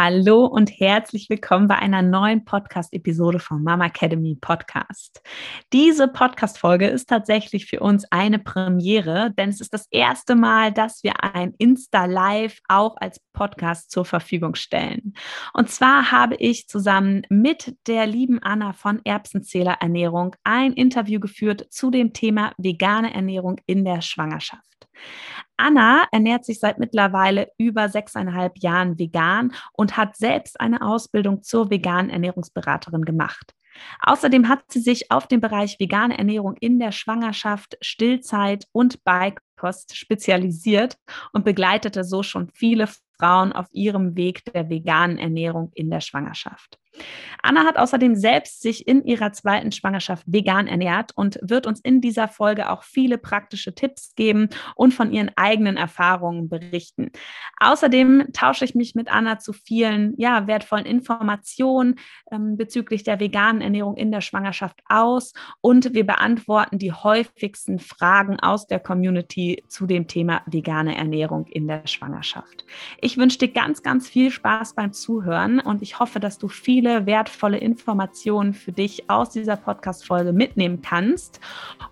[0.00, 5.20] Hallo und herzlich willkommen bei einer neuen Podcast-Episode vom Mama Academy Podcast.
[5.72, 11.02] Diese Podcast-Folge ist tatsächlich für uns eine Premiere, denn es ist das erste Mal, dass
[11.02, 15.14] wir ein Insta-Live auch als Podcast zur Verfügung stellen.
[15.52, 21.66] Und zwar habe ich zusammen mit der lieben Anna von Erbsenzähler Ernährung ein Interview geführt
[21.70, 24.62] zu dem Thema vegane Ernährung in der Schwangerschaft.
[25.58, 31.70] Anna ernährt sich seit mittlerweile über sechseinhalb Jahren vegan und hat selbst eine Ausbildung zur
[31.70, 33.54] veganen Ernährungsberaterin gemacht.
[34.00, 39.96] Außerdem hat sie sich auf den Bereich vegane Ernährung in der Schwangerschaft, Stillzeit und Beikost
[39.96, 40.96] spezialisiert
[41.32, 42.88] und begleitete so schon viele
[43.18, 46.78] Frauen auf ihrem Weg der veganen Ernährung in der Schwangerschaft.
[47.42, 52.00] Anna hat außerdem selbst sich in ihrer zweiten Schwangerschaft vegan ernährt und wird uns in
[52.00, 57.10] dieser Folge auch viele praktische Tipps geben und von ihren eigenen Erfahrungen berichten.
[57.60, 61.96] Außerdem tausche ich mich mit Anna zu vielen ja, wertvollen Informationen
[62.30, 68.40] ähm, bezüglich der veganen Ernährung in der Schwangerschaft aus und wir beantworten die häufigsten Fragen
[68.40, 72.64] aus der Community zu dem Thema vegane Ernährung in der Schwangerschaft.
[73.00, 76.48] Ich wünsche dir ganz, ganz viel Spaß beim Zuhören und ich hoffe, dass du
[76.78, 81.40] viele wertvolle Informationen für dich aus dieser Podcast-Folge mitnehmen kannst.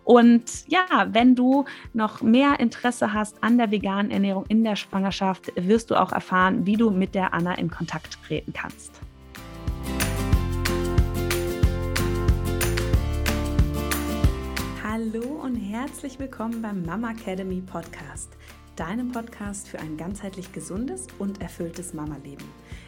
[0.04, 5.50] Und ja, wenn du noch mehr Interesse hast an der veganen Ernährung in der Schwangerschaft,
[5.56, 8.92] wirst du auch erfahren, wie du mit der Anna in Kontakt treten kannst.
[14.84, 18.36] Hallo und herzlich willkommen beim Mama Academy Podcast
[18.76, 22.44] deinem Podcast für ein ganzheitlich gesundes und erfülltes Mama-Leben.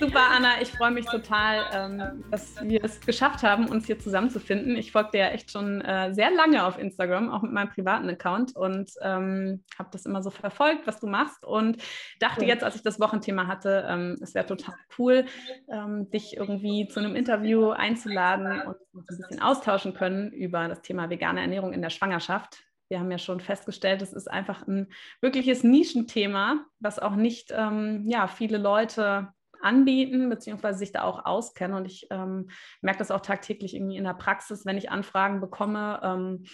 [0.00, 0.62] Super, Anna.
[0.62, 4.74] Ich freue mich total, ähm, dass wir es geschafft haben, uns hier zusammenzufinden.
[4.76, 8.08] Ich folge dir ja echt schon äh, sehr lange auf Instagram, auch mit meinem privaten
[8.08, 11.76] Account und ähm, habe das immer so verfolgt, was du machst und
[12.18, 15.26] dachte jetzt, als ich das Wochenthema hatte, ähm, es wäre total cool,
[15.70, 20.80] ähm, dich irgendwie zu einem Interview einzuladen und uns ein bisschen austauschen können über das
[20.80, 24.88] Thema vegane Ernährung in der Schwangerschaft wir haben ja schon festgestellt, es ist einfach ein
[25.20, 29.32] wirkliches Nischenthema, was auch nicht ähm, ja, viele Leute
[29.62, 31.76] anbieten, beziehungsweise sich da auch auskennen.
[31.76, 32.50] Und ich ähm,
[32.80, 36.44] merke das auch tagtäglich irgendwie in der Praxis, wenn ich Anfragen bekomme, ähm,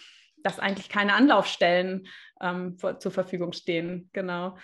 [0.42, 2.06] dass eigentlich keine Anlaufstellen
[2.40, 4.10] ähm, vor, zur Verfügung stehen.
[4.12, 4.56] Genau.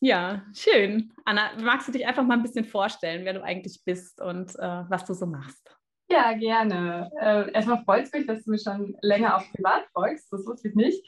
[0.00, 1.12] Ja, schön.
[1.24, 4.84] Anna, magst du dich einfach mal ein bisschen vorstellen, wer du eigentlich bist und äh,
[4.88, 5.76] was du so machst?
[6.10, 7.10] Ja, gerne.
[7.20, 10.32] Äh, erstmal freut es mich, dass du mich schon länger auf privat folgst.
[10.32, 11.04] Das wusste ich nicht.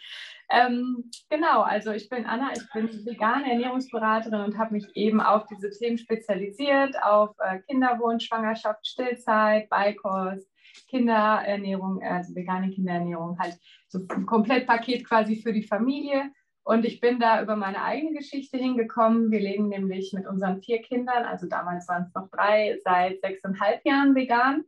[0.52, 5.46] Ähm, genau, also ich bin Anna, ich bin vegane Ernährungsberaterin und habe mich eben auf
[5.46, 10.50] diese Themen spezialisiert, auf äh, Kinderwunsch, Schwangerschaft, Stillzeit, Beikost,
[10.88, 13.56] Kinderernährung, also vegane Kinderernährung, halt
[13.88, 16.30] so ein Komplettpaket quasi für die Familie.
[16.64, 19.30] Und ich bin da über meine eigene Geschichte hingekommen.
[19.30, 23.84] Wir leben nämlich mit unseren vier Kindern, also damals waren es noch drei, seit sechseinhalb
[23.86, 24.64] Jahren vegan.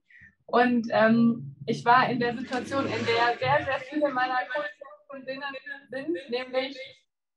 [0.46, 4.38] Und ähm, ich war in der Situation, in der sehr, sehr viele meiner
[5.12, 5.54] Kundinnen
[5.90, 6.76] sind, nämlich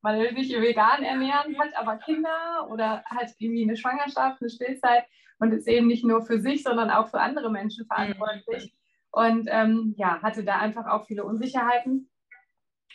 [0.02, 5.04] man will sich vegan ernähren, hat aber Kinder oder hat irgendwie eine Schwangerschaft, eine Stillzeit
[5.40, 8.74] und ist eben nicht nur für sich, sondern auch für andere Menschen verantwortlich.
[9.12, 12.10] Und ähm, ja, hatte da einfach auch viele Unsicherheiten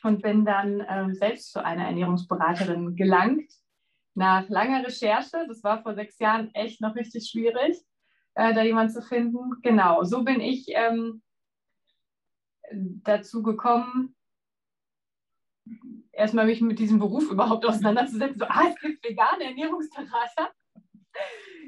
[0.02, 3.52] und bin dann ähm, selbst zu einer Ernährungsberaterin gelangt.
[4.14, 7.76] Nach langer Recherche, das war vor sechs Jahren echt noch richtig schwierig,
[8.34, 9.60] äh, da jemanden zu finden.
[9.62, 11.22] Genau, so bin ich ähm,
[13.02, 14.14] dazu gekommen,
[16.12, 18.38] erstmal mich mit diesem Beruf überhaupt auseinanderzusetzen.
[18.38, 20.50] So, ah, es gibt vegane Ernährungsberater.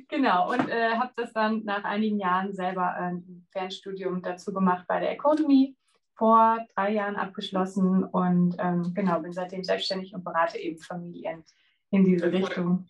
[0.08, 5.00] genau, und äh, habe das dann nach einigen Jahren selber ein Fernstudium dazu gemacht bei
[5.00, 5.76] der Economy,
[6.14, 11.44] vor drei Jahren abgeschlossen und ähm, genau, bin seitdem selbstständig und berate eben Familien
[11.90, 12.86] in diese Richtung.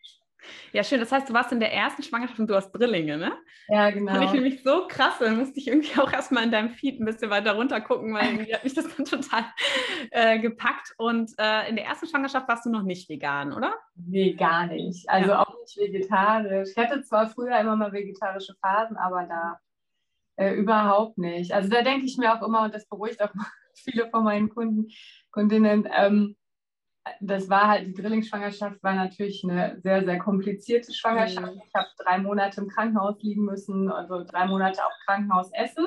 [0.73, 1.01] Ja, schön.
[1.01, 3.33] Das heißt, du warst in der ersten Schwangerschaft und du hast Drillinge, ne?
[3.69, 4.13] Ja, genau.
[4.13, 5.19] Fand ich nämlich so krass.
[5.21, 8.27] Dann musste ich irgendwie auch erstmal in deinem Feed ein bisschen weiter runter gucken, weil
[8.33, 9.45] irgendwie hat mich das dann total
[10.11, 10.95] äh, gepackt.
[10.99, 13.75] Und äh, in der ersten Schwangerschaft warst du noch nicht vegan, oder?
[13.95, 15.09] Nee, gar nicht.
[15.09, 15.43] Also ja.
[15.43, 16.71] auch nicht vegetarisch.
[16.71, 19.59] Ich hatte zwar früher immer mal vegetarische Phasen, aber da
[20.37, 21.53] äh, überhaupt nicht.
[21.53, 23.33] Also da denke ich mir auch immer, und das beruhigt auch
[23.75, 24.89] viele von meinen Kunden,
[25.31, 26.37] Kundinnen, ähm,
[27.21, 31.55] das war halt, die Drillingsschwangerschaft war natürlich eine sehr, sehr komplizierte Schwangerschaft.
[31.55, 31.63] Mhm.
[31.67, 35.87] Ich habe drei Monate im Krankenhaus liegen müssen, also drei Monate auch Krankenhaus essen.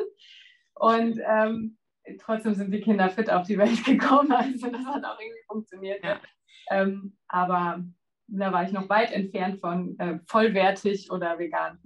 [0.73, 1.77] Und ähm,
[2.19, 4.31] trotzdem sind die Kinder fit auf die Welt gekommen.
[4.31, 6.03] Also das hat auch irgendwie funktioniert.
[6.03, 6.19] Ja.
[6.69, 7.83] Ähm, aber
[8.27, 11.77] da war ich noch weit entfernt von äh, vollwertig oder vegan.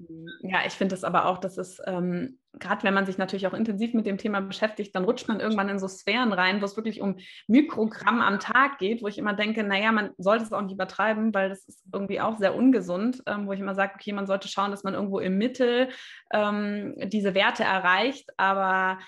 [0.41, 3.53] Ja, ich finde das aber auch, dass es, ähm, gerade wenn man sich natürlich auch
[3.53, 6.77] intensiv mit dem Thema beschäftigt, dann rutscht man irgendwann in so Sphären rein, wo es
[6.77, 10.61] wirklich um Mikrogramm am Tag geht, wo ich immer denke, naja, man sollte es auch
[10.61, 14.13] nicht übertreiben, weil das ist irgendwie auch sehr ungesund, ähm, wo ich immer sage, okay,
[14.13, 15.89] man sollte schauen, dass man irgendwo im Mittel
[16.31, 18.99] ähm, diese Werte erreicht, aber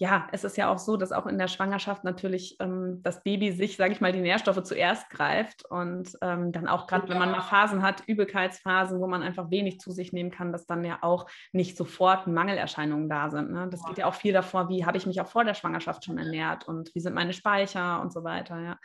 [0.00, 3.52] ja, es ist ja auch so, dass auch in der Schwangerschaft natürlich ähm, das Baby
[3.52, 7.30] sich, sage ich mal, die Nährstoffe zuerst greift und ähm, dann auch gerade, wenn man
[7.30, 11.00] mal Phasen hat, Übelkeitsphasen, wo man einfach wenig zu sich nehmen kann, dass dann ja
[11.02, 13.52] auch nicht sofort Mangelerscheinungen da sind.
[13.52, 13.68] Ne?
[13.70, 16.16] Das geht ja auch viel davor, wie habe ich mich auch vor der Schwangerschaft schon
[16.16, 18.58] ernährt und wie sind meine Speicher und so weiter.
[18.58, 18.78] Ja.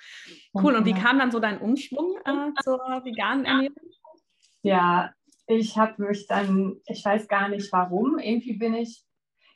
[0.54, 0.76] Cool.
[0.76, 3.76] Und wie kam dann so dein Umschwung äh, zur veganen Ernährung?
[4.64, 5.12] Ja,
[5.48, 9.05] ich habe mich dann, ich weiß gar nicht warum, irgendwie bin ich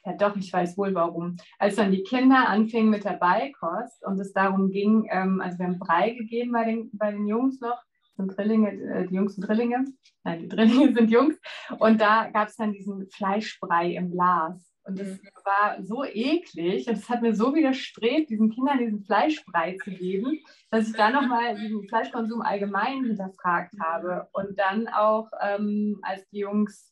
[0.09, 1.38] ja, doch, ich weiß wohl warum.
[1.57, 5.67] Als dann die Kinder anfingen mit der Beikost und es darum ging, ähm, also wir
[5.67, 7.81] haben Brei gegeben bei den, bei den Jungs noch,
[8.15, 9.85] sind Drillinge, äh, die Jungs sind Drillinge,
[10.23, 11.39] nein, die Drillinge sind Jungs.
[11.77, 14.65] Und da gab es dann diesen Fleischbrei im Glas.
[14.83, 15.19] Und das mhm.
[15.44, 20.39] war so eklig und es hat mir so widerstrebt, diesen Kindern diesen Fleischbrei zu geben,
[20.71, 24.27] dass ich dann nochmal diesen Fleischkonsum allgemein hinterfragt habe.
[24.31, 26.91] Und dann auch, ähm, als die Jungs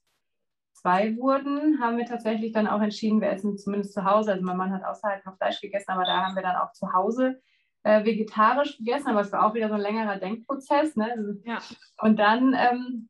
[0.78, 4.32] zwei wurden, haben wir tatsächlich dann auch entschieden, wir essen zumindest zu Hause.
[4.32, 6.94] Also mein Mann hat außerhalb noch Fleisch gegessen, aber da haben wir dann auch zu
[6.94, 7.42] Hause
[7.84, 9.10] äh, vegetarisch gegessen.
[9.10, 10.96] Aber es war auch wieder so ein längerer Denkprozess.
[10.96, 11.12] Ne?
[11.12, 11.60] Also, ja.
[12.02, 13.10] Und dann ähm,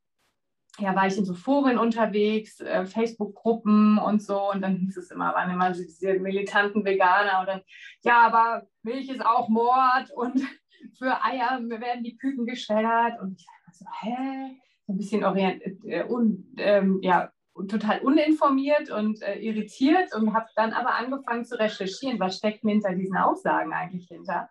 [0.79, 4.51] ja, war ich in so Foren unterwegs, äh, Facebook-Gruppen und so.
[4.51, 7.39] Und dann hieß es immer, waren immer diese militanten Veganer.
[7.41, 7.61] Und dann,
[8.03, 10.41] ja, aber Milch ist auch Mord und
[10.97, 13.19] für Eier werden die Küken geschreddert.
[13.21, 14.57] Und ich dachte so, hä?
[14.85, 17.29] So ein bisschen orient, äh, un, ähm, ja,
[17.67, 22.71] total uninformiert und äh, irritiert und habe dann aber angefangen zu recherchieren, was steckt mir
[22.71, 24.49] hinter diesen Aussagen eigentlich hinter.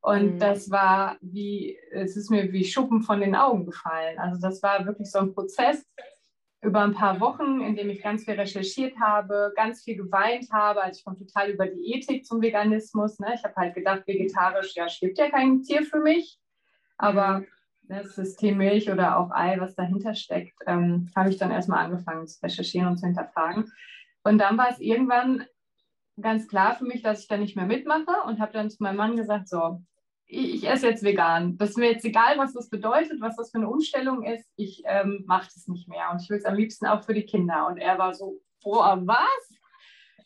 [0.00, 0.38] Und mhm.
[0.38, 4.18] das war wie, es ist mir wie Schuppen von den Augen gefallen.
[4.18, 5.86] Also das war wirklich so ein Prozess
[6.60, 10.82] über ein paar Wochen, in dem ich ganz viel recherchiert habe, ganz viel geweint habe.
[10.82, 13.18] Also ich komme total über die Ethik zum Veganismus.
[13.18, 13.32] Ne?
[13.34, 16.38] Ich habe halt gedacht, vegetarisch, ja, stirbt ja kein Tier für mich.
[16.98, 17.46] Aber mhm
[17.88, 22.26] das System Milch oder auch Ei, was dahinter steckt, ähm, habe ich dann erstmal angefangen
[22.26, 23.70] zu recherchieren und zu hinterfragen.
[24.22, 25.44] Und dann war es irgendwann
[26.20, 28.96] ganz klar für mich, dass ich da nicht mehr mitmache und habe dann zu meinem
[28.96, 29.82] Mann gesagt, so,
[30.26, 31.58] ich, ich, esse jetzt vegan.
[31.58, 34.48] Das ist mir jetzt egal, was das bedeutet, was das für eine Umstellung ist.
[34.56, 37.26] Ich ähm, mache das nicht mehr und ich will es am liebsten auch für die
[37.26, 37.66] Kinder.
[37.66, 39.50] Und er war so, boah, was?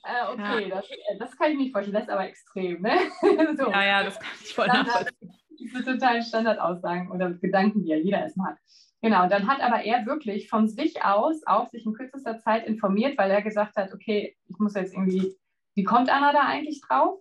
[0.05, 0.77] Äh, okay, ja.
[0.77, 0.89] das,
[1.19, 2.81] das, kann ich nicht vorstellen, das ist aber extrem.
[2.83, 2.97] Ne?
[3.57, 3.71] so.
[3.71, 8.21] Ja, ja, das kann ich voll nachvollziehen diese totalen Standardaussagen oder Gedanken, die ja jeder
[8.21, 8.59] erstmal hat.
[9.01, 13.17] Genau, dann hat aber er wirklich von sich aus auch sich in kürzester Zeit informiert,
[13.17, 15.37] weil er gesagt hat, okay, ich muss jetzt irgendwie,
[15.75, 17.21] wie kommt Anna da eigentlich drauf?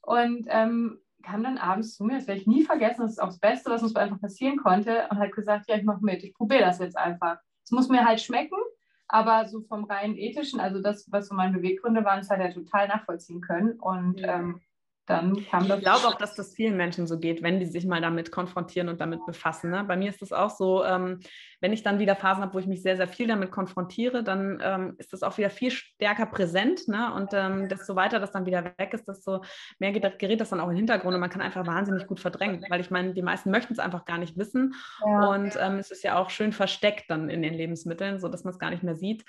[0.00, 3.28] Und ähm, kam dann abends zu mir, das werde ich nie vergessen, das ist auch
[3.28, 6.34] das Beste, was uns einfach passieren konnte, und hat gesagt, ja, ich mache mit, ich
[6.34, 7.38] probiere das jetzt einfach.
[7.62, 8.58] Es muss mir halt schmecken,
[9.06, 12.52] aber so vom rein ethischen, also das, was so meine Beweggründe waren, das hat er
[12.52, 13.78] total nachvollziehen können.
[13.78, 14.38] Und ja.
[14.38, 14.60] ähm,
[15.06, 15.78] dann kam das.
[15.78, 18.88] Ich glaube auch, dass das vielen Menschen so geht, wenn die sich mal damit konfrontieren
[18.88, 19.70] und damit befassen.
[19.70, 19.84] Ne?
[19.84, 21.20] Bei mir ist das auch so, ähm,
[21.60, 24.60] wenn ich dann wieder Phasen habe, wo ich mich sehr, sehr viel damit konfrontiere, dann
[24.62, 26.86] ähm, ist das auch wieder viel stärker präsent.
[26.86, 27.12] Ne?
[27.14, 29.42] Und ähm, desto weiter das dann wieder weg ist, desto
[29.78, 32.64] mehr gerät, das dann auch in den Hintergrund und man kann einfach wahnsinnig gut verdrängen,
[32.68, 34.74] weil ich meine, die meisten möchten es einfach gar nicht wissen.
[35.04, 35.26] Ja.
[35.28, 38.58] Und ähm, es ist ja auch schön versteckt dann in den Lebensmitteln, sodass man es
[38.58, 39.24] gar nicht mehr sieht.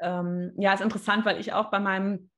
[0.00, 2.30] Ähm, ja, ist interessant, weil ich auch bei meinem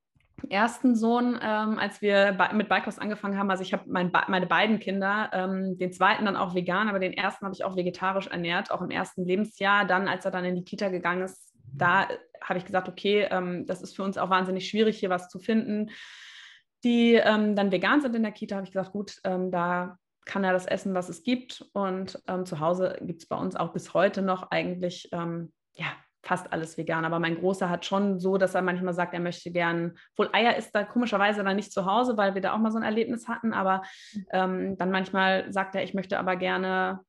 [0.49, 4.79] ersten Sohn, ähm, als wir mit Beikost angefangen haben, also ich habe mein, meine beiden
[4.79, 8.71] Kinder, ähm, den zweiten dann auch vegan, aber den ersten habe ich auch vegetarisch ernährt,
[8.71, 9.85] auch im ersten Lebensjahr.
[9.85, 12.09] Dann, als er dann in die Kita gegangen ist, da
[12.43, 15.39] habe ich gesagt, okay, ähm, das ist für uns auch wahnsinnig schwierig, hier was zu
[15.39, 15.91] finden,
[16.85, 20.45] die ähm, dann vegan sind in der Kita, habe ich gesagt, gut, ähm, da kann
[20.45, 21.65] er das essen, was es gibt.
[21.73, 26.53] Und ähm, zu Hause gibt es bei uns auch bis heute noch eigentlich, ja, fast
[26.53, 27.05] alles vegan.
[27.05, 30.57] Aber mein Großer hat schon so, dass er manchmal sagt, er möchte gern, wohl Eier
[30.57, 33.29] ist da komischerweise dann nicht zu Hause, weil wir da auch mal so ein Erlebnis
[33.29, 33.53] hatten.
[33.53, 33.83] Aber
[34.33, 37.01] ähm, dann manchmal sagt er, ich möchte aber gerne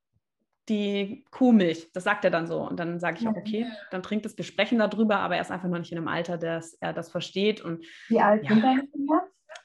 [0.68, 1.90] die Kuhmilch.
[1.92, 2.60] Das sagt er dann so.
[2.60, 5.50] Und dann sage ich auch, okay, dann trinkt es, wir sprechen darüber, aber er ist
[5.50, 7.60] einfach noch nicht in einem Alter, dass er das versteht.
[7.60, 9.22] Und, Wie alt ja, sind deine Kinder?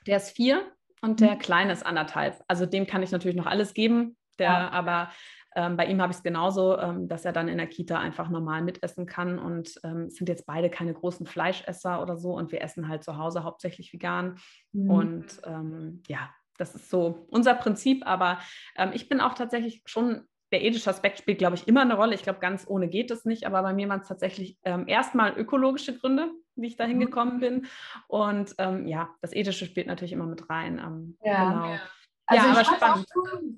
[0.08, 0.64] Der ist vier
[1.02, 1.40] und der mhm.
[1.40, 2.42] Kleine ist anderthalb.
[2.48, 4.18] Also dem kann ich natürlich noch alles geben.
[4.40, 5.10] Der, aber
[5.58, 8.30] ähm, bei ihm habe ich es genauso, ähm, dass er dann in der Kita einfach
[8.30, 12.62] normal mitessen kann und ähm, sind jetzt beide keine großen Fleischesser oder so und wir
[12.62, 14.38] essen halt zu Hause hauptsächlich vegan.
[14.72, 14.90] Mhm.
[14.92, 18.38] Und ähm, ja, das ist so unser Prinzip, aber
[18.78, 22.14] ähm, ich bin auch tatsächlich schon der ethische Aspekt spielt, glaube ich, immer eine Rolle.
[22.14, 25.38] Ich glaube, ganz ohne geht es nicht, aber bei mir waren es tatsächlich ähm, erstmal
[25.38, 26.30] ökologische Gründe.
[26.56, 27.40] wie ich da hingekommen mhm.
[27.40, 27.68] bin.
[28.08, 30.80] Und ähm, ja, das Ethische spielt natürlich immer mit rein.
[30.80, 31.50] Ähm, ja.
[31.50, 31.80] Genau.
[32.28, 33.06] Also ja, ich habe auch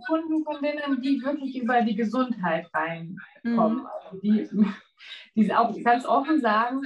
[0.07, 3.79] Kunden von denen, die wirklich über die Gesundheit reinkommen.
[3.79, 3.87] Mhm.
[3.87, 4.47] Also die,
[5.35, 6.83] die auch ganz offen sagen,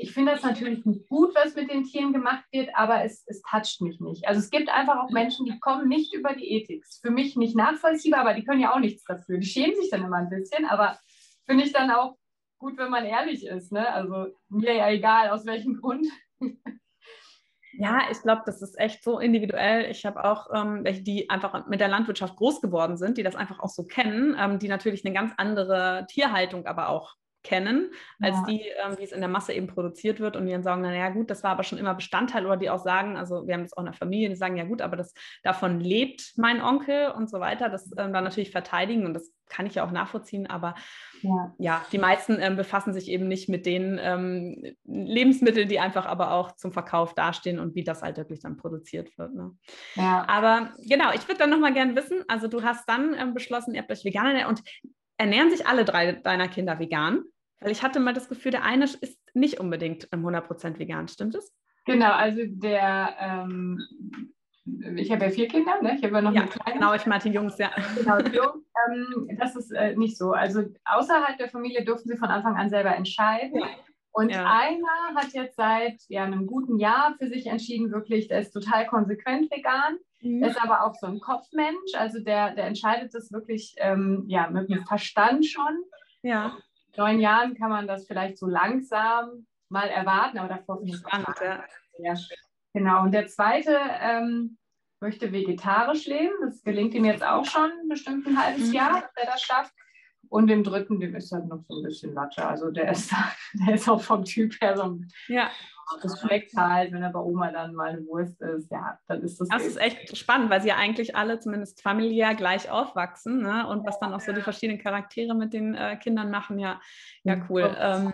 [0.00, 3.42] ich finde das natürlich nicht gut, was mit den Tieren gemacht wird, aber es, es
[3.42, 4.26] toucht mich nicht.
[4.28, 6.84] Also es gibt einfach auch Menschen, die kommen nicht über die Ethik.
[7.02, 9.38] Für mich nicht nachvollziehbar, aber die können ja auch nichts dafür.
[9.38, 10.98] Die schämen sich dann immer ein bisschen, aber
[11.46, 12.16] finde ich dann auch
[12.58, 13.72] gut, wenn man ehrlich ist.
[13.72, 13.92] Ne?
[13.92, 16.06] Also mir ja egal, aus welchem Grund.
[17.80, 19.88] Ja, ich glaube, das ist echt so individuell.
[19.88, 23.36] Ich habe auch ähm, welche, die einfach mit der Landwirtschaft groß geworden sind, die das
[23.36, 27.14] einfach auch so kennen, ähm, die natürlich eine ganz andere Tierhaltung aber auch
[27.48, 27.90] kennen,
[28.20, 28.44] als ja.
[28.46, 31.08] die, ähm, wie es in der Masse eben produziert wird und die dann sagen, naja
[31.08, 33.72] gut, das war aber schon immer Bestandteil oder die auch sagen, also wir haben das
[33.72, 37.30] auch in der Familie, die sagen, ja gut, aber das davon lebt mein Onkel und
[37.30, 40.74] so weiter, das ähm, dann natürlich verteidigen und das kann ich ja auch nachvollziehen, aber
[41.22, 46.04] ja, ja die meisten ähm, befassen sich eben nicht mit den ähm, Lebensmitteln, die einfach
[46.04, 49.34] aber auch zum Verkauf dastehen und wie das halt wirklich dann produziert wird.
[49.34, 49.56] Ne?
[49.94, 50.26] Ja.
[50.28, 53.80] Aber genau, ich würde dann nochmal gerne wissen, also du hast dann ähm, beschlossen, ihr
[53.80, 54.62] habt euch vegan und
[55.18, 57.24] ernähren sich alle drei deiner Kinder vegan?
[57.60, 61.52] Weil ich hatte mal das Gefühl, der eine ist nicht unbedingt 100% vegan, stimmt es?
[61.86, 63.78] Genau, also der, ähm,
[64.96, 65.96] ich habe ja vier Kinder, ne?
[65.96, 66.78] ich habe ja noch ja, eine kleine.
[66.78, 67.70] Genau, ich meinte Jungs, ja.
[67.96, 70.32] Genau, Jungs, ähm, das ist äh, nicht so.
[70.32, 73.58] Also außerhalb der Familie durften sie von Anfang an selber entscheiden.
[73.58, 73.66] Ja.
[74.12, 74.44] Und ja.
[74.44, 78.86] einer hat jetzt seit ja, einem guten Jahr für sich entschieden, wirklich, der ist total
[78.86, 79.98] konsequent vegan.
[80.20, 80.42] Mhm.
[80.42, 84.68] Ist aber auch so ein Kopfmensch, also der, der entscheidet das wirklich ähm, ja, mit
[84.68, 85.82] dem Verstand schon.
[86.22, 86.56] Ja.
[86.96, 91.28] Neun Jahren kann man das vielleicht so langsam mal erwarten, aber davor finde ich spannend.
[91.40, 91.64] Ja.
[91.98, 92.14] ja.
[92.72, 93.02] Genau.
[93.02, 94.58] Und der zweite ähm,
[95.00, 96.34] möchte vegetarisch leben.
[96.42, 98.74] Das gelingt ihm jetzt auch schon bestimmt ein halbes mhm.
[98.74, 99.72] Jahr, dass er das schafft.
[100.28, 102.46] Und dem dritten, dem ist halt noch so ein bisschen Latte.
[102.46, 103.12] Also der ist,
[103.66, 105.50] der ist auch vom Typ her so ein ja
[106.02, 109.40] das schmeckt halt, wenn er bei Oma dann mal eine Wurst ist, ja, dann ist
[109.40, 109.48] das.
[109.48, 113.66] Das ist echt spannend, weil sie ja eigentlich alle zumindest familiär gleich aufwachsen, ne?
[113.66, 116.80] Und was dann auch so die verschiedenen Charaktere mit den äh, Kindern machen, ja,
[117.24, 117.74] ja, cool.
[117.78, 118.12] Ähm,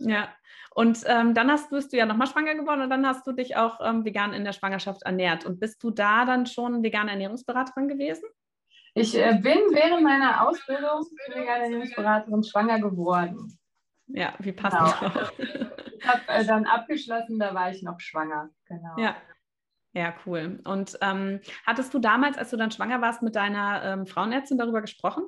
[0.00, 0.28] ja.
[0.74, 3.56] Und ähm, dann hast, bist du ja nochmal schwanger geworden und dann hast du dich
[3.56, 5.46] auch ähm, vegan in der Schwangerschaft ernährt.
[5.46, 8.28] Und bist du da dann schon vegane Ernährungsberaterin gewesen?
[8.94, 13.58] Ich äh, bin während meiner Ausbildung vegane Ernährungsberaterin schwanger geworden.
[14.08, 14.94] Ja, wie passend.
[15.00, 15.70] Genau.
[15.98, 18.50] Ich habe äh, dann abgeschlossen, da war ich noch schwanger.
[18.68, 18.96] Genau.
[18.98, 19.16] Ja.
[19.92, 20.60] Ja, cool.
[20.64, 24.82] Und ähm, hattest du damals, als du dann schwanger warst, mit deiner ähm, Frauenärztin darüber
[24.82, 25.24] gesprochen?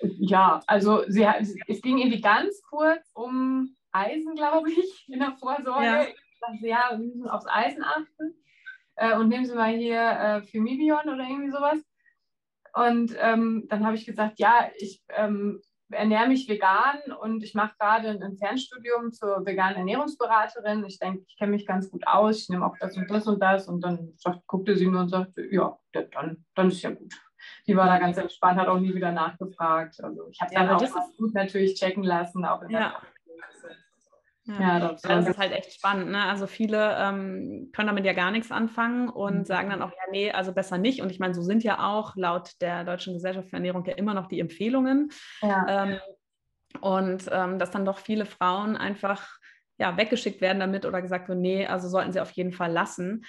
[0.00, 1.28] Ja, also sie,
[1.68, 5.84] es ging irgendwie ganz kurz um Eisen, glaube ich, in der Vorsorge.
[5.84, 6.02] Ja.
[6.02, 8.34] Ich dachte, ja, wir müssen aufs Eisen achten.
[8.96, 11.78] Äh, und nehmen Sie mal hier äh, Firmibion oder irgendwie sowas.
[12.72, 15.60] Und ähm, dann habe ich gesagt, ja, ich ähm,
[15.92, 20.84] ernähre mich vegan und ich mache gerade ein Fernstudium zur veganen Ernährungsberaterin.
[20.84, 23.40] Ich denke, ich kenne mich ganz gut aus, ich nehme auch das und das und
[23.40, 23.68] das.
[23.68, 27.14] Und dann sagt, guckte sie nur und sagte, ja, dann, dann ist ja gut.
[27.66, 30.02] Die war da ganz entspannt, hat auch nie wieder nachgefragt.
[30.02, 33.00] Also ich habe dann ja, auch das gut natürlich checken lassen, auch in ja.
[34.46, 36.10] Der ja, das, das ist halt echt spannend.
[36.10, 36.24] Ne?
[36.24, 39.44] Also viele ähm, können damit ja gar nichts anfangen und mhm.
[39.44, 41.00] sagen dann auch, ja, nee, also besser nicht.
[41.00, 44.14] Und ich meine, so sind ja auch laut der Deutschen Gesellschaft für Ernährung ja immer
[44.14, 45.10] noch die Empfehlungen.
[45.42, 45.84] Ja.
[45.84, 45.98] Ähm,
[46.80, 49.28] und ähm, dass dann doch viele Frauen einfach
[49.78, 53.24] ja, weggeschickt werden damit oder gesagt wird, nee, also sollten sie auf jeden Fall lassen.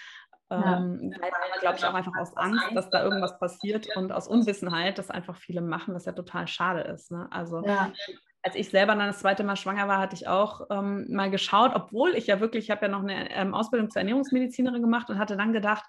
[0.50, 0.78] Ja.
[0.78, 1.14] Ähm,
[1.62, 5.36] glaube ich, auch einfach aus Angst, dass da irgendwas passiert und aus Unwissenheit, dass einfach
[5.36, 7.12] viele machen, was ja total schade ist.
[7.12, 7.28] Ne?
[7.32, 7.92] Also ja
[8.44, 11.72] als ich selber dann das zweite Mal schwanger war, hatte ich auch ähm, mal geschaut,
[11.74, 15.18] obwohl ich ja wirklich, ich habe ja noch eine ähm, Ausbildung zur Ernährungsmedizinerin gemacht und
[15.18, 15.86] hatte dann gedacht,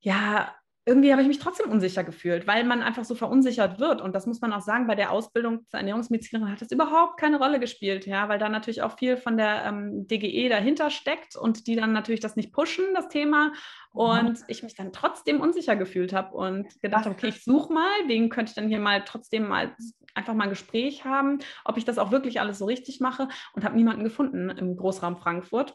[0.00, 0.54] ja,
[0.84, 4.00] irgendwie habe ich mich trotzdem unsicher gefühlt, weil man einfach so verunsichert wird.
[4.00, 7.38] Und das muss man auch sagen, bei der Ausbildung zur Ernährungsmedizinerin hat das überhaupt keine
[7.38, 11.68] Rolle gespielt, ja, weil da natürlich auch viel von der ähm, DGE dahinter steckt und
[11.68, 13.52] die dann natürlich das nicht pushen, das Thema.
[13.92, 14.44] Und mhm.
[14.48, 18.28] ich mich dann trotzdem unsicher gefühlt habe und gedacht habe, okay, ich suche mal, wen
[18.28, 19.76] könnte ich dann hier mal trotzdem mal
[20.14, 23.64] einfach mal ein Gespräch haben, ob ich das auch wirklich alles so richtig mache und
[23.64, 25.74] habe niemanden gefunden im Großraum Frankfurt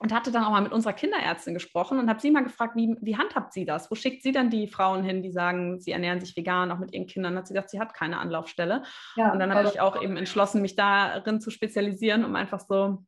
[0.00, 2.96] und hatte dann auch mal mit unserer Kinderärztin gesprochen und habe sie mal gefragt, wie,
[3.00, 3.90] wie handhabt sie das?
[3.90, 6.92] Wo schickt sie dann die Frauen hin, die sagen, sie ernähren sich vegan, auch mit
[6.92, 7.36] ihren Kindern?
[7.36, 8.82] Hat sie gesagt, sie hat keine Anlaufstelle.
[9.16, 13.04] Ja, und dann habe ich auch eben entschlossen, mich darin zu spezialisieren, um einfach so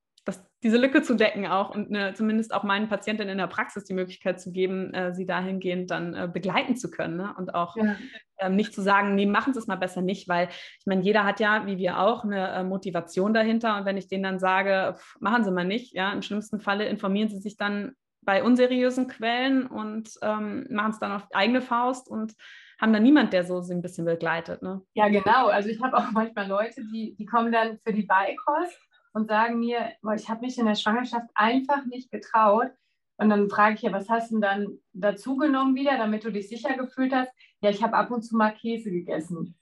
[0.67, 3.95] diese Lücke zu decken auch und eine, zumindest auch meinen Patientinnen in der Praxis die
[3.95, 7.33] Möglichkeit zu geben, äh, sie dahingehend dann äh, begleiten zu können ne?
[7.39, 7.95] und auch ja.
[8.41, 11.23] ähm, nicht zu sagen, nee, machen Sie es mal besser nicht, weil ich meine, jeder
[11.23, 14.97] hat ja, wie wir auch, eine äh, Motivation dahinter und wenn ich denen dann sage,
[14.97, 17.93] pff, machen Sie mal nicht, ja, im schlimmsten Falle informieren Sie sich dann
[18.23, 22.35] bei unseriösen Quellen und ähm, machen es dann auf eigene Faust und
[22.81, 24.63] haben dann niemand, der so sie ein bisschen begleitet.
[24.63, 24.83] Ne?
[24.95, 25.47] Ja, genau.
[25.47, 28.77] Also ich habe auch manchmal Leute, die, die kommen dann für die Beikost
[29.17, 32.71] und sagen mir, ich habe mich in der Schwangerschaft einfach nicht getraut.
[33.17, 36.31] Und dann frage ich ja, was hast du denn dann dazu genommen wieder, damit du
[36.31, 37.33] dich sicher gefühlt hast?
[37.63, 39.59] Ja, ich habe ab und zu mal Käse gegessen.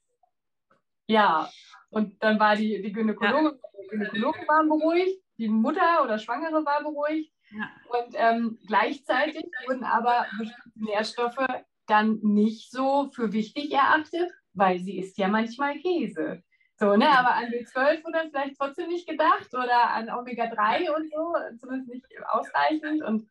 [1.07, 1.49] Ja,
[1.91, 3.89] und dann war die, die Gynäkologin, ja.
[3.91, 7.33] Gynäkologe waren beruhigt, die Mutter oder Schwangere war beruhigt.
[7.53, 7.71] Ja.
[7.97, 11.47] Und ähm, gleichzeitig wurden aber bestimmte Nährstoffe
[11.87, 16.43] dann nicht so für wichtig erachtet, weil sie isst ja manchmal Käse.
[16.77, 21.35] So, ne, aber an B12 wurde vielleicht trotzdem nicht gedacht oder an Omega-3 und so,
[21.59, 23.03] zumindest nicht ausreichend.
[23.05, 23.29] Und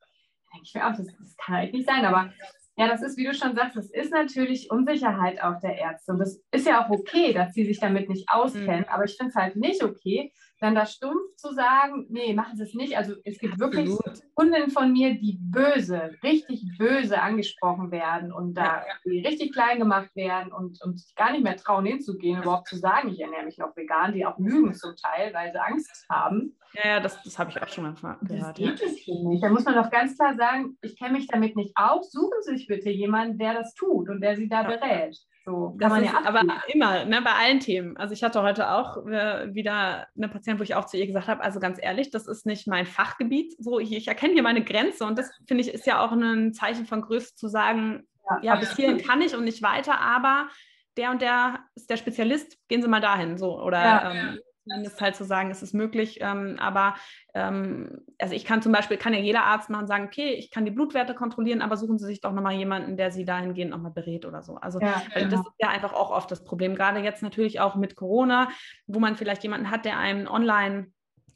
[0.53, 2.05] denke ich mir auch, das, das kann halt nicht sein.
[2.05, 2.31] Aber
[2.75, 6.13] ja, das ist, wie du schon sagst, das ist natürlich Unsicherheit auch der Ärzte.
[6.13, 8.81] Und das ist ja auch okay, dass sie sich damit nicht auskennen.
[8.81, 8.89] Mhm.
[8.89, 10.31] Aber ich finde es halt nicht okay,
[10.63, 12.97] dann da stumpf zu sagen, nee, machen Sie es nicht.
[12.97, 13.91] Also es gibt wirklich
[14.33, 19.29] Kunden von mir, die böse, richtig böse angesprochen werden und da ja.
[19.29, 23.09] richtig klein gemacht werden und, und sich gar nicht mehr trauen hinzugehen, überhaupt zu sagen,
[23.09, 26.55] ich ernähre mich noch vegan, die auch lügen zum Teil, weil sie Angst haben.
[26.75, 28.29] Ja, ja das, das habe ich auch schon mal gehört.
[28.29, 29.29] Das geht ja.
[29.29, 29.43] nicht.
[29.43, 32.09] Da muss man doch ganz klar sagen, ich kenne mich damit nicht aus.
[32.09, 35.17] Suchen Sie sich bitte jemanden, der das tut und der Sie da berät.
[35.45, 37.97] So kann man ja aber immer, ne, bei allen Themen.
[37.97, 41.27] Also ich hatte heute auch äh, wieder eine Patientin, wo ich auch zu ihr gesagt
[41.27, 43.53] habe, also ganz ehrlich, das ist nicht mein Fachgebiet.
[43.59, 46.53] So, ich, ich erkenne hier meine Grenze und das finde ich ist ja auch ein
[46.53, 50.47] Zeichen von Größe zu sagen, ja, ja bis hierhin kann ich und nicht weiter, aber
[50.95, 53.37] der und der ist der Spezialist, gehen Sie mal dahin.
[53.37, 54.11] So, oder ja.
[54.11, 56.19] ähm, zumindest halt zu sagen, es ist möglich.
[56.21, 56.95] Ähm, aber
[57.33, 60.65] ähm, also ich kann zum Beispiel, kann ja jeder Arzt machen, sagen, okay, ich kann
[60.65, 64.25] die Blutwerte kontrollieren, aber suchen Sie sich doch nochmal jemanden, der Sie dahingehend nochmal berät
[64.25, 64.55] oder so.
[64.55, 65.29] Also ja, genau.
[65.29, 66.75] das ist ja einfach auch oft das Problem.
[66.75, 68.49] Gerade jetzt natürlich auch mit Corona,
[68.87, 70.87] wo man vielleicht jemanden hat, der einem online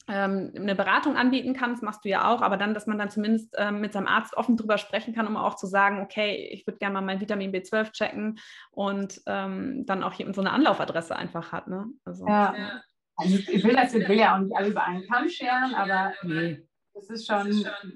[0.09, 3.09] ähm, eine Beratung anbieten kann, das machst du ja auch, aber dann, dass man dann
[3.09, 6.65] zumindest ähm, mit seinem Arzt offen drüber sprechen kann, um auch zu sagen, okay, ich
[6.65, 8.39] würde gerne mal mein Vitamin B12 checken
[8.71, 11.67] und ähm, dann auch hier so eine Anlaufadresse einfach hat.
[11.67, 11.87] Ne?
[12.05, 12.55] Also, ja.
[12.57, 12.81] ja.
[13.17, 16.63] Also ich will das will ja auch nicht alle über einen Kamm scheren, aber nee.
[16.93, 17.47] das ist schon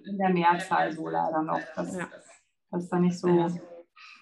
[0.05, 2.07] in der Mehrzahl so leider noch, dass, ja.
[2.71, 3.49] dass da nicht so.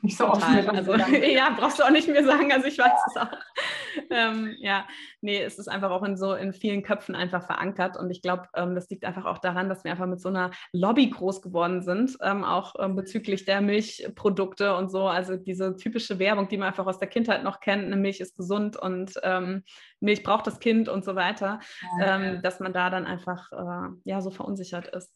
[0.02, 2.52] Ja nicht so oft mit also, Ja, brauchst du auch nicht mehr sagen.
[2.52, 3.32] Also ich weiß es auch.
[4.10, 4.88] ähm, ja,
[5.22, 7.98] nee, es ist einfach auch in so in vielen Köpfen einfach verankert.
[7.98, 10.52] Und ich glaube, ähm, das liegt einfach auch daran, dass wir einfach mit so einer
[10.72, 15.08] Lobby groß geworden sind, ähm, auch ähm, bezüglich der Milchprodukte und so.
[15.08, 18.38] Also diese typische Werbung, die man einfach aus der Kindheit noch kennt, eine Milch ist
[18.38, 19.64] gesund und ähm,
[20.00, 21.60] Milch braucht das Kind und so weiter,
[22.00, 22.16] ja, ja.
[22.16, 25.14] Ähm, dass man da dann einfach äh, ja so verunsichert ist.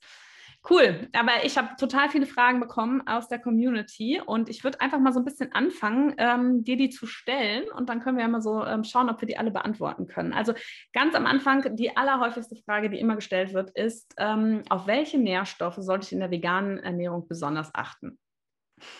[0.70, 5.00] Cool, aber ich habe total viele Fragen bekommen aus der Community und ich würde einfach
[5.00, 8.30] mal so ein bisschen anfangen, ähm, dir die zu stellen und dann können wir ja
[8.30, 10.32] mal so ähm, schauen, ob wir die alle beantworten können.
[10.32, 10.54] Also
[10.94, 15.80] ganz am Anfang, die allerhäufigste Frage, die immer gestellt wird, ist, ähm, auf welche Nährstoffe
[15.80, 18.18] sollte ich in der veganen Ernährung besonders achten?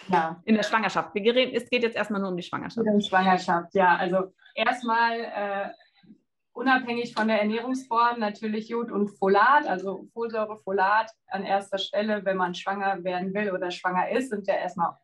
[0.10, 0.42] Ja.
[0.44, 1.12] In der Schwangerschaft.
[1.16, 2.86] Es geht jetzt erstmal nur um die Schwangerschaft.
[2.86, 3.96] In der Schwangerschaft, ja.
[3.96, 5.70] Also erstmal äh,
[6.54, 12.38] unabhängig von der Ernährungsform natürlich Jod und Folat, also Folsäure, Folat an erster Stelle, wenn
[12.38, 14.96] man schwanger werden will oder schwanger ist, sind ja erstmal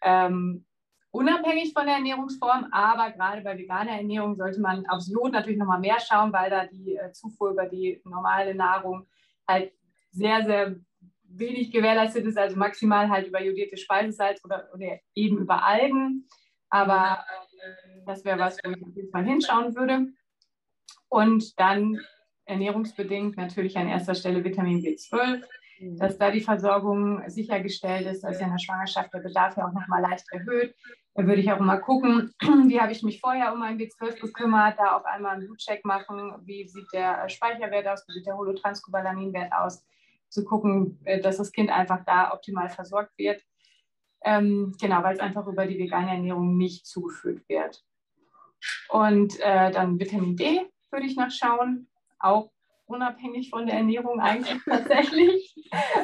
[0.00, 0.64] ähm,
[1.10, 5.80] unabhängig von der Ernährungsform, aber gerade bei veganer Ernährung sollte man aufs Jod natürlich nochmal
[5.80, 9.06] mehr schauen, weil da die äh, Zufuhr über die normale Nahrung
[9.46, 9.72] halt
[10.10, 10.76] sehr, sehr
[11.22, 16.28] wenig gewährleistet ist, also maximal halt über jodierte Speisesalz oder, oder eben über Algen.
[16.68, 17.24] Aber
[17.60, 20.06] äh, das wäre was, wo ich auf jeden Fall hinschauen würde.
[21.14, 22.00] Und dann
[22.44, 25.44] ernährungsbedingt natürlich an erster Stelle Vitamin B12,
[25.78, 25.96] mhm.
[25.96, 28.24] dass da die Versorgung sichergestellt ist.
[28.24, 30.74] Da ist ja in der Schwangerschaft der Bedarf ja auch nochmal leicht erhöht.
[31.14, 32.34] Da würde ich auch immer gucken,
[32.66, 36.34] wie habe ich mich vorher um mein B12 gekümmert, da auch einmal einen Blutcheck machen,
[36.46, 39.84] wie sieht der Speicherwert aus, wie sieht der Holotranscobalaminwert aus,
[40.30, 43.40] zu gucken, äh, dass das Kind einfach da optimal versorgt wird.
[44.24, 47.84] Ähm, genau, weil es einfach über die vegane Ernährung nicht zugeführt wird.
[48.88, 51.88] Und äh, dann Vitamin D würde ich nachschauen.
[52.18, 52.50] Auch
[52.86, 55.54] unabhängig von der Ernährung eigentlich tatsächlich.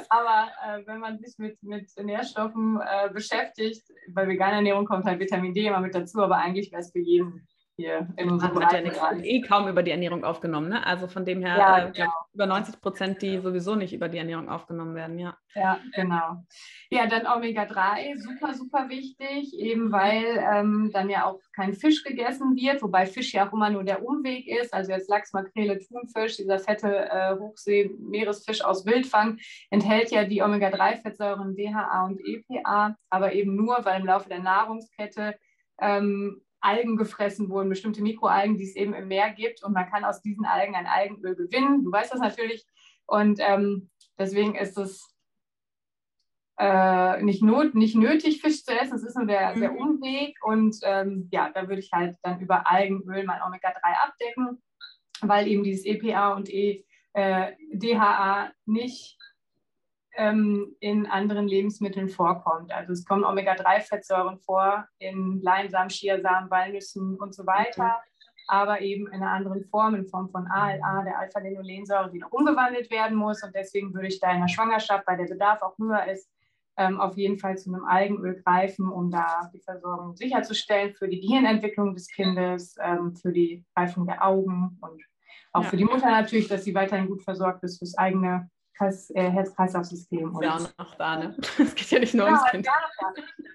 [0.09, 5.21] Aber äh, wenn man sich mit, mit Nährstoffen äh, beschäftigt, bei veganer Ernährung kommt halt
[5.21, 7.47] Vitamin D immer mit dazu, aber eigentlich wäre es für jeden
[7.81, 9.01] hier in unserem Bereich.
[9.01, 10.87] Hat ja eh kaum über die Ernährung aufgenommen, ne?
[10.87, 12.11] Also von dem her ja, äh, genau.
[12.35, 15.37] über 90 Prozent, die sowieso nicht über die Ernährung aufgenommen werden, ja.
[15.55, 16.45] Ja, genau.
[16.91, 22.55] Ja, dann Omega-3, super, super wichtig, eben weil ähm, dann ja auch kein Fisch gegessen
[22.57, 24.73] wird, wobei Fisch ja auch immer nur der Umweg ist.
[24.73, 29.39] Also jetzt Lachs, Makrele, Thunfisch, dieser fette äh, Hochsee-Meeresfisch aus Wildfang
[29.71, 35.35] enthält ja die Omega-3-Fettsäuren DHA und EPA, aber eben nur, weil im Laufe der Nahrungskette
[35.81, 39.63] ähm, Algen gefressen wurden, bestimmte Mikroalgen, die es eben im Meer gibt.
[39.63, 41.85] Und man kann aus diesen Algen ein Algenöl gewinnen.
[41.85, 42.67] Du weißt das natürlich.
[43.07, 45.15] Und ähm, deswegen ist es
[46.59, 48.97] äh, nicht, not, nicht nötig, Fisch zu essen.
[48.97, 49.77] Es ist nur der, der.
[49.77, 50.37] Umweg.
[50.45, 54.63] Und ähm, ja, da würde ich halt dann über Algenöl mein Omega-3 abdecken.
[55.23, 59.20] weil eben dieses EPA und e, äh, DHA nicht
[60.17, 62.73] ähm, in anderen Lebensmitteln vorkommt.
[62.73, 68.45] Also es kommen Omega-3-Fettsäuren vor in Leinsamen, Chiasamen, Walnüssen und so weiter, mhm.
[68.49, 72.91] aber eben in einer anderen Form, in Form von ALA, der Alpha-Linolensäure, die noch umgewandelt
[72.91, 73.43] werden muss.
[73.43, 76.29] Und deswegen würde ich da in der Schwangerschaft, weil der Bedarf auch höher ist,
[76.77, 81.21] ähm, auf jeden Fall zu einem Algenöl greifen, um da die Versorgung sicherzustellen für die
[81.21, 85.03] Gehirnentwicklung des Kindes, ähm, für die Reifung der Augen und
[85.53, 85.69] auch ja.
[85.69, 88.49] für die Mutter natürlich, dass sie weiterhin gut versorgt ist fürs eigene
[88.81, 90.39] äh, Herz-Kreislauf-System.
[90.41, 91.37] Ja, auch noch da, ne?
[91.59, 92.67] Es geht ja nicht nur ja, ums Kind.
[92.67, 92.73] Ja,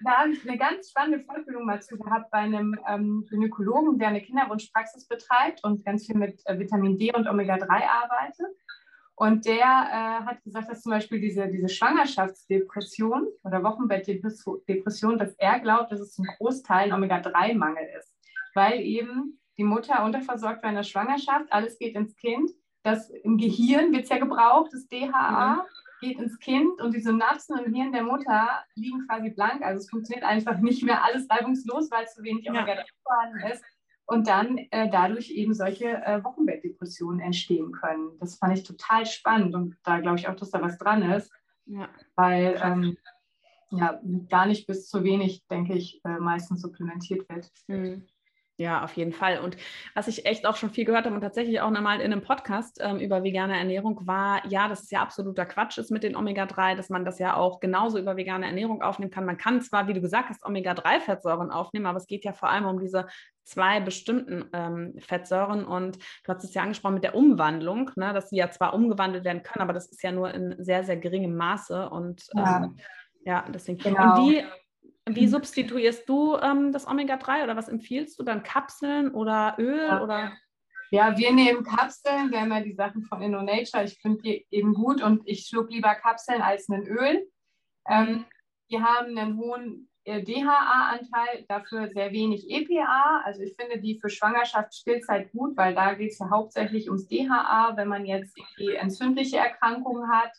[0.04, 4.08] da habe ich eine ganz spannende Fortbildung mal zu gehabt bei einem ähm, Gynäkologen, der
[4.08, 8.46] eine Kinderwunschpraxis betreibt und ganz viel mit äh, Vitamin D und Omega-3 arbeitet.
[9.18, 15.58] Und der äh, hat gesagt, dass zum Beispiel diese, diese Schwangerschaftsdepression oder Wochenbettdepression, dass er
[15.60, 18.14] glaubt, dass es ein Großteil Omega-3-Mangel ist,
[18.54, 22.50] weil eben die Mutter unterversorgt war in der Schwangerschaft, alles geht ins Kind.
[22.86, 25.60] Das im Gehirn wird es ja gebraucht, das DHA mhm.
[26.00, 29.62] geht ins Kind und die Synapsen im Hirn der Mutter liegen quasi blank.
[29.62, 33.64] Also es funktioniert einfach nicht mehr alles reibungslos, weil zu wenig Omega-3 vorhanden ist
[34.06, 38.16] und dann äh, dadurch eben solche äh, Wochenbettdepressionen entstehen können.
[38.20, 41.32] Das fand ich total spannend und da glaube ich auch, dass da was dran ist,
[41.64, 41.88] ja.
[42.14, 42.96] weil ähm,
[43.70, 47.50] ja, gar nicht bis zu wenig, denke ich, äh, meistens supplementiert wird.
[47.66, 48.06] Mhm.
[48.58, 49.40] Ja, auf jeden Fall.
[49.40, 49.58] Und
[49.94, 52.80] was ich echt auch schon viel gehört habe und tatsächlich auch nochmal in einem Podcast
[52.82, 56.74] ähm, über vegane Ernährung war, ja, dass es ja absoluter Quatsch ist mit den Omega-3,
[56.74, 59.26] dass man das ja auch genauso über vegane Ernährung aufnehmen kann.
[59.26, 62.64] Man kann zwar, wie du gesagt hast, Omega-3-Fettsäuren aufnehmen, aber es geht ja vor allem
[62.64, 63.06] um diese
[63.44, 65.66] zwei bestimmten ähm, Fettsäuren.
[65.66, 69.24] Und du hast es ja angesprochen mit der Umwandlung, ne, dass sie ja zwar umgewandelt
[69.24, 71.90] werden können, aber das ist ja nur in sehr, sehr geringem Maße.
[71.90, 72.76] Und ja, ähm,
[73.26, 73.78] ja deswegen.
[73.78, 74.24] Genau.
[74.24, 74.44] Und wie
[75.08, 75.30] wie mhm.
[75.30, 78.42] substituierst du ähm, das Omega-3 oder was empfiehlst du dann?
[78.42, 79.86] Kapseln oder Öl?
[79.86, 80.02] Ja.
[80.02, 80.32] Oder?
[80.90, 82.30] ja, wir nehmen Kapseln.
[82.30, 83.84] Wir haben ja die Sachen von InnoNature.
[83.84, 87.26] Ich finde die eben gut und ich schlug lieber Kapseln als ein Öl.
[87.88, 88.24] Ähm,
[88.70, 93.22] die haben einen hohen äh, DHA-Anteil, dafür sehr wenig EPA.
[93.24, 97.08] Also ich finde die für Schwangerschaft, Stillzeit gut, weil da geht es ja hauptsächlich ums
[97.08, 97.76] DHA.
[97.76, 100.32] Wenn man jetzt die entzündliche Erkrankungen hat,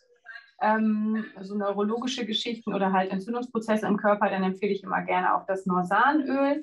[0.60, 5.46] ähm, so neurologische Geschichten oder halt Entzündungsprozesse im Körper, dann empfehle ich immer gerne auch
[5.46, 6.62] das Norsanöl.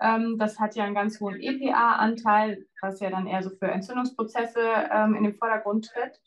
[0.00, 4.60] Ähm, das hat ja einen ganz hohen EPA-Anteil, was ja dann eher so für Entzündungsprozesse
[4.90, 6.20] ähm, in den Vordergrund tritt.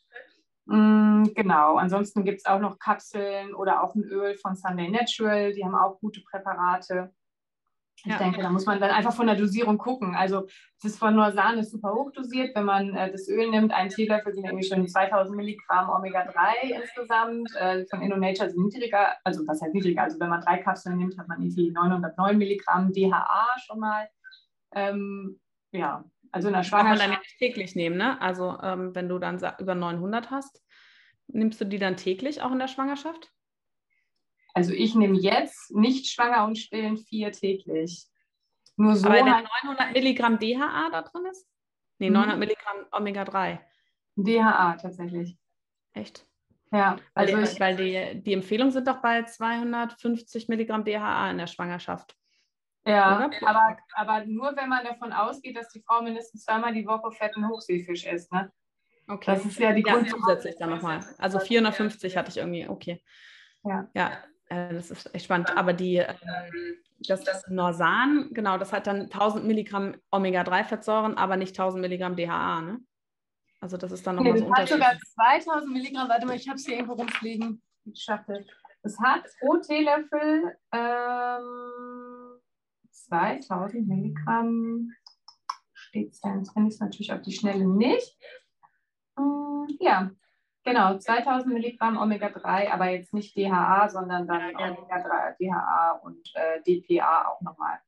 [0.66, 5.52] Mm, genau, ansonsten gibt es auch noch Kapseln oder auch ein Öl von Sunday Natural,
[5.52, 7.12] die haben auch gute Präparate.
[8.04, 8.18] Ich ja.
[8.18, 10.16] denke, da muss man dann einfach von der Dosierung gucken.
[10.16, 10.48] Also
[10.82, 12.54] das von Norsan ist super hoch dosiert.
[12.56, 17.54] Wenn man äh, das Öl nimmt, ein Teelöffel sind irgendwie schon 2000 Milligramm Omega-3 insgesamt.
[17.54, 20.02] Äh, von InnoNature sind niedriger, also was heißt niedriger?
[20.02, 24.08] Also wenn man drei Kapseln nimmt, hat man irgendwie 909 Milligramm DHA schon mal.
[24.74, 25.38] Ähm,
[25.70, 27.00] ja, also in der Schwangerschaft.
[27.00, 28.20] Kann man dann nicht täglich nehmen, ne?
[28.20, 30.60] Also ähm, wenn du dann über 900 hast,
[31.28, 33.32] nimmst du die dann täglich auch in der Schwangerschaft?
[34.54, 38.06] Also ich nehme jetzt nicht schwanger und stillen vier täglich.
[38.76, 39.06] Nur so.
[39.06, 41.46] Aber wenn 900 Milligramm DHA da drin ist?
[41.98, 42.40] Nee, 900 mhm.
[42.40, 43.58] Milligramm Omega-3.
[44.16, 45.38] DHA tatsächlich.
[45.94, 46.26] Echt?
[46.70, 46.96] Ja.
[47.14, 51.46] Also weil, die, weil die, die Empfehlungen sind doch bei 250 Milligramm DHA in der
[51.46, 52.16] Schwangerschaft.
[52.84, 57.12] Ja, aber, aber nur wenn man davon ausgeht, dass die Frau mindestens zweimal die Woche
[57.12, 58.50] fetten Hochseefisch isst, ne?
[59.06, 59.34] Okay.
[59.34, 61.04] Das ist ja die ja, zusätzlich dann nochmal.
[61.18, 63.02] Also 450 hatte ich irgendwie, okay.
[63.64, 63.88] Ja.
[63.94, 65.56] Ja, äh, das ist echt spannend.
[65.56, 66.16] Aber die, ähm,
[67.08, 72.60] das, das Norsan, genau, das hat dann 1000 Milligramm Omega-3-Fettsäuren, aber nicht 1000 Milligramm DHA,
[72.60, 72.80] ne?
[73.60, 74.80] Also das ist dann nochmal nee, so Unterschied.
[74.80, 78.44] Das hat sogar 2000 Milligramm, warte mal, ich habe es hier irgendwo rumfliegen, die Schachtel.
[78.82, 82.40] Es hat pro Teelöffel ähm,
[82.90, 84.90] 2000 Milligramm,
[85.72, 88.18] steht es ja, jetzt finde ich es natürlich auf die Schnelle nicht.
[89.16, 90.10] Ähm, ja,
[90.64, 97.26] Genau, 2000 Milligramm Omega-3, aber jetzt nicht DHA, sondern dann Omega-3, DHA und äh, DPA
[97.26, 97.78] auch nochmal.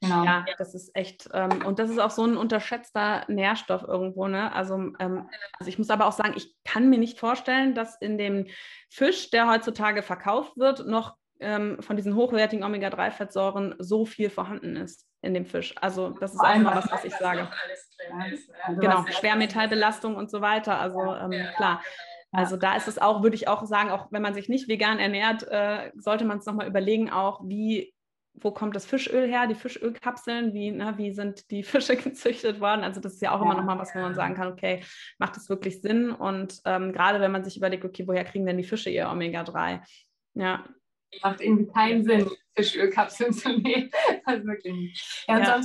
[0.00, 0.24] Genau.
[0.24, 4.52] Ja, das ist echt, ähm, und das ist auch so ein unterschätzter Nährstoff irgendwo, ne?
[4.54, 8.16] Also, ähm, also ich muss aber auch sagen, ich kann mir nicht vorstellen, dass in
[8.16, 8.46] dem
[8.88, 15.07] Fisch, der heutzutage verkauft wird, noch ähm, von diesen hochwertigen Omega-3-Fettsäuren so viel vorhanden ist
[15.22, 15.74] in dem Fisch.
[15.80, 17.48] Also das ist auch immer was, was ich sage.
[18.64, 20.78] Also genau, Schwermetallbelastung und so weiter.
[20.78, 21.82] Also ähm, klar.
[22.30, 24.98] Also da ist es auch, würde ich auch sagen, auch wenn man sich nicht vegan
[24.98, 27.94] ernährt, äh, sollte man es nochmal überlegen, auch wie,
[28.34, 32.84] wo kommt das Fischöl her, die Fischölkapseln, wie, ne, wie sind die Fische gezüchtet worden?
[32.84, 34.84] Also das ist ja auch immer nochmal was, wo man sagen kann, okay,
[35.18, 36.10] macht das wirklich Sinn?
[36.10, 39.80] Und ähm, gerade wenn man sich überlegt, okay, woher kriegen denn die Fische ihr Omega-3?
[40.34, 40.64] Ja,
[41.22, 42.30] Macht irgendwie keinen Sinn.
[42.58, 43.90] Fischölkapseln zu nehmen.
[44.24, 45.24] Also wirklich.
[45.28, 45.60] Ja, ja,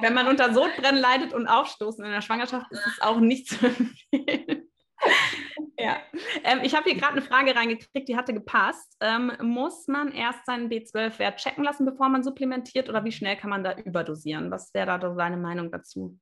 [0.00, 3.66] wenn man unter Sodbrennen leidet und Aufstoßen in der Schwangerschaft, ist es auch nicht zu
[3.66, 4.68] empfehlen.
[5.78, 5.98] ja,
[6.44, 8.96] ähm, ich habe hier gerade eine Frage reingekriegt, die hatte gepasst.
[9.00, 13.50] Ähm, muss man erst seinen B12-Wert checken lassen, bevor man supplementiert oder wie schnell kann
[13.50, 14.50] man da überdosieren?
[14.50, 16.18] Was wäre da deine Meinung dazu?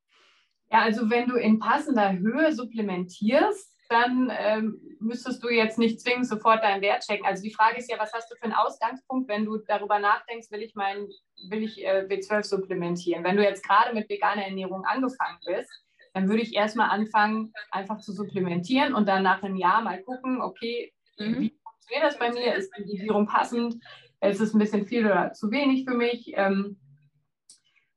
[0.70, 6.26] Ja, also wenn du in passender Höhe supplementierst, dann ähm, müsstest du jetzt nicht zwingend
[6.26, 7.26] sofort deinen Wert checken.
[7.26, 10.50] Also die Frage ist ja, was hast du für einen Ausgangspunkt, wenn du darüber nachdenkst,
[10.50, 11.08] will ich mein,
[11.48, 13.24] will ich äh, B12 supplementieren?
[13.24, 15.70] Wenn du jetzt gerade mit veganer Ernährung angefangen bist,
[16.14, 20.40] dann würde ich erstmal anfangen, einfach zu supplementieren und dann nach einem Jahr mal gucken,
[20.40, 21.40] okay, mhm.
[21.40, 22.54] wie funktioniert das bei mir?
[22.54, 23.76] Ist die Dosierung passend?
[24.20, 26.32] Ist es ein bisschen viel oder zu wenig für mich?
[26.36, 26.79] Ähm,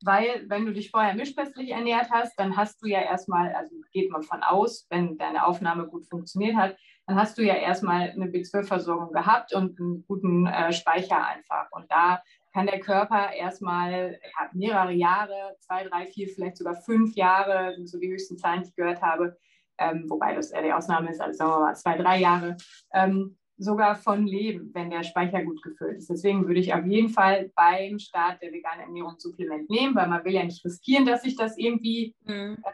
[0.04, 4.12] weil wenn du dich vorher mischköstlich ernährt hast, dann hast du ja erstmal, also geht
[4.12, 6.76] man von aus, wenn deine Aufnahme gut funktioniert hat,
[7.08, 11.68] dann hast du ja erstmal eine B12-Versorgung gehabt und einen guten äh, Speicher einfach.
[11.72, 12.22] Und da
[12.54, 17.90] kann der Körper erstmal ja, mehrere Jahre, zwei, drei, vier, vielleicht sogar fünf Jahre, sind
[17.90, 19.38] so die höchsten Zahlen, die ich gehört habe,
[19.80, 22.58] ähm, wobei das eher die Ausnahme ist, also sagen wir mal zwei, drei Jahre,
[22.94, 26.10] ähm, sogar von leben, wenn der Speicher gut gefüllt ist.
[26.10, 30.24] Deswegen würde ich auf jeden Fall beim Start der veganen Ernährung Supplement nehmen, weil man
[30.26, 32.58] will ja nicht riskieren, dass sich das irgendwie mhm.
[32.64, 32.72] äh,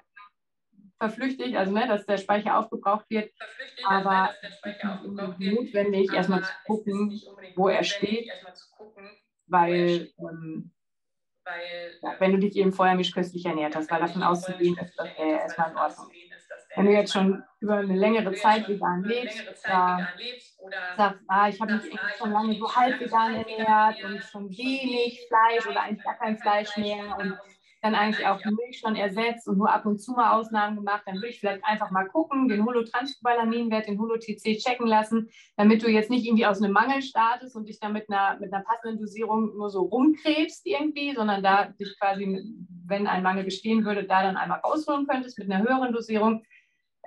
[0.97, 3.32] verflüchtigt, also ne, dass der Speicher aufgebraucht wird.
[3.86, 7.21] Aber es ist notwendig, erstmal zu gucken,
[7.56, 8.30] wo er steht
[9.49, 10.71] weil, ähm,
[11.43, 15.10] weil ja, wenn du dich eben vorher mischköstlich ernährt hast, weil davon auszugehen ist, dass
[15.17, 16.29] er erstmal in Ordnung ist.
[16.76, 20.08] Wenn du jetzt schon über eine längere Zeit vegan lebst, da
[20.98, 21.84] sagst, ah, ich habe mich
[22.18, 26.78] schon lange so halb vegan ernährt und schon wenig Fleisch oder eigentlich gar kein Fleisch
[26.78, 27.38] mehr und
[27.82, 31.16] dann eigentlich auch Milch schon ersetzt und nur ab und zu mal Ausnahmen gemacht, dann
[31.16, 36.10] würde ich vielleicht einfach mal gucken, den Holotranscobalaminwert, den Holo-TC checken lassen, damit du jetzt
[36.10, 39.56] nicht irgendwie aus einem Mangel startest und dich dann mit einer, mit einer passenden Dosierung
[39.56, 42.44] nur so rumkrebst irgendwie, sondern da dich quasi,
[42.86, 46.44] wenn ein Mangel bestehen würde, da dann einmal rausholen könntest mit einer höheren Dosierung.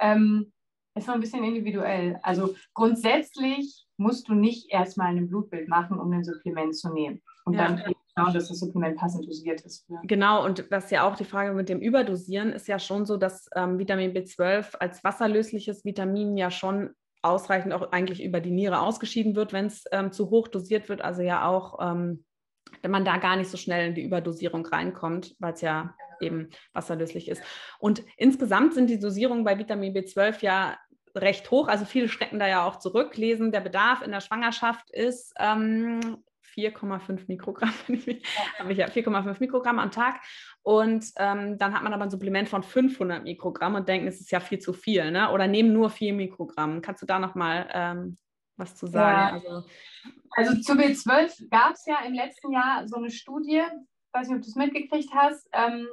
[0.00, 0.52] Ähm,
[0.94, 2.18] ist noch ein bisschen individuell.
[2.22, 7.22] Also grundsätzlich musst du nicht erstmal ein Blutbild machen, um ein Supplement zu nehmen.
[7.44, 7.68] Und ja.
[7.68, 9.88] dann schauen, dass das Supplement passend dosiert ist.
[9.88, 10.00] Ja.
[10.04, 13.48] Genau, und ist ja auch die Frage mit dem Überdosieren, ist ja schon so, dass
[13.54, 16.90] ähm, Vitamin B12 als wasserlösliches Vitamin ja schon
[17.22, 21.02] ausreichend auch eigentlich über die Niere ausgeschieden wird, wenn es ähm, zu hoch dosiert wird.
[21.02, 22.24] Also ja auch, ähm,
[22.82, 26.50] wenn man da gar nicht so schnell in die Überdosierung reinkommt, weil es ja eben
[26.72, 27.42] wasserlöslich ist.
[27.78, 30.78] Und insgesamt sind die Dosierungen bei Vitamin B12 ja
[31.14, 31.68] recht hoch.
[31.68, 33.16] Also viele schrecken da ja auch zurück.
[33.16, 36.22] Lesen, der Bedarf in der Schwangerschaft ist ähm,
[36.54, 37.72] 4,5 Mikrogramm,
[38.58, 40.20] habe ich ja 4,5 Mikrogramm am Tag.
[40.62, 44.30] Und ähm, dann hat man aber ein Supplement von 500 Mikrogramm und denken, es ist
[44.30, 45.30] ja viel zu viel, ne?
[45.30, 46.82] Oder nehmen nur 4 Mikrogramm.
[46.82, 48.18] Kannst du da nochmal ähm,
[48.56, 49.42] was zu sagen?
[49.44, 49.54] Ja.
[49.54, 49.68] Also,
[50.30, 53.62] also zu B12 gab es ja im letzten Jahr so eine Studie,
[54.12, 55.86] weiß nicht, ob du es mitgekriegt hast, ähm,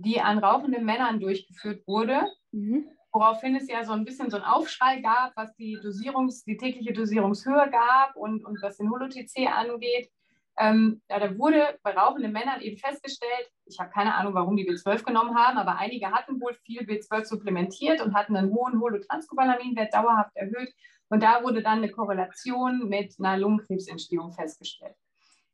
[0.00, 2.22] die an rauchenden Männern durchgeführt wurde.
[2.52, 6.56] Mhm woraufhin es ja so ein bisschen so ein Aufschrei gab, was die Dosierungs-, die
[6.56, 10.10] tägliche Dosierungshöhe gab und, und was den Holo-TC angeht.
[10.58, 14.68] Ähm, ja, da wurde bei rauchenden Männern eben festgestellt, ich habe keine Ahnung, warum die
[14.68, 19.94] B12 genommen haben, aber einige hatten wohl viel B12 supplementiert und hatten einen hohen Holotranscobalaminwert
[19.94, 20.74] dauerhaft erhöht.
[21.08, 24.96] Und da wurde dann eine Korrelation mit einer Lungenkrebsentstehung festgestellt.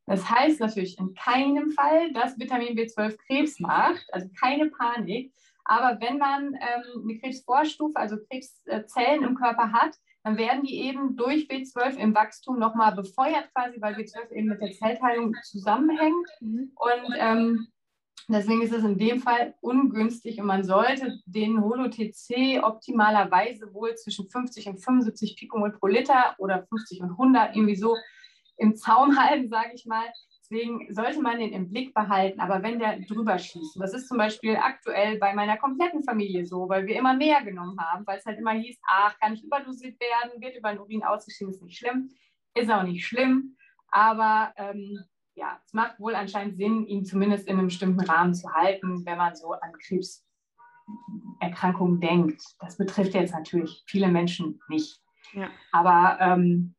[0.09, 5.33] Das heißt natürlich in keinem Fall, dass Vitamin B12 Krebs macht, also keine Panik,
[5.65, 11.15] aber wenn man ähm, eine Krebsvorstufe, also Krebszellen im Körper hat, dann werden die eben
[11.15, 16.27] durch B12 im Wachstum nochmal befeuert quasi, weil B12 eben mit der Zellteilung zusammenhängt.
[16.41, 16.73] Mhm.
[16.75, 17.69] Und ähm,
[18.29, 24.27] deswegen ist es in dem Fall ungünstig und man sollte den Holo-TC optimalerweise wohl zwischen
[24.27, 27.95] 50 und 75 Pikomol pro Liter oder 50 und 100 irgendwie so
[28.59, 30.05] im Zaum halten, sage ich mal,
[30.51, 32.41] Deswegen sollte man den im Blick behalten.
[32.41, 36.69] Aber wenn der drüber schießt, das ist zum Beispiel aktuell bei meiner kompletten Familie so,
[36.69, 40.01] weil wir immer mehr genommen haben, weil es halt immer hieß, ach, kann ich überdosiert
[40.01, 42.11] werden, wird über den Urin ausgeschieden, ist nicht schlimm.
[42.55, 43.59] Ist auch nicht schlimm.
[43.89, 44.99] Aber ähm,
[45.35, 49.19] ja, es macht wohl anscheinend Sinn, ihn zumindest in einem bestimmten Rahmen zu halten, wenn
[49.19, 49.73] man so an
[51.41, 52.43] Krebserkrankungen denkt.
[52.59, 55.03] Das betrifft jetzt natürlich viele Menschen nicht.
[55.35, 55.51] Ja.
[55.73, 56.75] Aber ähm,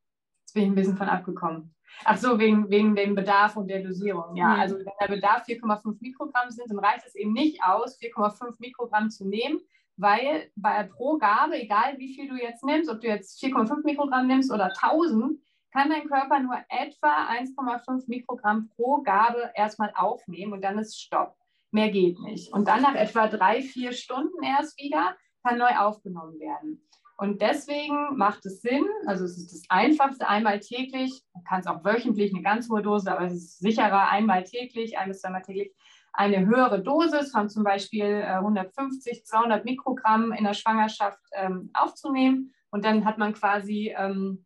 [0.49, 1.75] jetzt bin ich ein bisschen von abgekommen.
[2.05, 4.35] Ach so, wegen, wegen dem Bedarf und der Dosierung.
[4.35, 4.59] Ja, mhm.
[4.59, 9.09] also wenn der Bedarf 4,5 Mikrogramm sind, dann reicht es eben nicht aus, 4,5 Mikrogramm
[9.09, 9.59] zu nehmen,
[9.97, 14.27] weil bei pro Gabe, egal wie viel du jetzt nimmst, ob du jetzt 4,5 Mikrogramm
[14.27, 15.39] nimmst oder 1000,
[15.71, 21.35] kann dein Körper nur etwa 1,5 Mikrogramm pro Gabe erstmal aufnehmen und dann ist Stopp.
[21.71, 22.51] Mehr geht nicht.
[22.51, 26.81] Und dann nach etwa drei, vier Stunden erst wieder kann neu aufgenommen werden.
[27.19, 31.67] Und deswegen macht es Sinn, also es ist das Einfachste, einmal täglich, man kann es
[31.67, 35.41] auch wöchentlich, eine ganz hohe Dose, aber es ist sicherer, einmal täglich, ein bis zweimal
[35.41, 35.75] täglich,
[36.13, 42.53] eine höhere Dosis von zum Beispiel 150, äh, 200 Mikrogramm in der Schwangerschaft ähm, aufzunehmen.
[42.71, 44.45] Und dann hat man quasi ähm,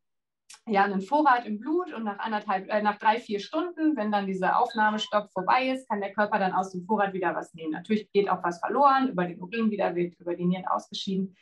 [0.65, 4.25] ja, einen Vorrat im Blut und nach, anderthalb, äh, nach drei, vier Stunden, wenn dann
[4.25, 7.73] dieser Aufnahmestopp vorbei ist, kann der Körper dann aus dem Vorrat wieder was nehmen.
[7.73, 11.35] Natürlich geht auch was verloren, über den Urin wieder wird über die Nieren ausgeschieden.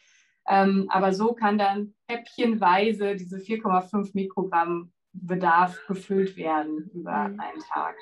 [0.47, 7.39] Ähm, aber so kann dann häppchenweise diese 4,5 Mikrogramm Bedarf gefüllt werden über mhm.
[7.39, 7.95] einen Tag.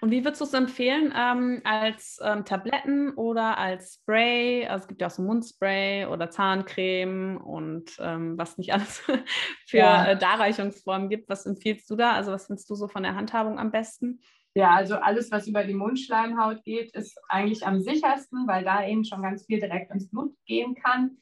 [0.00, 1.12] Und wie würdest du es empfehlen?
[1.16, 4.66] Ähm, als ähm, Tabletten oder als Spray?
[4.66, 8.98] Also es gibt ja auch so Mundspray oder Zahncreme und ähm, was nicht alles
[9.66, 10.06] für ja.
[10.06, 11.28] äh, Darreichungsformen gibt.
[11.28, 12.12] Was empfiehlst du da?
[12.12, 14.20] Also was findest du so von der Handhabung am besten?
[14.54, 19.04] Ja, also alles, was über die Mundschleimhaut geht, ist eigentlich am sichersten, weil da eben
[19.04, 21.16] schon ganz viel direkt ins Blut gehen kann.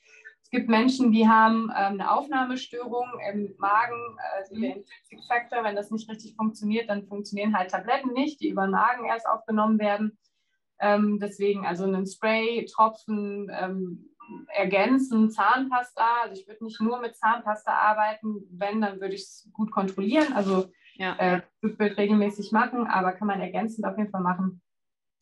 [0.52, 5.62] Es gibt Menschen, die haben ähm, eine Aufnahmestörung im Magen, also der Intrinsic Factor.
[5.62, 9.28] Wenn das nicht richtig funktioniert, dann funktionieren halt Tabletten nicht, die über den Magen erst
[9.28, 10.18] aufgenommen werden.
[10.80, 14.10] Ähm, deswegen also einen Spray, Tropfen ähm,
[14.48, 16.22] ergänzen, Zahnpasta.
[16.24, 18.42] Also ich würde nicht nur mit Zahnpasta arbeiten.
[18.50, 20.32] Wenn, dann würde ich es gut kontrollieren.
[20.32, 21.14] Also ja.
[21.18, 24.60] äh, Blutbild regelmäßig machen, aber kann man ergänzend auf jeden Fall machen.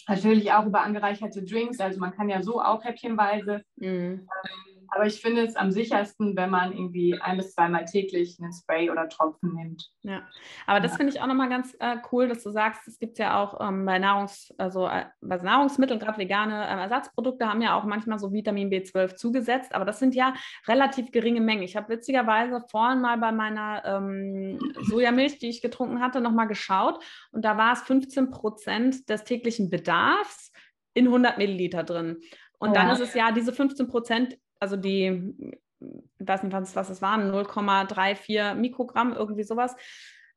[0.06, 1.80] Natürlich auch über angereicherte Drinks.
[1.80, 3.62] Also man kann ja so auch häppchenweise.
[3.76, 4.26] Mhm.
[4.26, 8.52] Ähm, aber ich finde es am sichersten, wenn man irgendwie ein bis zweimal täglich einen
[8.52, 9.90] Spray oder Tropfen nimmt.
[10.02, 10.22] Ja,
[10.66, 10.96] aber das ja.
[10.98, 13.84] finde ich auch nochmal ganz äh, cool, dass du sagst, es gibt ja auch ähm,
[13.84, 18.32] bei, Nahrungs-, also, äh, bei Nahrungsmitteln, gerade vegane äh, Ersatzprodukte, haben ja auch manchmal so
[18.32, 20.34] Vitamin B12 zugesetzt, aber das sind ja
[20.66, 21.62] relativ geringe Mengen.
[21.62, 27.02] Ich habe witzigerweise vorhin mal bei meiner ähm, Sojamilch, die ich getrunken hatte, nochmal geschaut
[27.32, 30.52] und da war es 15 Prozent des täglichen Bedarfs
[30.94, 32.20] in 100 Milliliter drin.
[32.58, 32.82] Und ja.
[32.82, 35.34] dann ist es ja, diese 15 Prozent also die,
[35.80, 39.76] ich weiß nicht, was, was es waren, 0,34 Mikrogramm, irgendwie sowas,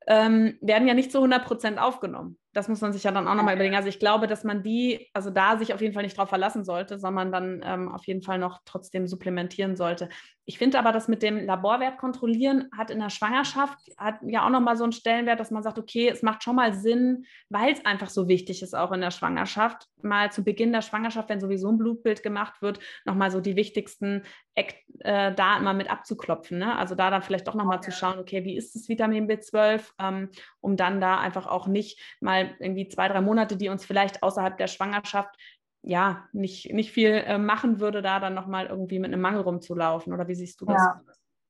[0.06, 3.34] ähm, werden ja nicht zu 100 Prozent aufgenommen das muss man sich ja dann auch
[3.34, 3.76] nochmal überlegen.
[3.76, 6.64] Also ich glaube, dass man die, also da sich auf jeden Fall nicht drauf verlassen
[6.64, 10.08] sollte, sondern dann ähm, auf jeden Fall noch trotzdem supplementieren sollte.
[10.44, 14.50] Ich finde aber, das mit dem Laborwert kontrollieren hat in der Schwangerschaft, hat ja auch
[14.50, 17.84] nochmal so einen Stellenwert, dass man sagt, okay, es macht schon mal Sinn, weil es
[17.86, 21.70] einfach so wichtig ist, auch in der Schwangerschaft, mal zu Beginn der Schwangerschaft, wenn sowieso
[21.70, 26.58] ein Blutbild gemacht wird, nochmal so die wichtigsten äh, Daten mal mit abzuklopfen.
[26.58, 26.76] Ne?
[26.76, 27.90] Also da dann vielleicht doch nochmal okay.
[27.90, 30.28] zu schauen, okay, wie ist das Vitamin B12, ähm,
[30.60, 34.56] um dann da einfach auch nicht mal irgendwie zwei, drei Monate, die uns vielleicht außerhalb
[34.56, 35.34] der Schwangerschaft
[35.82, 40.12] ja nicht, nicht viel äh, machen würde, da dann nochmal irgendwie mit einem Mangel rumzulaufen.
[40.12, 40.80] Oder wie siehst du das?
[40.80, 41.00] Ja,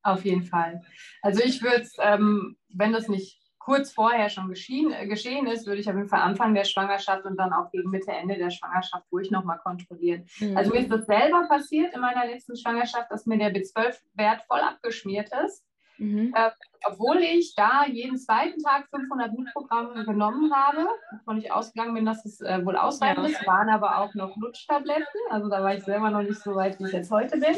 [0.01, 0.81] auf jeden Fall.
[1.21, 5.65] Also ich würde es, ähm, wenn das nicht kurz vorher schon geschehen, äh, geschehen ist,
[5.65, 8.49] würde ich auf jeden Fall Anfang der Schwangerschaft und dann auch gegen Mitte, Ende der
[8.49, 10.25] Schwangerschaft ruhig nochmal kontrollieren.
[10.39, 10.57] Mhm.
[10.57, 14.59] Also mir ist das selber passiert in meiner letzten Schwangerschaft, dass mir der B12-Wert voll
[14.59, 15.63] abgeschmiert ist.
[15.97, 16.33] Mhm.
[16.35, 16.49] Äh,
[16.85, 22.25] obwohl ich da jeden zweiten Tag 500 Mikrogramm genommen habe, wovon ich ausgegangen bin, dass
[22.25, 25.05] es äh, wohl ausreichend ist, waren aber auch noch Lutschtabletten.
[25.29, 27.55] Also da war ich selber noch nicht so weit, wie ich jetzt heute bin.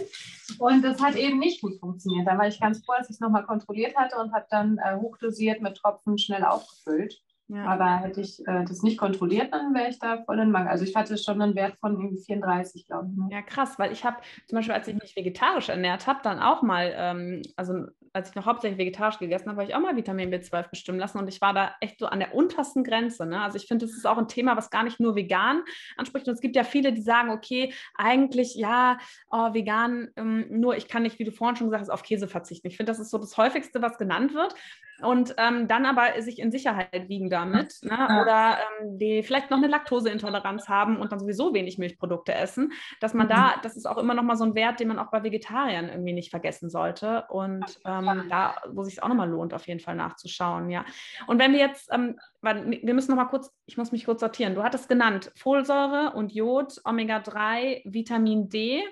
[0.59, 2.27] Und das hat eben nicht gut funktioniert.
[2.27, 4.95] Da war ich ganz froh, dass ich es nochmal kontrolliert hatte und habe dann äh,
[4.95, 7.21] hochdosiert mit Tropfen schnell aufgefüllt.
[7.47, 7.65] Ja.
[7.65, 10.69] Aber hätte ich äh, das nicht kontrolliert, dann wäre ich da voll in Mangel.
[10.69, 13.17] Also ich hatte schon einen Wert von irgendwie 34, glaube ich.
[13.17, 13.29] Ne?
[13.31, 16.63] Ja, krass, weil ich habe zum Beispiel, als ich mich vegetarisch ernährt habe, dann auch
[16.63, 20.33] mal, ähm, also als ich noch hauptsächlich vegetarisch gegessen habe, habe ich auch mal Vitamin
[20.33, 23.25] B12 bestimmen lassen und ich war da echt so an der untersten Grenze.
[23.25, 23.41] Ne?
[23.41, 25.63] Also ich finde, das ist auch ein Thema, was gar nicht nur vegan
[25.97, 26.27] anspricht.
[26.27, 28.97] Und es gibt ja viele, die sagen, okay, eigentlich ja,
[29.29, 32.27] oh, vegan, ähm, nur ich kann nicht, wie du vorhin schon gesagt hast, auf Käse
[32.27, 32.67] verzichten.
[32.67, 34.55] Ich finde, das ist so das häufigste, was genannt wird
[35.01, 38.21] und ähm, dann aber sich in Sicherheit wiegen damit ne?
[38.21, 43.13] oder ähm, die vielleicht noch eine Laktoseintoleranz haben und dann sowieso wenig Milchprodukte essen, dass
[43.13, 43.61] man da, mhm.
[43.63, 46.13] das ist auch immer noch mal so ein Wert, den man auch bei Vegetariern irgendwie
[46.13, 49.79] nicht vergessen sollte und ähm, da, wo sich es auch noch mal lohnt, auf jeden
[49.79, 50.85] Fall nachzuschauen, ja.
[51.27, 54.55] Und wenn wir jetzt, ähm, wir müssen noch mal kurz, ich muss mich kurz sortieren.
[54.55, 58.83] Du hattest genannt Folsäure und Jod, Omega-3, Vitamin D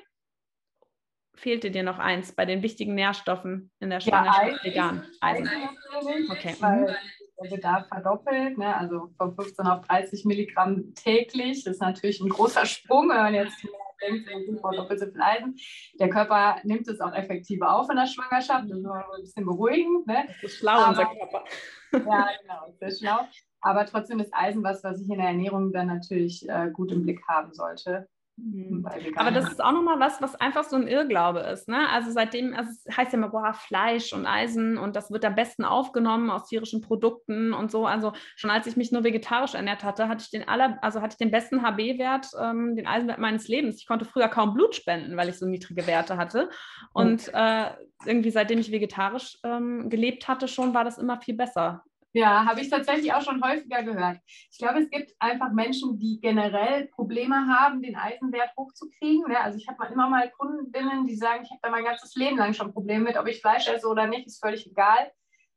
[1.36, 4.64] fehlte dir noch eins bei den wichtigen Nährstoffen in der Schwangerschaft?
[4.64, 5.06] Ja, vegan.
[5.20, 5.50] Eisen.
[5.50, 6.32] Eisen.
[6.32, 6.56] Okay.
[6.60, 6.96] Weil
[7.42, 8.76] der Bedarf verdoppelt, ne?
[8.76, 11.64] also von 15 auf 30 Milligramm täglich.
[11.64, 13.58] Das ist natürlich ein großer Sprung, wenn man jetzt
[14.02, 14.30] denkt,
[14.62, 15.56] doppelt so viel Eisen.
[16.00, 18.70] Der Körper nimmt es auch effektiver auf in der Schwangerschaft.
[18.70, 20.08] Das ist immer ein bisschen beruhigend.
[20.08, 20.26] Ne?
[20.28, 21.44] Das ist schlau, Aber, unser Körper.
[21.94, 23.28] ja, genau, sehr schlau.
[23.62, 27.04] Aber trotzdem ist Eisen was, was ich in der Ernährung dann natürlich äh, gut im
[27.04, 28.08] Blick haben sollte.
[28.36, 28.86] Mhm.
[29.16, 31.68] Aber das ist auch nochmal was, was einfach so ein Irrglaube ist.
[31.68, 31.88] Ne?
[31.90, 35.36] Also seitdem, also es heißt ja immer, boah, Fleisch und Eisen und das wird am
[35.36, 37.86] besten aufgenommen aus tierischen Produkten und so.
[37.86, 41.14] Also schon als ich mich nur vegetarisch ernährt hatte, hatte ich den aller, also hatte
[41.14, 43.78] ich den besten HB-Wert, ähm, den Eisenwert meines Lebens.
[43.78, 46.50] Ich konnte früher kaum Blut spenden, weil ich so niedrige Werte hatte.
[46.92, 47.70] Und äh,
[48.06, 51.84] irgendwie seitdem ich vegetarisch ähm, gelebt hatte, schon war das immer viel besser.
[52.16, 54.20] Ja, habe ich tatsächlich auch schon häufiger gehört.
[54.52, 59.28] Ich glaube, es gibt einfach Menschen, die generell Probleme haben, den Eisenwert hochzukriegen.
[59.28, 59.40] Ne?
[59.40, 62.54] Also ich habe immer mal Kundinnen, die sagen, ich habe da mein ganzes Leben lang
[62.54, 65.12] schon Probleme mit, ob ich Fleisch esse oder nicht, ist völlig egal.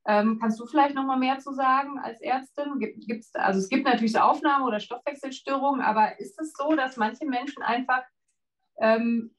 [0.07, 2.79] Ähm, kannst du vielleicht noch mal mehr zu sagen als Ärztin?
[2.79, 6.97] Gibt, gibt's, also es gibt natürlich so Aufnahme oder Stoffwechselstörungen, aber ist es so, dass
[6.97, 8.03] manche Menschen einfach
[8.81, 9.36] ähm,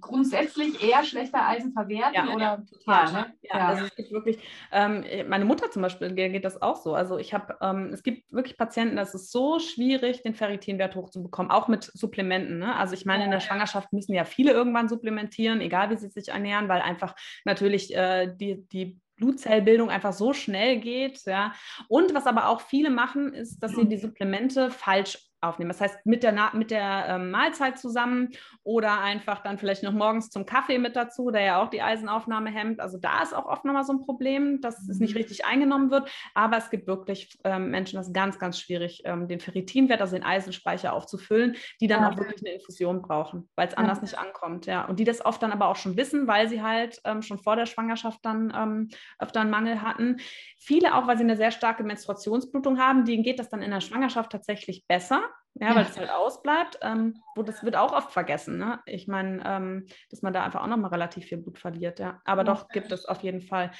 [0.00, 3.34] grundsätzlich eher schlechter Eisen verwerten ja, oder ja, total, ne?
[3.42, 4.38] ja, ja, also es gibt wirklich,
[4.72, 6.94] ähm, meine Mutter zum Beispiel geht das auch so.
[6.94, 11.50] Also ich habe, ähm, es gibt wirklich Patienten, das ist so schwierig, den Ferritinwert hochzubekommen,
[11.50, 12.58] auch mit Supplementen.
[12.58, 12.76] Ne?
[12.76, 16.28] Also ich meine, in der Schwangerschaft müssen ja viele irgendwann supplementieren, egal wie sie sich
[16.28, 17.14] ernähren, weil einfach
[17.44, 21.52] natürlich äh, die, die Blutzellbildung einfach so schnell geht, ja.
[21.88, 25.70] Und was aber auch viele machen, ist, dass sie die Supplemente falsch aufnehmen.
[25.70, 28.30] Das heißt, mit der, mit der ähm, Mahlzeit zusammen
[28.62, 32.50] oder einfach dann vielleicht noch morgens zum Kaffee mit dazu, der ja auch die Eisenaufnahme
[32.50, 32.80] hemmt.
[32.80, 35.18] Also da ist auch oft nochmal so ein Problem, dass es nicht mhm.
[35.18, 36.10] richtig eingenommen wird.
[36.34, 40.14] Aber es gibt wirklich ähm, Menschen, das ist ganz, ganz schwierig, ähm, den Ferritinwert, also
[40.14, 42.10] den Eisenspeicher aufzufüllen, die dann ja.
[42.10, 44.02] auch wirklich eine Infusion brauchen, weil es anders ja.
[44.02, 44.66] nicht ankommt.
[44.66, 44.84] Ja.
[44.84, 47.56] Und die das oft dann aber auch schon wissen, weil sie halt ähm, schon vor
[47.56, 48.88] der Schwangerschaft dann ähm,
[49.18, 50.18] öfter einen Mangel hatten.
[50.58, 53.80] Viele auch, weil sie eine sehr starke Menstruationsblutung haben, denen geht das dann in der
[53.80, 56.78] Schwangerschaft tatsächlich besser ja, weil es halt ausbleibt.
[56.82, 58.58] Ähm, wo das wird auch oft vergessen.
[58.58, 58.80] Ne?
[58.86, 61.98] Ich meine, ähm, dass man da einfach auch nochmal relativ viel Blut verliert.
[61.98, 62.20] Ja.
[62.24, 63.70] Aber doch gibt es auf jeden Fall.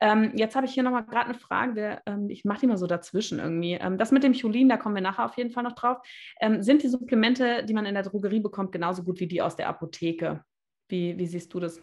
[0.00, 2.00] Ähm, jetzt habe ich hier nochmal gerade eine Frage.
[2.06, 3.74] Ähm, ich mache die mal so dazwischen irgendwie.
[3.74, 5.98] Ähm, das mit dem Cholin, da kommen wir nachher auf jeden Fall noch drauf.
[6.40, 9.56] Ähm, sind die Supplemente, die man in der Drogerie bekommt, genauso gut wie die aus
[9.56, 10.44] der Apotheke?
[10.88, 11.82] Wie, wie siehst du das?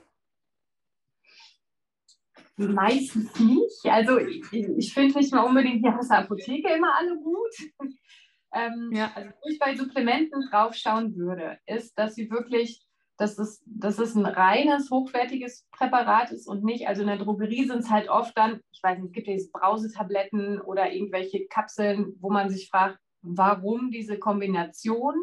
[2.57, 3.85] Meistens nicht.
[3.85, 7.93] Also ich, ich finde nicht mal unbedingt die aus der Apotheke immer alle gut.
[8.55, 9.11] Ähm, ja.
[9.13, 12.87] Also, wo ich bei Supplementen drauf schauen würde, ist, dass sie wirklich,
[13.17, 17.65] dass es, dass es ein reines, hochwertiges Präparat ist und nicht, also in der Drogerie
[17.65, 21.45] sind es halt oft dann, ich weiß nicht, es gibt ja diese Brausetabletten oder irgendwelche
[21.47, 25.15] Kapseln, wo man sich fragt, warum diese Kombination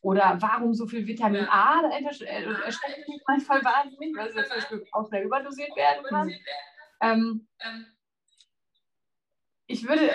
[0.00, 4.56] oder warum so viel Vitamin A dahinter äh, steckt mich manchmal wahnsinnig, weil es zum
[4.56, 6.32] Beispiel auch schnell überdosiert werden kann.
[7.00, 7.48] Ähm,
[9.66, 10.10] ich würde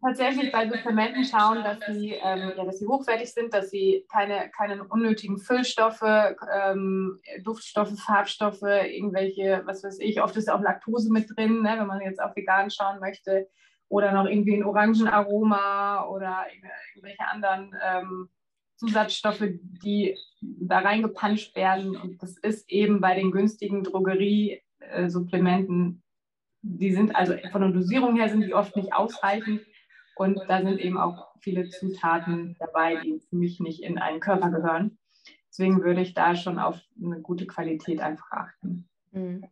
[0.00, 4.50] tatsächlich bei Supplementen schauen, dass sie, ähm, ja, dass sie hochwertig sind, dass sie keine,
[4.56, 11.28] keine unnötigen Füllstoffe, ähm, Duftstoffe, Farbstoffe, irgendwelche, was weiß ich, oft ist auch Laktose mit
[11.34, 13.48] drin, ne, wenn man jetzt auf vegan schauen möchte,
[13.88, 16.46] oder noch irgendwie ein Orangenaroma oder
[16.94, 18.28] irgendwelche anderen ähm,
[18.76, 19.42] Zusatzstoffe,
[19.82, 21.96] die da reingepanscht werden.
[21.96, 26.04] Und das ist eben bei den günstigen Drogerie-Supplementen
[26.62, 29.62] die sind also von der Dosierung her sind die oft nicht ausreichend
[30.16, 34.50] und da sind eben auch viele Zutaten dabei, die für mich nicht in einen Körper
[34.50, 34.98] gehören.
[35.48, 38.88] Deswegen würde ich da schon auf eine gute Qualität einfach achten.
[39.12, 39.44] Mhm.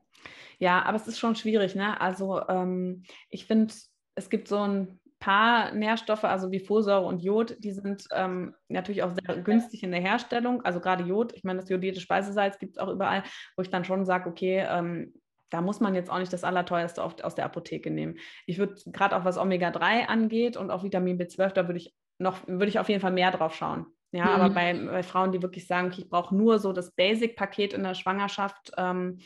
[0.59, 1.75] Ja, aber es ist schon schwierig.
[1.75, 2.01] Ne?
[2.01, 3.73] Also ähm, ich finde,
[4.15, 9.03] es gibt so ein paar Nährstoffe, also wie Folsäure und Jod, die sind ähm, natürlich
[9.03, 10.63] auch sehr günstig in der Herstellung.
[10.63, 13.25] Also gerade Jod, ich meine, das jodierte Speisesalz gibt es auch überall,
[13.57, 15.13] wo ich dann schon sage, okay, ähm,
[15.51, 18.19] da muss man jetzt auch nicht das Allerteuerste aus der Apotheke nehmen.
[18.47, 22.47] Ich würde gerade auch was Omega-3 angeht und auch Vitamin B12, da würde ich noch,
[22.47, 23.87] würde ich auf jeden Fall mehr drauf schauen.
[24.11, 24.31] Ja, mhm.
[24.31, 27.83] aber bei, bei, Frauen, die wirklich sagen, okay, ich brauche nur so das Basic-Paket in
[27.83, 29.19] der Schwangerschaft, ähm,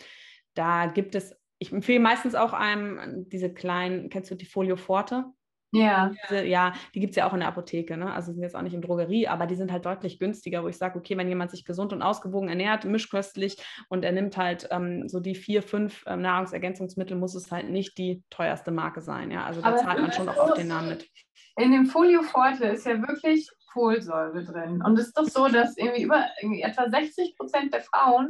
[0.54, 5.26] da gibt es, ich empfehle meistens auch einem diese kleinen, kennst du die Folio Forte?
[5.72, 6.12] Ja.
[6.24, 8.12] Diese, ja, die gibt es ja auch in der Apotheke, ne?
[8.12, 10.76] Also sind jetzt auch nicht in Drogerie, aber die sind halt deutlich günstiger, wo ich
[10.76, 13.56] sage, okay, wenn jemand sich gesund und ausgewogen ernährt, mischköstlich
[13.88, 17.96] und er nimmt halt ähm, so die vier, fünf ähm, Nahrungsergänzungsmittel, muss es halt nicht
[17.96, 19.30] die teuerste Marke sein.
[19.30, 21.08] Ja, also da aber zahlt man schon auch auf den Namen mit.
[21.56, 24.82] In dem Folio Forte ist ja wirklich Folsäure drin.
[24.82, 28.28] Und es ist doch so, dass irgendwie über irgendwie etwa 60 Prozent der Frauen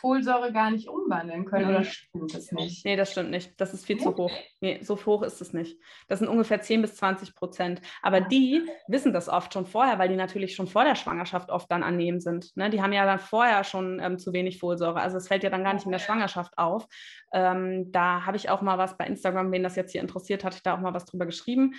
[0.00, 2.84] Folsäure gar nicht umwandeln können, oder stimmt das nicht?
[2.84, 3.60] Nee, das stimmt nicht.
[3.60, 4.32] Das ist viel zu hoch.
[4.60, 5.78] Nee, so hoch ist es nicht.
[6.08, 7.80] Das sind ungefähr 10 bis 20 Prozent.
[8.02, 11.70] Aber die wissen das oft schon vorher, weil die natürlich schon vor der Schwangerschaft oft
[11.70, 12.56] dann annehmen sind.
[12.56, 12.70] Ne?
[12.70, 15.00] Die haben ja dann vorher schon ähm, zu wenig Folsäure.
[15.00, 16.86] Also es fällt ja dann gar nicht in der Schwangerschaft auf.
[17.32, 20.56] Ähm, da habe ich auch mal was bei Instagram, wen das jetzt hier interessiert, hatte
[20.56, 21.74] ich da auch mal was drüber geschrieben.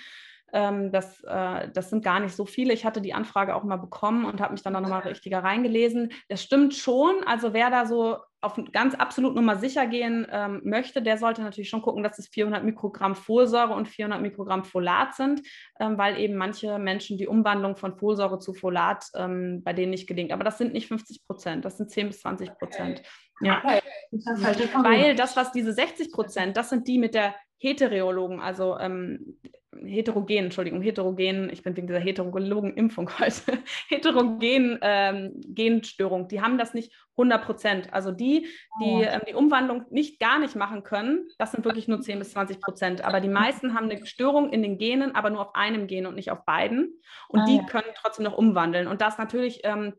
[0.52, 2.72] Ähm, das, äh, das sind gar nicht so viele.
[2.72, 6.12] Ich hatte die Anfrage auch mal bekommen und habe mich dann da nochmal richtiger reingelesen.
[6.28, 7.24] Das stimmt schon.
[7.26, 11.70] Also wer da so auf ganz absolut Nummer sicher gehen ähm, möchte, der sollte natürlich
[11.70, 15.42] schon gucken, dass es 400 Mikrogramm Folsäure und 400 Mikrogramm Folat sind,
[15.78, 20.08] ähm, weil eben manche Menschen die Umwandlung von Folsäure zu Folat ähm, bei denen nicht
[20.08, 20.32] gelingt.
[20.32, 22.98] Aber das sind nicht 50 Prozent, das sind 10 bis 20 Prozent.
[22.98, 23.08] Okay.
[23.46, 23.62] Ja.
[23.64, 23.80] Okay.
[24.10, 28.76] Das halt weil das, was diese 60 Prozent, das sind die mit der Hetereologen, also
[28.76, 29.38] ähm,
[29.84, 33.58] heterogen, Entschuldigung, heterogen, ich bin wegen dieser heterologen Impfung heute,
[33.88, 37.92] heterogen ähm, Genstörung, die haben das nicht 100 Prozent.
[37.92, 38.46] Also die,
[38.80, 39.02] die oh.
[39.02, 42.60] ähm, die Umwandlung nicht gar nicht machen können, das sind wirklich nur 10 bis 20
[42.60, 43.04] Prozent.
[43.04, 46.14] Aber die meisten haben eine Störung in den Genen, aber nur auf einem Gen und
[46.14, 47.00] nicht auf beiden.
[47.28, 47.64] Und ah, die ja.
[47.64, 48.86] können trotzdem noch umwandeln.
[48.86, 49.94] Und das natürlich ähm,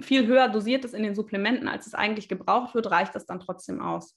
[0.00, 3.40] viel höher dosiert ist in den Supplementen, als es eigentlich gebraucht wird, reicht das dann
[3.40, 4.16] trotzdem aus.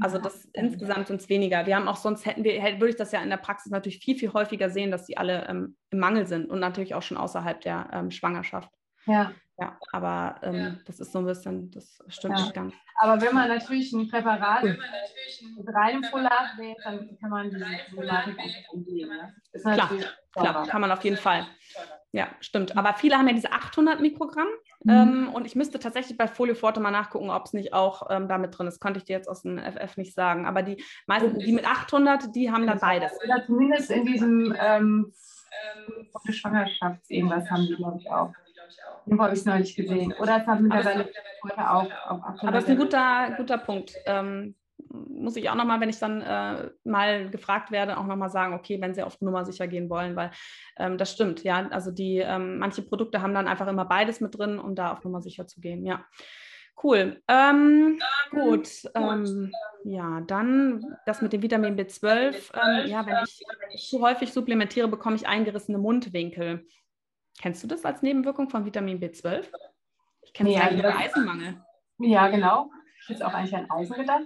[0.00, 1.66] Also das insgesamt sind es weniger.
[1.66, 4.16] Wir haben auch sonst hätten wir, würde ich das ja in der Praxis natürlich viel,
[4.16, 7.60] viel häufiger sehen, dass die alle ähm, im Mangel sind und natürlich auch schon außerhalb
[7.60, 8.70] der ähm, Schwangerschaft.
[9.06, 9.32] Ja.
[9.56, 10.74] Ja, aber ähm, ja.
[10.84, 12.44] das ist so ein bisschen, das stimmt ja.
[12.44, 12.74] nicht ganz.
[12.96, 14.78] Aber wenn man natürlich ein Präparat mit
[15.72, 18.36] reinem Folat wählt, dann kann man diese Problematik
[18.72, 19.08] umgehen.
[19.08, 19.32] Ne?
[19.60, 19.90] klar,
[20.32, 21.46] klar, kann man auf jeden Fall.
[22.10, 22.76] Ja, stimmt.
[22.76, 24.48] Aber viele haben ja diese 800 Mikrogramm.
[24.84, 24.90] Mhm.
[24.90, 28.28] Ähm, und ich müsste tatsächlich bei Folio Forte mal nachgucken, ob es nicht auch ähm,
[28.28, 28.80] damit drin ist.
[28.80, 30.46] Konnte ich dir jetzt aus dem FF nicht sagen.
[30.46, 33.12] Aber die meisten, die mit 800, die haben da beides.
[33.24, 35.12] Oder zumindest in diesem ähm,
[36.30, 38.32] Schwangerschafts irgendwas haben die, glaube ich, auch.
[39.06, 40.14] Den habe ich neulich gesehen.
[40.18, 41.08] Oder es haben mittlerweile
[41.56, 42.42] auch auf 800.
[42.42, 43.94] Aber das ist ein guter, guter Punkt.
[44.06, 44.54] Ähm,
[45.08, 48.80] muss ich auch nochmal, wenn ich dann äh, mal gefragt werde, auch nochmal sagen, okay,
[48.80, 50.30] wenn sie auf Nummer sicher gehen wollen, weil
[50.78, 51.68] ähm, das stimmt, ja.
[51.70, 55.04] Also die, ähm, manche Produkte haben dann einfach immer beides mit drin, um da auf
[55.04, 56.04] Nummer sicher zu gehen, ja.
[56.82, 57.22] Cool.
[57.28, 58.68] Ähm, gut.
[58.94, 59.52] Ähm,
[59.84, 62.52] ja, dann das mit dem Vitamin B12.
[62.52, 63.16] Ähm, ja, wenn
[63.72, 66.66] ich zu häufig supplementiere, bekomme ich eingerissene Mundwinkel.
[67.40, 69.46] Kennst du das als Nebenwirkung von Vitamin B12?
[70.22, 71.62] Ich kenne es ja, ja Eisenmangel.
[71.98, 72.70] Ja, genau.
[73.02, 74.24] Ich hätte auch eigentlich an Eisen gedacht.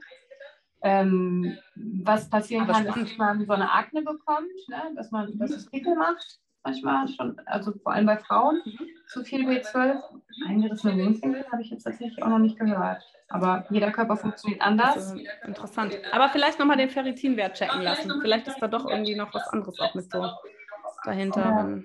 [0.82, 1.58] Ähm,
[2.02, 4.82] was passieren kann, ist, dass man so eine Akne bekommt, ne?
[4.94, 8.88] dass man dass es Pickel macht, manchmal schon, also vor allem bei Frauen, mhm.
[9.08, 10.00] zu viel B12.
[10.46, 13.02] Eingerissene Mundwinkel habe ich jetzt tatsächlich auch noch nicht gehört.
[13.28, 15.14] Aber jeder Körper funktioniert anders.
[15.44, 15.98] Interessant.
[16.12, 18.20] Aber vielleicht nochmal den Ferritinwert checken lassen.
[18.20, 20.30] Vielleicht ist da doch irgendwie noch was anderes auch mit so
[21.04, 21.84] dahinter.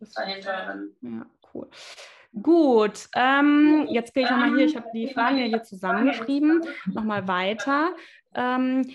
[0.00, 0.06] Ja.
[0.14, 0.76] dahinter.
[1.02, 1.68] Ja, cool.
[2.42, 7.26] Gut, ähm, jetzt gehe ich nochmal hier, ich habe die Fragen ja hier zusammengeschrieben, nochmal
[7.26, 7.90] weiter.
[8.38, 8.88] Ähm,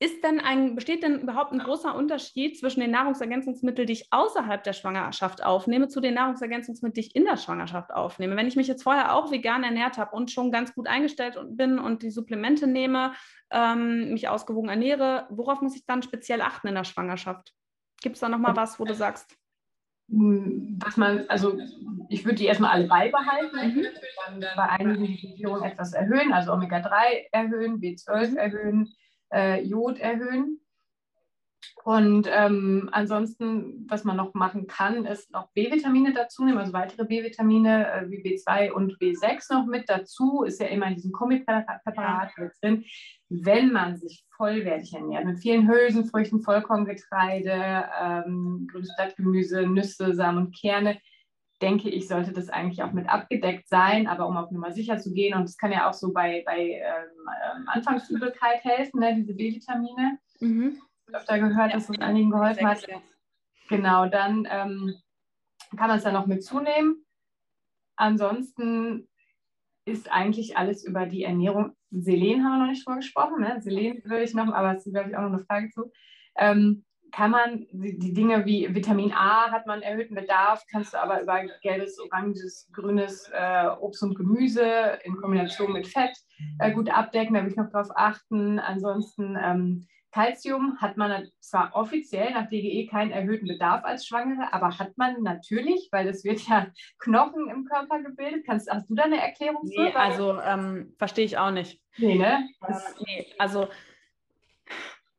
[0.00, 4.62] ist denn ein, besteht denn überhaupt ein großer Unterschied zwischen den Nahrungsergänzungsmitteln, die ich außerhalb
[4.62, 8.36] der Schwangerschaft aufnehme, zu den Nahrungsergänzungsmitteln, die ich in der Schwangerschaft aufnehme?
[8.36, 11.78] Wenn ich mich jetzt vorher auch vegan ernährt habe und schon ganz gut eingestellt bin
[11.78, 13.14] und die Supplemente nehme,
[13.50, 17.52] ähm, mich ausgewogen ernähre, worauf muss ich dann speziell achten in der Schwangerschaft?
[18.02, 19.38] Gibt es da nochmal was, wo du sagst?
[20.08, 21.58] Was man, also
[22.08, 23.86] ich würde die erstmal alle beibehalten, mhm.
[24.40, 28.92] dann bei einigen die Dosierung etwas erhöhen, also Omega-3 erhöhen, B12 erhöhen,
[29.32, 30.60] äh, Jod erhöhen.
[31.84, 37.04] Und ähm, ansonsten, was man noch machen kann, ist noch B-Vitamine dazu nehmen, also weitere
[37.04, 40.44] B-Vitamine äh, wie B2 und B6 noch mit dazu.
[40.44, 42.84] Ist ja immer in diesem Kombipräparat mit drin.
[43.28, 50.56] Wenn man sich vollwertig ernährt, mit vielen Hülsenfrüchten, Vollkorngetreide, ähm, grünes Blattgemüse, Nüsse, Samen und
[50.58, 50.98] Kerne,
[51.60, 55.12] denke ich, sollte das eigentlich auch mit abgedeckt sein, aber um auf Nummer sicher zu
[55.12, 55.36] gehen.
[55.36, 60.18] Und es kann ja auch so bei, bei ähm, ähm Anfangsübelkeit helfen, ne, diese B-Vitamine.
[60.40, 60.78] Mhm
[61.12, 62.86] öfter gehört, dass es einigen geholfen hat.
[63.68, 64.94] Genau, dann ähm,
[65.76, 67.04] kann man es dann noch mit zunehmen.
[67.96, 69.08] Ansonsten
[69.86, 71.76] ist eigentlich alles über die Ernährung.
[71.90, 73.40] Selen haben wir noch nicht drüber gesprochen.
[73.40, 73.60] Ne?
[73.60, 75.92] Selen würde ich noch, aber es ist, glaube ich, auch noch eine Frage zu.
[76.36, 81.00] Ähm, kann man die, die, Dinge wie Vitamin A hat man erhöhten Bedarf, kannst du
[81.00, 86.16] aber über gelbes, oranges, grünes äh, Obst und Gemüse in Kombination mit Fett
[86.58, 87.34] äh, gut abdecken.
[87.34, 88.58] Da würde ich noch drauf achten.
[88.58, 94.78] Ansonsten ähm, Calcium hat man zwar offiziell nach DGE keinen erhöhten Bedarf als Schwangere, aber
[94.78, 96.68] hat man natürlich, weil es wird ja
[97.00, 98.46] Knochen im Körper gebildet.
[98.46, 99.62] Kannst, hast du da eine Erklärung?
[99.64, 99.98] Nee, für?
[99.98, 101.80] also ähm, verstehe ich auch nicht.
[101.96, 102.48] Nee, ne?
[102.60, 103.66] Das, nee, also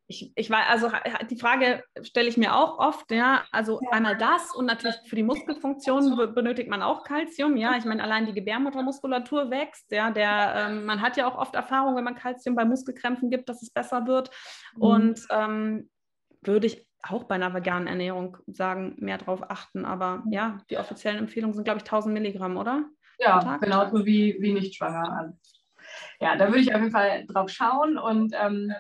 [0.08, 0.92] ich, ich war, also
[1.30, 3.44] die Frage stelle ich mir auch oft, ja.
[3.52, 3.90] Also ja.
[3.92, 7.76] einmal das und natürlich für die Muskelfunktion benötigt man auch Kalzium, ja.
[7.78, 10.12] Ich meine, allein die Gebärmuttermuskulatur wächst, ja.
[10.12, 13.64] Der, ähm, man hat ja auch oft Erfahrung, wenn man Kalzium bei Muskelkrämpfen gibt, dass
[13.64, 14.30] es besser wird.
[14.76, 14.82] Mhm.
[14.82, 15.90] Und ähm,
[16.42, 19.86] würde ich auch bei einer veganen Ernährung sagen, mehr darauf achten.
[19.86, 22.86] Aber ja, die offiziellen Empfehlungen sind, glaube ich, 1000 Milligramm, oder?
[23.18, 25.34] Ja, genauso wie, wie nicht schwanger.
[26.20, 28.74] Ja, da würde ich auf jeden Fall drauf schauen und ähm,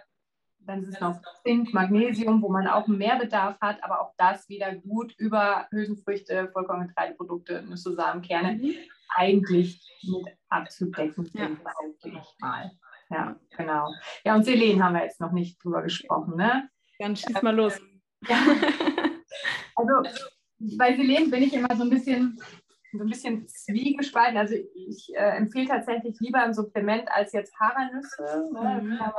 [0.65, 4.47] dann ist es noch Zink, Magnesium, wo man auch mehr Bedarf hat, aber auch das
[4.49, 8.75] wieder gut über Hülsenfrüchte, Vollkorngetreideprodukte, Nüsse, Samen, Kerne mhm.
[9.09, 11.49] eigentlich mit abzudecken ja.
[12.03, 12.71] ich mal.
[13.09, 13.93] Ja, genau.
[14.23, 16.69] Ja, und Selen haben wir jetzt noch nicht drüber gesprochen, ne?
[16.99, 17.79] Dann schieß mal los.
[18.27, 18.37] Ja.
[19.77, 19.91] Also
[20.77, 22.39] bei Selen bin ich immer so ein bisschen
[22.97, 24.37] so ein bisschen zwiegespalten.
[24.37, 28.49] Also ich äh, empfehle tatsächlich lieber ein Supplement als jetzt Paranüsse.
[28.53, 28.81] Ne?
[28.81, 28.97] Mhm.
[28.97, 29.13] Kann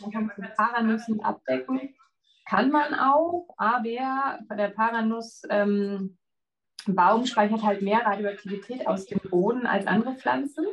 [0.00, 1.94] man kann mit Paranüssen abdecken.
[2.48, 6.16] Kann man auch, aber der Paranuss ähm,
[6.86, 10.64] Baum speichert halt mehr Radioaktivität aus dem Boden als andere Pflanzen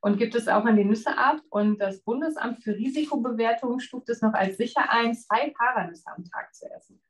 [0.00, 1.40] und gibt es auch in die Nüsse ab.
[1.48, 6.54] Und das Bundesamt für Risikobewertung stuft es noch als sicher ein, zwei Paranüsse am Tag
[6.54, 7.00] zu essen.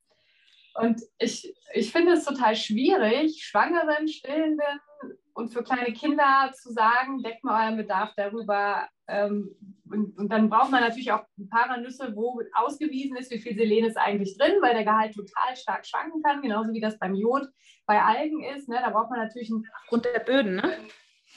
[0.74, 4.80] Und ich, ich finde es total schwierig, Schwangeren, Stillenden
[5.32, 8.88] und für kleine Kinder zu sagen, deckt mal euren Bedarf darüber.
[9.06, 9.50] Ähm,
[9.90, 13.54] und, und, dann braucht man natürlich auch ein paar Nüsse, wo ausgewiesen ist, wie viel
[13.54, 17.14] Selen ist eigentlich drin, weil der Gehalt total stark schwanken kann, genauso wie das beim
[17.14, 17.46] Jod
[17.86, 18.68] bei Algen ist.
[18.68, 18.78] Ne?
[18.80, 20.78] Da braucht man natürlich einen, aufgrund der Böden, ne?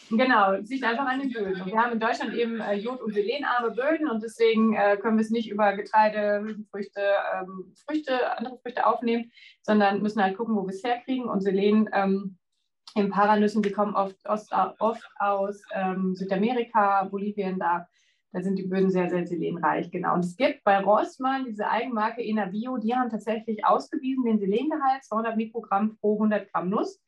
[0.09, 1.61] Genau, es einfach an den Böden.
[1.61, 5.17] Und wir haben in Deutschland eben äh, Jod- und selenarme Böden und deswegen äh, können
[5.17, 7.01] wir es nicht über Getreide, Hülsenfrüchte,
[7.35, 9.31] ähm, Früchte, andere Früchte aufnehmen,
[9.61, 11.27] sondern müssen halt gucken, wo wir es herkriegen.
[11.27, 12.37] Und Selen ähm,
[12.95, 17.87] in Paranüssen, die kommen oft, oft, oft aus ähm, Südamerika, Bolivien, da,
[18.31, 19.91] da sind die Böden sehr, sehr selenreich.
[19.91, 20.13] Genau.
[20.13, 25.35] Und es gibt bei Rossmann diese Eigenmarke Enabio, die haben tatsächlich ausgewiesen den Selengehalt, 200
[25.35, 27.01] Mikrogramm pro 100 Gramm Nuss.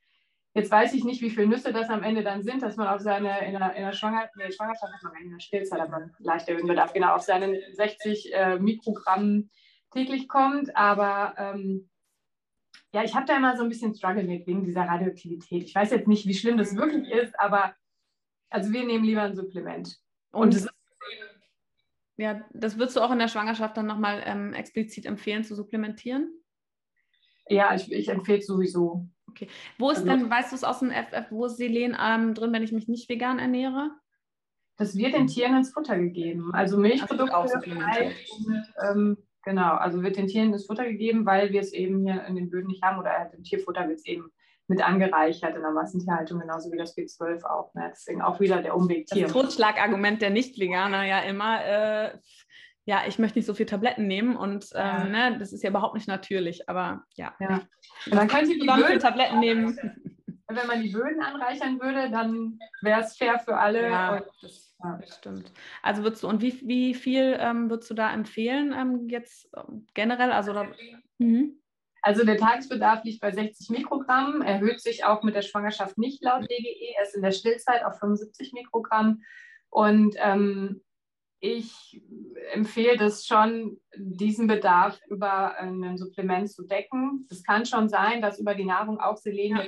[0.53, 3.01] Jetzt weiß ich nicht, wie viele Nüsse das am Ende dann sind, dass man auf
[3.01, 6.49] seine, in der, in der Schwangerschaft, nee, Schwangerschaft hat man in der Stillzeit, man leicht
[6.49, 9.49] erhöhen Bedarf, genau, auf seine 60 äh, Mikrogramm
[9.91, 10.75] täglich kommt.
[10.75, 11.89] Aber ähm,
[12.93, 15.63] ja, ich habe da immer so ein bisschen Struggle mit wegen dieser Radioaktivität.
[15.63, 17.75] Ich weiß jetzt nicht, wie schlimm das wirklich ist, aber
[18.49, 19.99] also wir nehmen lieber ein Supplement.
[20.31, 20.69] Und, Und
[22.17, 26.33] ja, das würdest du auch in der Schwangerschaft dann nochmal ähm, explizit empfehlen zu supplementieren?
[27.47, 29.07] Ja, ich, ich empfehle es sowieso.
[29.29, 29.47] Okay.
[29.77, 32.53] Wo ist also, denn, weißt du es aus dem FF, wo ist Selen ähm, drin,
[32.53, 33.91] wenn ich mich nicht vegan ernähre?
[34.77, 36.51] Das wird den Tieren ins Futter gegeben.
[36.53, 41.59] Also Milchprodukte auch und, ähm, genau, also wird den Tieren ins Futter gegeben, weil wir
[41.59, 44.31] es eben hier in den Böden nicht haben oder halt im Tierfutter wird es eben
[44.69, 47.73] mit angereichert in der Massentierhaltung, genauso wie das B12 auch.
[47.73, 47.89] Ne?
[47.91, 49.23] Deswegen auch wieder der Umweg Tier.
[49.23, 52.17] Das Totschlagargument der Nicht-Veganer ja immer, äh,
[52.85, 55.03] ja, ich möchte nicht so viel Tabletten nehmen und ja.
[55.03, 57.35] ähm, ne, das ist ja überhaupt nicht natürlich, aber ja.
[57.39, 57.61] ja.
[58.05, 59.77] Und dann könnte die Böden Tabletten nehmen.
[60.51, 63.87] Wenn man die Böden anreichern würde, dann wäre es fair für alle.
[63.87, 64.99] Ja, das, ja.
[65.05, 65.51] stimmt.
[65.83, 69.85] Also würdest du, und wie, wie viel ähm, würdest du da empfehlen ähm, jetzt ähm,
[69.93, 70.31] generell?
[70.31, 70.65] Also, da,
[71.19, 71.61] mhm.
[72.01, 76.45] also der Tagesbedarf liegt bei 60 Mikrogramm, erhöht sich auch mit der Schwangerschaft nicht laut
[76.45, 79.21] DGE, erst in der Stillzeit auf 75 Mikrogramm.
[79.69, 80.81] Und ähm,
[81.39, 82.01] ich
[82.53, 87.27] empfehle das schon, diesen Bedarf über ein Supplement zu decken.
[87.29, 89.63] Es kann schon sein, dass über die Nahrung auch Selen ja.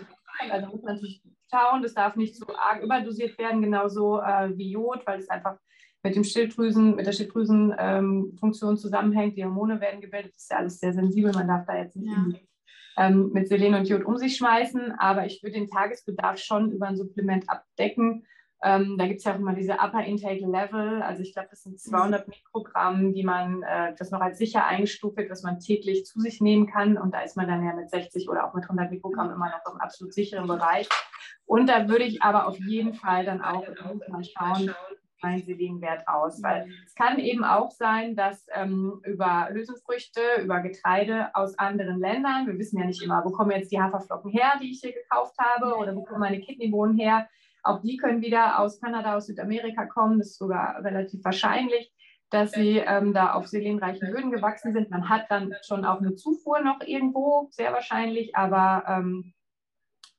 [0.50, 4.58] Also muss man natürlich schauen, das darf nicht zu so arg überdosiert werden, genauso äh,
[4.58, 5.58] wie Jod, weil es einfach
[6.04, 9.38] mit dem Schilddrüsen, mit der Schilddrüsenfunktion ähm, zusammenhängt.
[9.38, 11.32] Die Hormone werden gebildet, das ist ja alles sehr sensibel.
[11.34, 13.06] Man darf da jetzt nicht ja.
[13.06, 16.88] ähm, mit Selen und Jod um sich schmeißen, aber ich würde den Tagesbedarf schon über
[16.88, 18.26] ein Supplement abdecken
[18.64, 21.02] ähm, da gibt es ja auch immer diese Upper Intake Level.
[21.02, 25.18] Also ich glaube, das sind 200 Mikrogramm, die man äh, das noch als sicher eingestuft
[25.18, 26.98] wird, was man täglich zu sich nehmen kann.
[26.98, 29.74] Und da ist man dann ja mit 60 oder auch mit 100 Mikrogramm immer noch
[29.74, 30.88] im absolut sicheren Bereich.
[31.46, 33.66] Und da würde ich aber auf jeden Fall dann auch
[34.08, 34.74] mal schauen,
[35.24, 36.42] mein Selenwert aus.
[36.44, 42.48] Weil es kann eben auch sein, dass ähm, über Hülsenfrüchte, über Getreide aus anderen Ländern,
[42.48, 45.36] wir wissen ja nicht immer, wo kommen jetzt die Haferflocken her, die ich hier gekauft
[45.40, 47.28] habe, oder wo kommen meine Kidneybohnen her,
[47.64, 50.20] auch die können wieder aus Kanada, aus Südamerika kommen.
[50.20, 51.92] Das ist sogar relativ wahrscheinlich,
[52.30, 54.90] dass sie ähm, da auf selenreichen Böden gewachsen sind.
[54.90, 59.34] Man hat dann schon auch eine Zufuhr noch irgendwo, sehr wahrscheinlich, aber ähm,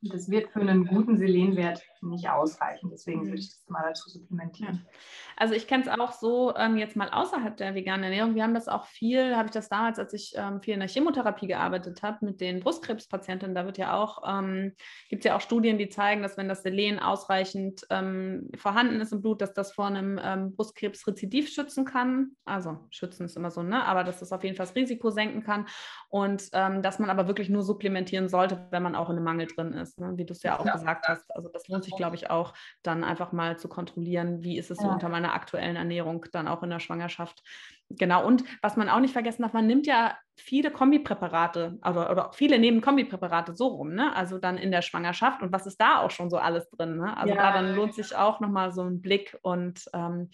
[0.02, 2.90] das wird für einen guten Selenwert nicht ausreichen.
[2.90, 4.84] Deswegen würde ich das mal dazu supplementieren.
[4.84, 4.92] Ja.
[5.36, 8.34] Also ich kenne es auch so ähm, jetzt mal außerhalb der veganen Ernährung.
[8.34, 10.88] Wir haben das auch viel, habe ich das damals, als ich ähm, viel in der
[10.88, 14.74] Chemotherapie gearbeitet habe, mit den Brustkrebspatientinnen, da wird ja auch, ähm,
[15.08, 19.12] gibt es ja auch Studien, die zeigen, dass wenn das Selen ausreichend ähm, vorhanden ist
[19.12, 22.32] im Blut, dass das vor einem ähm, Brustkrebsrezidiv schützen kann.
[22.44, 23.84] Also schützen ist immer so, ne?
[23.84, 25.66] Aber dass das auf jeden Fall das Risiko senken kann.
[26.08, 29.46] Und ähm, dass man aber wirklich nur supplementieren sollte, wenn man auch in einem Mangel
[29.46, 30.12] drin ist, ne?
[30.16, 30.72] wie du es ja auch ja.
[30.72, 31.34] gesagt hast.
[31.34, 34.78] Also das lohnt sich, glaube ich, auch, dann einfach mal zu kontrollieren, wie ist es
[34.78, 37.42] so unter meiner aktuellen Ernährung dann auch in der Schwangerschaft.
[37.90, 38.26] Genau.
[38.26, 42.58] Und was man auch nicht vergessen darf, man nimmt ja viele Kombipräparate, also oder viele
[42.58, 44.14] nehmen Kombipräparate so rum, ne?
[44.16, 47.16] Also dann in der Schwangerschaft und was ist da auch schon so alles drin, ne?
[47.16, 47.42] Also ja.
[47.42, 50.30] da dann lohnt sich auch nochmal so ein Blick und ähm,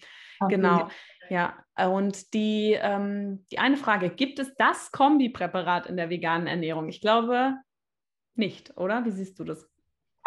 [0.47, 0.89] genau.
[1.29, 6.89] Ja, und die, ähm, die eine Frage, gibt es das Kombipräparat in der veganen Ernährung?
[6.89, 7.55] Ich glaube
[8.35, 9.05] nicht, oder?
[9.05, 9.69] Wie siehst du das?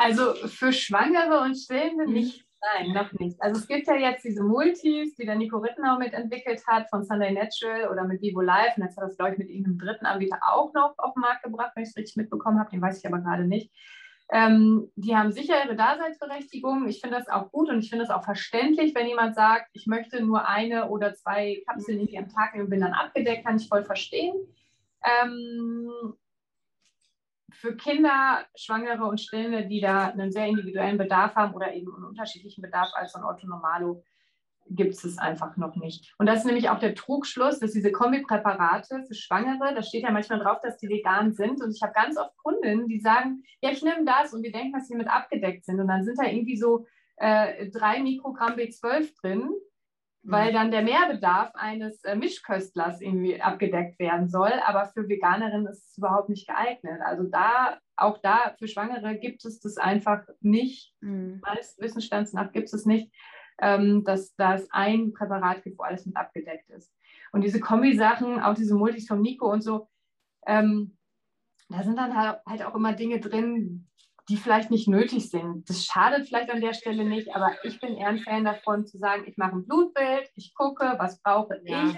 [0.03, 2.13] Also für Schwangere und Stillende mhm.
[2.13, 2.45] nicht.
[2.77, 3.43] Nein, noch nicht.
[3.43, 7.33] Also es gibt ja jetzt diese Multis, die der Nico Rittenau mitentwickelt hat von Sunday
[7.33, 8.75] Natural oder mit Vivo Life.
[8.77, 11.23] Und jetzt hat er das, glaube ich, mit irgendeinem dritten Anbieter auch noch auf den
[11.23, 12.71] Markt gebracht, wenn ich es richtig mitbekommen habe.
[12.71, 13.73] Den weiß ich aber gerade nicht.
[14.31, 16.89] Ähm, die haben sicher ihre Daseinsberechtigung.
[16.89, 19.87] Ich finde das auch gut und ich finde das auch verständlich, wenn jemand sagt, ich
[19.87, 23.57] möchte nur eine oder zwei Kapseln irgendwie am Tag nehmen und bin dann abgedeckt, kann
[23.57, 24.35] ich voll verstehen.
[25.03, 26.15] Ähm,
[27.63, 32.05] für Kinder, Schwangere und Stillende, die da einen sehr individuellen Bedarf haben oder eben einen
[32.05, 34.03] unterschiedlichen Bedarf als ein Otto Normalo,
[34.69, 36.13] gibt es einfach noch nicht.
[36.19, 40.11] Und das ist nämlich auch der Trugschluss, dass diese Kombipräparate für Schwangere, da steht ja
[40.11, 41.63] manchmal drauf, dass die vegan sind.
[41.63, 44.73] Und ich habe ganz oft Kundinnen, die sagen, ja, ich nehme das und wir denken,
[44.73, 45.79] dass sie mit abgedeckt sind.
[45.79, 46.87] Und dann sind da irgendwie so
[47.19, 49.51] äh, drei Mikrogramm B12 drin,
[50.23, 50.55] weil mhm.
[50.55, 54.53] dann der Mehrbedarf eines äh, Mischköstlers irgendwie abgedeckt werden soll.
[54.65, 57.01] Aber für Veganerinnen ist es überhaupt nicht geeignet.
[57.05, 60.95] Also da, auch da für Schwangere gibt es das einfach nicht.
[61.01, 61.41] Mhm.
[61.45, 63.13] Meines Wissensstands nach gibt es nicht
[63.63, 66.93] ähm, dass das ein Präparat gibt, wo alles mit abgedeckt ist.
[67.31, 69.89] Und diese Kombi-Sachen, auch diese Multis vom Nico und so,
[70.47, 70.97] ähm,
[71.69, 73.89] da sind dann halt, halt auch immer Dinge drin,
[74.33, 75.69] die vielleicht nicht nötig sind.
[75.69, 78.97] Das schadet vielleicht an der Stelle nicht, aber ich bin eher ein Fan davon zu
[78.97, 81.93] sagen, ich mache ein Blutbild, ich gucke, was brauche ja.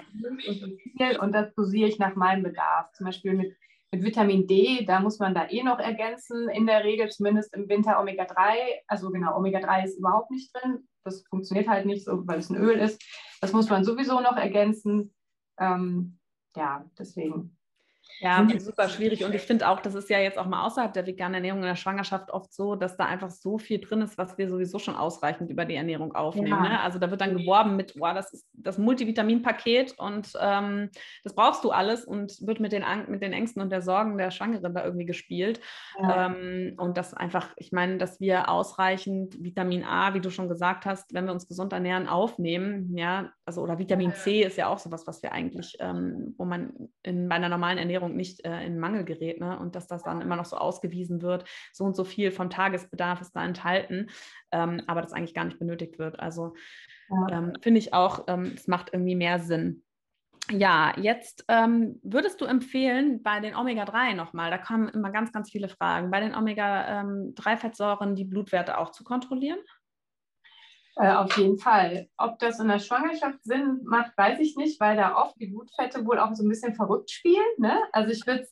[0.45, 2.91] ich und und das dosiere ich nach meinem Bedarf.
[2.95, 3.57] Zum Beispiel mit,
[3.93, 7.69] mit Vitamin D, da muss man da eh noch ergänzen, in der Regel zumindest im
[7.69, 8.83] Winter Omega-3.
[8.89, 10.89] Also genau, Omega-3 ist überhaupt nicht drin.
[11.05, 13.01] Das funktioniert halt nicht so, weil es ein Öl ist.
[13.41, 15.15] Das muss man sowieso noch ergänzen.
[15.61, 16.19] Ähm,
[16.57, 17.57] ja, deswegen.
[18.21, 19.25] Ja, super schwierig.
[19.25, 21.67] Und ich finde auch, das ist ja jetzt auch mal außerhalb der veganen Ernährung in
[21.67, 24.95] der Schwangerschaft oft so, dass da einfach so viel drin ist, was wir sowieso schon
[24.95, 26.49] ausreichend über die Ernährung aufnehmen.
[26.49, 26.61] Ja.
[26.63, 26.81] Ne?
[26.81, 30.91] Also da wird dann geworben mit, wow, das ist das Multivitaminpaket und ähm,
[31.23, 34.31] das brauchst du alles und wird mit den, mit den Ängsten und der Sorgen der
[34.31, 35.61] Schwangeren da irgendwie gespielt.
[36.01, 36.27] Ja.
[36.27, 40.87] Ähm, und das einfach, ich meine, dass wir ausreichend Vitamin A, wie du schon gesagt
[40.87, 42.97] hast, wenn wir uns gesund ernähren, aufnehmen.
[42.97, 46.73] Ja, also oder Vitamin C ist ja auch sowas, was wir eigentlich, ähm, wo man
[47.03, 49.59] in, bei einer normalen Ernährung Ernährung nicht äh, in Mangel gerät ne?
[49.59, 53.21] und dass das dann immer noch so ausgewiesen wird, so und so viel vom Tagesbedarf
[53.21, 54.09] ist da enthalten,
[54.53, 56.19] ähm, aber das eigentlich gar nicht benötigt wird.
[56.19, 56.55] Also
[57.31, 59.83] ähm, finde ich auch, ähm, es macht irgendwie mehr Sinn.
[60.51, 65.51] Ja, jetzt ähm, würdest du empfehlen, bei den Omega-3 nochmal, da kommen immer ganz, ganz
[65.51, 69.59] viele Fragen, bei den Omega-3-Fettsäuren die Blutwerte auch zu kontrollieren?
[70.97, 72.09] Äh, auf jeden Fall.
[72.17, 76.07] Ob das in der Schwangerschaft Sinn macht, weiß ich nicht, weil da oft die Blutfette
[76.07, 77.43] wohl auch so ein bisschen verrückt spielen.
[77.59, 77.77] Ne?
[77.93, 78.47] Also ich würde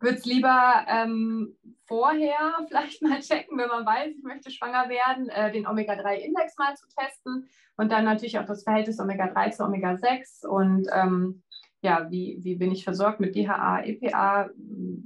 [0.00, 5.50] es lieber ähm, vorher vielleicht mal checken, wenn man weiß, ich möchte schwanger werden, äh,
[5.50, 10.86] den Omega-3-Index mal zu testen und dann natürlich auch das Verhältnis Omega-3 zu Omega-6 und
[10.92, 11.42] ähm,
[11.80, 14.50] ja, wie, wie bin ich versorgt mit DHA, EPA.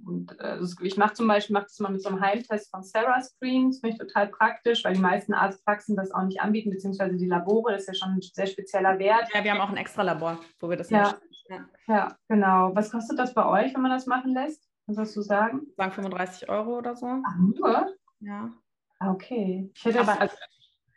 [0.06, 3.20] Und äh, ich mache zum Beispiel mach das mal mit so einem Heimtest von Sarah
[3.20, 3.70] Screen.
[3.70, 7.26] Das finde ich total praktisch, weil die meisten Arztpraxen das auch nicht anbieten, beziehungsweise die
[7.26, 9.28] Labore, das ist ja schon ein sehr spezieller Wert.
[9.34, 11.14] Ja, wir haben auch ein extra Labor, wo wir das ja,
[11.48, 11.66] ja.
[11.88, 12.74] ja, genau.
[12.74, 14.66] Was kostet das bei euch, wenn man das machen lässt?
[14.86, 15.66] Was sollst du sagen?
[15.76, 17.06] Sagen 35 Euro oder so.
[17.06, 17.94] Ach, nur?
[18.20, 18.50] Ja.
[18.98, 19.70] Okay.
[19.74, 20.36] Ich hätte aber, also,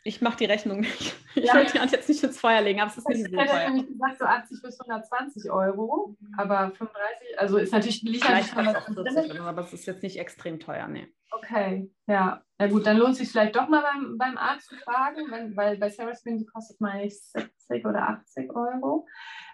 [0.05, 1.15] ich mache die Rechnung nicht.
[1.33, 1.55] Ich ja.
[1.55, 3.43] wollte die Hand jetzt nicht ins Feuer legen, aber es ist nicht so teuer.
[3.43, 8.23] Ich hätte nämlich gesagt, so 80 bis 120 Euro, aber 35, also ist natürlich liegt
[8.23, 11.11] Vielleicht auch 40, aber es ist jetzt nicht extrem teuer, nee.
[11.31, 12.41] Okay, ja.
[12.59, 15.57] Na gut, dann lohnt es sich vielleicht doch mal beim, beim Arzt zu fragen, wenn,
[15.57, 19.07] weil bei Sarah Spin, die kostet mal 60 oder 80 Euro.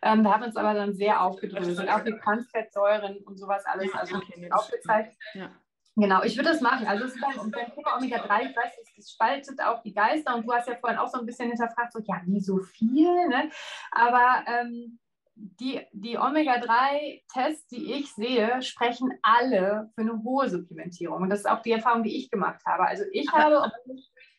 [0.04, 3.92] Ähm, da haben wir uns aber dann sehr aufgedröselt, auch die Transfettsäuren und sowas alles,
[3.96, 5.16] also okay, aufgezeigt.
[5.34, 5.50] Ja.
[5.98, 6.88] Genau, ich würde das machen.
[6.88, 10.48] Also es ist beim, beim Thema Omega-3, ich weiß, das spaltet auch die Geister und
[10.48, 13.50] du hast ja vorhin auch so ein bisschen hinterfragt, so, ja, wie so viel, ne?
[13.92, 15.00] Aber ähm,
[15.36, 21.24] die, die Omega-3-Tests, die ich sehe, sprechen alle für eine hohe Supplementierung.
[21.24, 22.84] Und das ist auch die Erfahrung, die ich gemacht habe.
[22.86, 23.72] Also ich habe...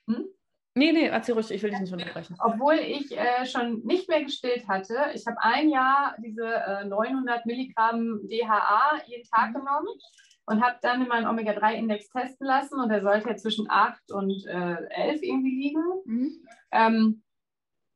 [0.09, 0.27] Hm?
[0.75, 2.35] Nee, nee, erzähl ruhig, ich will dich nicht unterbrechen.
[2.39, 7.45] Obwohl ich äh, schon nicht mehr gestillt hatte, ich habe ein Jahr diese äh, 900
[7.45, 9.55] Milligramm DHA jeden Tag mhm.
[9.55, 9.89] genommen
[10.47, 14.77] und habe dann meinen Omega-3-Index testen lassen und der sollte ja zwischen 8 und äh,
[14.91, 15.85] 11 irgendwie liegen.
[16.05, 16.47] Mhm.
[16.73, 17.23] Ähm,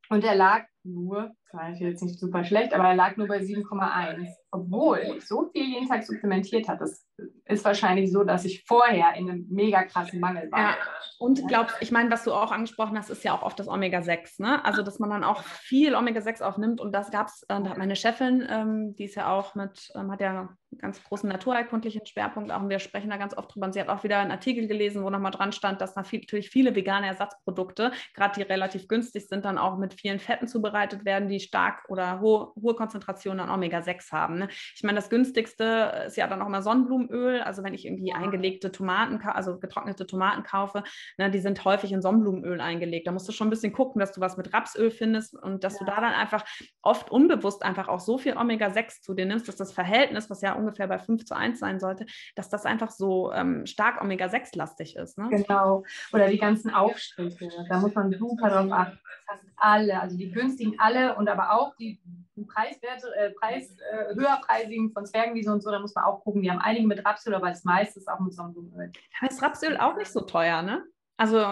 [0.09, 4.27] und der lag nur, war jetzt nicht super schlecht, aber er lag nur bei 7,1.
[4.51, 6.79] Obwohl ich so viel jeden Tag supplementiert habe.
[6.79, 7.05] Das
[7.45, 10.59] ist wahrscheinlich so, dass ich vorher in einem mega krassen Mangel war.
[10.59, 10.77] Ja.
[11.19, 14.41] Und glaubst, ich meine, was du auch angesprochen hast, ist ja auch oft das Omega-6,
[14.41, 14.63] ne?
[14.63, 16.79] Also, dass man dann auch viel Omega-6 aufnimmt.
[16.79, 19.91] Und das gab es, äh, da hat meine Chefin, ähm, die ist ja auch mit,
[19.95, 22.61] ähm, hat ja einen ganz großen naturheilkundlichen Schwerpunkt auch.
[22.61, 23.65] Und wir sprechen da ganz oft drüber.
[23.65, 26.75] Und sie hat auch wieder einen Artikel gelesen, wo nochmal dran stand, dass natürlich viele
[26.75, 31.39] vegane Ersatzprodukte, gerade die relativ günstig sind, dann auch mit vielen Fetten zubereitet werden, die
[31.39, 34.37] stark oder hohe, hohe Konzentrationen an Omega-6 haben.
[34.37, 34.47] Ne?
[34.75, 37.41] Ich meine, das günstigste ist ja dann auch immer Sonnenblumenöl.
[37.41, 40.83] Also wenn ich irgendwie eingelegte Tomaten, also getrocknete Tomaten kaufe,
[41.17, 43.07] ne, die sind häufig in Sonnenblumenöl eingelegt.
[43.07, 45.73] Da musst du schon ein bisschen gucken, dass du was mit Rapsöl findest und dass
[45.73, 45.79] ja.
[45.79, 46.43] du da dann einfach
[46.81, 50.53] oft unbewusst einfach auch so viel Omega-6 zu dir nimmst, dass das Verhältnis, was ja
[50.53, 52.05] ungefähr bei 5 zu 1 sein sollte,
[52.35, 55.17] dass das einfach so ähm, stark Omega-6-lastig ist.
[55.17, 55.29] Ne?
[55.29, 55.83] Genau.
[56.13, 57.49] Oder die ganzen Aufstriche.
[57.69, 58.99] Da muss man super drauf achten.
[59.25, 61.99] Fast alle, also die günstigen alle und aber auch die
[62.47, 66.41] Preiswerte, äh, Preis, äh, höherpreisigen von Zwergenwiese und so, da muss man auch gucken.
[66.41, 68.91] Die haben einige mit Rapsöl, aber das meiste ist auch mit Sonnenblumenöl.
[69.19, 70.83] Da ist Rapsöl auch nicht so teuer, ne?
[71.17, 71.43] Also.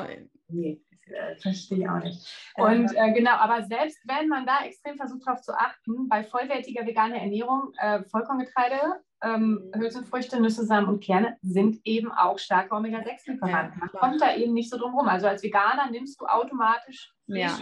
[0.48, 2.54] Nee, äh, verstehe ich auch nicht.
[2.56, 6.86] Und äh, genau, aber selbst wenn man da extrem versucht darauf zu achten, bei vollwertiger
[6.86, 13.80] veganer Ernährung, äh, Vollkorngetreide, ähm, Hülsenfrüchte, Nüsse, Samen und Kerne sind eben auch starke Omega-6-Lieferanten.
[13.80, 15.08] Man kommt da eben nicht so drum rum.
[15.08, 17.58] Also als Veganer nimmst du automatisch ja.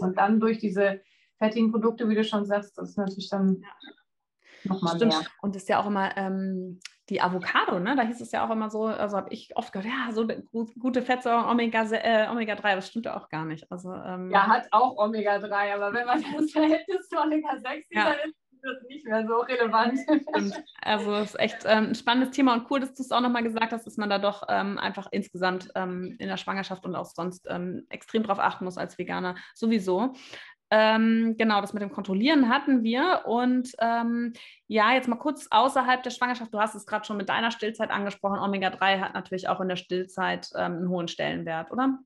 [0.00, 1.00] Und dann durch diese
[1.38, 4.72] fettigen Produkte, wie du schon sagst, das ist natürlich dann ja.
[4.72, 5.22] nochmal mehr.
[5.40, 7.96] Und das ist ja auch immer ähm, die Avocado, ne?
[7.96, 10.26] Da hieß es ja auch immer so, also habe ich oft gehört, ja, so
[10.78, 13.70] gute Fettsäuren, Omega, äh, Omega 3, das stimmt ja auch gar nicht.
[13.70, 17.88] Also, ähm, ja, hat auch Omega 3, aber wenn man das Verhältnis zu Omega 6
[17.88, 19.98] sieht, dann ist das nicht mehr so relevant.
[20.80, 23.42] Also es ist echt ähm, ein spannendes Thema und cool, dass du es auch nochmal
[23.42, 27.06] gesagt hast, dass man da doch ähm, einfach insgesamt ähm, in der Schwangerschaft und auch
[27.06, 30.14] sonst ähm, extrem drauf achten muss als Veganer sowieso.
[30.74, 33.24] Ähm, genau, das mit dem Kontrollieren hatten wir.
[33.26, 34.32] Und ähm,
[34.68, 36.54] ja, jetzt mal kurz außerhalb der Schwangerschaft.
[36.54, 38.38] Du hast es gerade schon mit deiner Stillzeit angesprochen.
[38.38, 41.98] Omega-3 hat natürlich auch in der Stillzeit ähm, einen hohen Stellenwert, oder?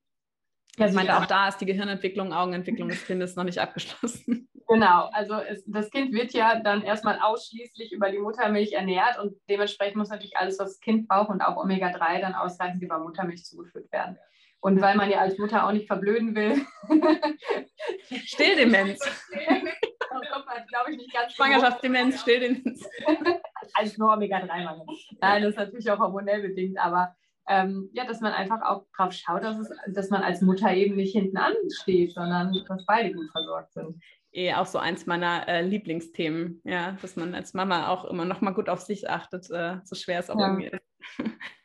[0.78, 4.48] Ja, ich meine, auch da ist die Gehirnentwicklung, Augenentwicklung des Kindes noch nicht abgeschlossen.
[4.68, 9.36] Genau, also es, das Kind wird ja dann erstmal ausschließlich über die Muttermilch ernährt und
[9.48, 13.44] dementsprechend muss natürlich alles, was das Kind braucht und auch Omega-3 dann ausreichend über Muttermilch
[13.44, 14.18] zugeführt werden.
[14.60, 16.64] Und weil man ja als Mutter auch nicht verblöden will.
[18.24, 18.98] Stilldemenz.
[20.68, 21.34] glaube ich, nicht ganz.
[21.34, 22.88] Schwangerschaftsdemenz, Stilldemenz.
[23.74, 24.86] Als nur Omega-3-Mangel.
[25.20, 27.14] Nein, das ist natürlich auch hormonell bedingt, aber
[27.48, 30.96] ähm, ja, dass man einfach auch drauf schaut, dass, es, dass man als Mutter eben
[30.96, 34.02] nicht hinten ansteht, sondern dass beide gut versorgt sind
[34.36, 38.40] eh auch so eins meiner äh, Lieblingsthemen, ja, dass man als Mama auch immer noch
[38.40, 40.48] mal gut auf sich achtet, äh, so schwer es auch ja.
[40.48, 40.82] irgendwie ist.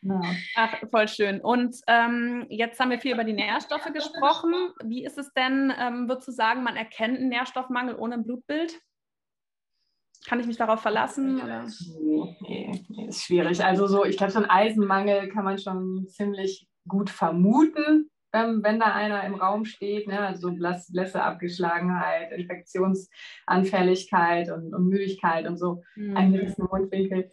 [0.04, 0.22] Ja.
[0.56, 1.42] Ach, voll schön.
[1.42, 4.54] Und ähm, jetzt haben wir viel über die Nährstoffe gesprochen.
[4.84, 8.80] Wie ist es denn, ähm, würdest du sagen, man erkennt einen Nährstoffmangel ohne ein Blutbild?
[10.26, 11.42] Kann ich mich darauf verlassen?
[11.42, 11.68] Oder?
[12.42, 13.64] Nee, nee, ist schwierig.
[13.64, 18.80] Also so, ich glaube, so einen Eisenmangel kann man schon ziemlich gut vermuten ähm, wenn
[18.80, 26.18] da einer im Raum steht, ne, also Blässeabgeschlagenheit, Infektionsanfälligkeit und, und Müdigkeit und so, mhm.
[26.18, 27.32] ein gewissen Mundwinkel,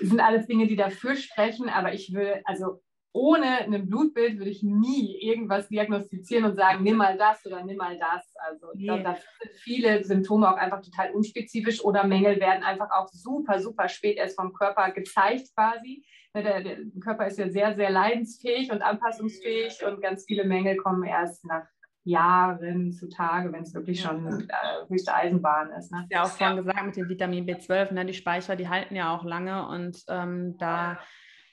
[0.00, 2.80] das sind alles Dinge, die dafür sprechen, aber ich will, also
[3.12, 7.76] ohne ein Blutbild würde ich nie irgendwas diagnostizieren und sagen, nimm mal das oder nimm
[7.76, 8.32] mal das.
[8.36, 13.08] Also glaube, da sind viele Symptome auch einfach total unspezifisch oder Mängel werden einfach auch
[13.08, 16.04] super, super spät erst vom Körper gezeigt quasi.
[16.34, 21.04] Der, der Körper ist ja sehr, sehr leidensfähig und anpassungsfähig und ganz viele Mängel kommen
[21.04, 21.64] erst nach
[22.04, 25.92] Jahren zutage, wenn es wirklich schon äh, höchste Eisenbahn ist.
[25.92, 26.06] Ne?
[26.10, 28.06] Ja, auch vorhin gesagt mit dem Vitamin B12, ne?
[28.06, 30.98] die Speicher, die halten ja auch lange und ähm, da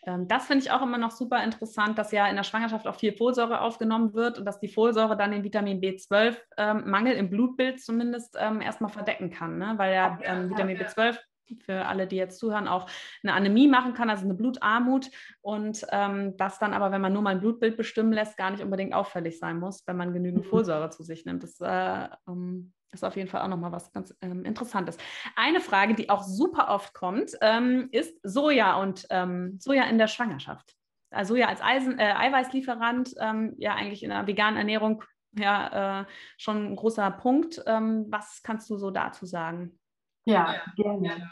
[0.05, 2.95] ähm, das finde ich auch immer noch super interessant, dass ja in der Schwangerschaft auch
[2.95, 7.81] viel Folsäure aufgenommen wird und dass die Folsäure dann den Vitamin B12-Mangel ähm, im Blutbild
[7.81, 9.73] zumindest ähm, erstmal verdecken kann, ne?
[9.77, 11.17] weil ja ähm, Vitamin B12
[11.65, 12.89] für alle, die jetzt zuhören, auch
[13.23, 15.09] eine Anämie machen kann, also eine Blutarmut.
[15.41, 18.63] Und ähm, das dann aber, wenn man nur mal ein Blutbild bestimmen lässt, gar nicht
[18.63, 20.49] unbedingt auffällig sein muss, wenn man genügend mhm.
[20.49, 21.43] Folsäure zu sich nimmt.
[21.43, 24.97] Das äh, ähm, ist auf jeden Fall auch nochmal was ganz ähm, Interessantes.
[25.35, 30.07] Eine Frage, die auch super oft kommt, ähm, ist Soja und ähm, Soja in der
[30.07, 30.73] Schwangerschaft.
[31.11, 35.03] Also Soja als Eisen, äh, Eiweißlieferant, ähm, ja eigentlich in der veganen Ernährung
[35.37, 36.05] ja äh,
[36.37, 37.57] schon ein großer Punkt.
[37.57, 39.77] was kannst du so dazu sagen?
[40.25, 41.31] Ja, gerne.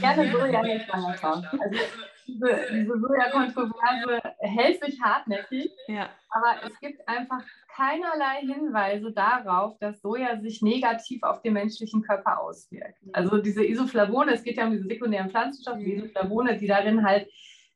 [0.00, 1.46] gerne Soja in Schwangerschaft.
[1.52, 1.78] Also
[2.26, 6.10] diese, diese Soja-Kontroverse hält sich hartnäckig, ja.
[6.28, 7.42] aber es gibt einfach
[7.74, 12.98] keinerlei Hinweise darauf, dass Soja sich negativ auf den menschlichen Körper auswirkt.
[13.12, 17.30] Also diese Isoflavone, es geht ja um diese sekundären Pflanzenstoffe, die Isoflavone, die darin halt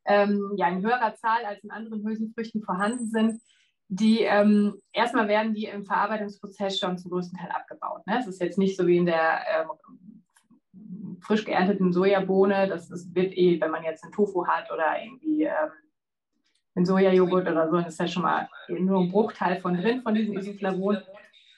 [0.05, 3.41] ähm, ja, in höherer Zahl als in anderen Hülsenfrüchten vorhanden sind,
[3.89, 8.07] die ähm, erstmal werden die im Verarbeitungsprozess schon zum größten Teil abgebaut.
[8.07, 8.19] Ne?
[8.21, 9.71] Es ist jetzt nicht so wie in der ähm,
[11.21, 15.45] frisch geernteten Sojabohne, das, das wird eh, wenn man jetzt einen Tofu hat oder irgendwie
[15.45, 15.71] ähm,
[16.75, 20.15] einen Sojajoghurt oder so, das ist ja schon mal nur ein Bruchteil von drin, von
[20.15, 21.03] diesen Isoflavonen.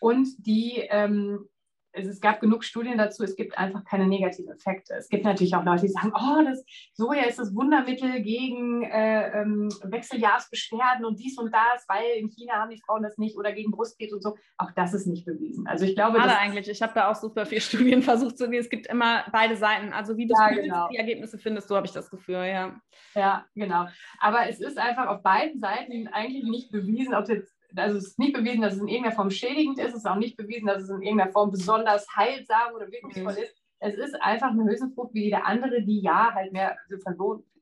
[0.01, 1.49] Und die ähm,
[1.93, 4.95] es, es, gab genug Studien dazu, es gibt einfach keine negativen Effekte.
[4.95, 6.65] Es gibt natürlich auch Leute, die sagen, oh, das
[6.95, 12.55] Soja ist das Wundermittel gegen äh, ähm, Wechseljahrsbeschwerden und dies und das, weil in China
[12.55, 14.37] haben die Frauen das nicht oder gegen Brustkrebs und so.
[14.57, 15.67] Auch das ist nicht bewiesen.
[15.67, 16.69] Also ich glaube, Schade eigentlich.
[16.69, 18.61] Ich habe da auch super viele Studien versucht zu gehen.
[18.61, 19.93] Es gibt immer beide Seiten.
[19.93, 20.89] Also wie du ja, genau.
[20.89, 22.81] die Ergebnisse findest, so habe ich das Gefühl, ja.
[23.15, 23.87] Ja, genau.
[24.19, 28.19] Aber es ist einfach auf beiden Seiten eigentlich nicht bewiesen, ob jetzt also es ist
[28.19, 29.91] nicht bewiesen, dass es in irgendeiner Form schädigend ist.
[29.91, 33.43] Es ist auch nicht bewiesen, dass es in irgendeiner Form besonders heilsam oder wirkungsvoll mhm.
[33.43, 33.55] ist.
[33.85, 36.77] Es ist einfach eine Hülsenfrucht wie jede andere, die ja halt mehr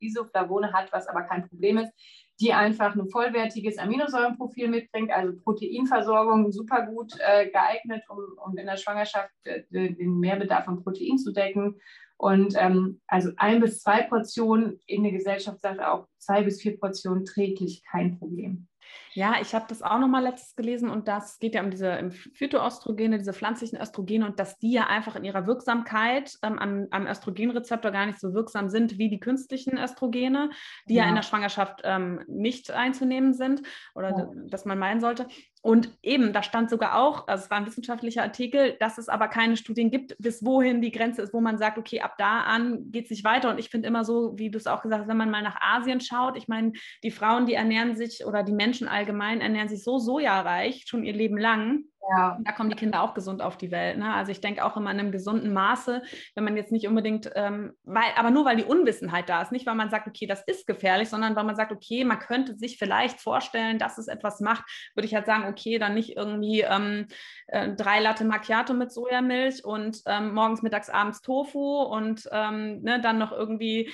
[0.01, 1.93] Isoflavone hat, was aber kein Problem ist,
[2.41, 8.67] die einfach ein vollwertiges Aminosäurenprofil mitbringt, also Proteinversorgung super gut äh, geeignet, um, um in
[8.67, 11.81] der Schwangerschaft äh, den Mehrbedarf an Protein zu decken.
[12.17, 16.79] Und ähm, also ein bis zwei Portionen in der Gesellschaft sagt auch zwei bis vier
[16.79, 18.69] Portionen täglich kein Problem.
[19.15, 23.19] Ja, ich habe das auch nochmal letztes gelesen und das geht ja um diese Phytoöstrogene,
[23.19, 27.91] diese pflanzlichen Östrogene und dass die ja einfach in ihrer Wirksamkeit ähm, am, am, Östrogenrezeptor
[27.91, 30.51] gar nicht so wirksam sind wie die künstlichen Östrogene,
[30.89, 33.63] die ja, ja in der Schwangerschaft ähm, nicht einzunehmen sind
[33.95, 34.31] oder ja.
[34.49, 35.27] dass man meinen sollte.
[35.63, 39.29] Und eben, da stand sogar auch, also es war ein wissenschaftlicher Artikel, dass es aber
[39.29, 42.91] keine Studien gibt, bis wohin die Grenze ist, wo man sagt, okay, ab da an
[42.91, 43.51] geht es nicht weiter.
[43.51, 45.61] Und ich finde immer so, wie du es auch gesagt hast, wenn man mal nach
[45.61, 49.83] Asien schaut, ich meine, die Frauen, die ernähren sich oder die Menschen allgemein ernähren sich
[49.83, 51.85] so sojareich schon ihr Leben lang.
[52.17, 52.39] Ja.
[52.41, 53.97] Da kommen die Kinder auch gesund auf die Welt.
[53.97, 54.13] Ne?
[54.13, 56.03] Also ich denke auch immer in einem gesunden Maße,
[56.35, 59.67] wenn man jetzt nicht unbedingt, ähm, weil, aber nur weil die Unwissenheit da ist, nicht
[59.67, 62.79] weil man sagt, okay, das ist gefährlich, sondern weil man sagt, okay, man könnte sich
[62.79, 67.07] vielleicht vorstellen, dass es etwas macht, würde ich halt sagen, okay, dann nicht irgendwie ähm,
[67.47, 73.01] äh, drei Latte Macchiato mit Sojamilch und ähm, morgens, mittags, abends Tofu und ähm, ne,
[73.01, 73.89] dann noch irgendwie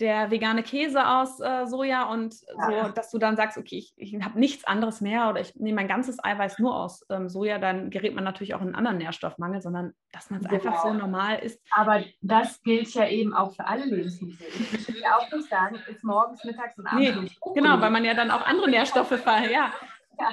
[0.00, 2.86] der vegane Käse aus äh, Soja und ja.
[2.86, 5.76] so, dass du dann sagst, okay, ich, ich habe nichts anderes mehr oder ich nehme
[5.76, 8.98] mein ganzes Eiweiß nur aus ähm, Soja, dann gerät man natürlich auch in einen anderen
[8.98, 10.62] Nährstoffmangel, sondern dass man es genau.
[10.62, 11.60] einfach so normal isst.
[11.70, 14.46] Aber das gilt ja eben auch für alle Lebensmittel.
[14.48, 17.20] Ich will auch nicht sagen, ist morgens, mittags und abends.
[17.22, 19.72] Nee, genau, weil man ja dann auch andere Nährstoffe ver ja.
[20.18, 20.32] ja.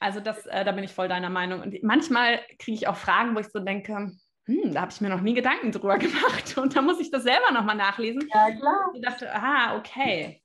[0.00, 1.62] Also das, äh, da bin ich voll deiner Meinung.
[1.62, 4.12] Und manchmal kriege ich auch Fragen, wo ich so denke,
[4.46, 6.56] hm, da habe ich mir noch nie Gedanken drüber gemacht.
[6.58, 8.28] Und da muss ich das selber nochmal nachlesen.
[8.32, 8.88] Ja, klar.
[8.88, 10.42] Und ich dachte, ah, okay.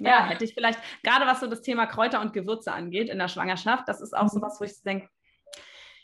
[0.00, 3.18] Ja, ja, hätte ich vielleicht, gerade was so das Thema Kräuter und Gewürze angeht in
[3.18, 4.28] der Schwangerschaft, das ist auch mhm.
[4.28, 5.08] so was, wo ich denke,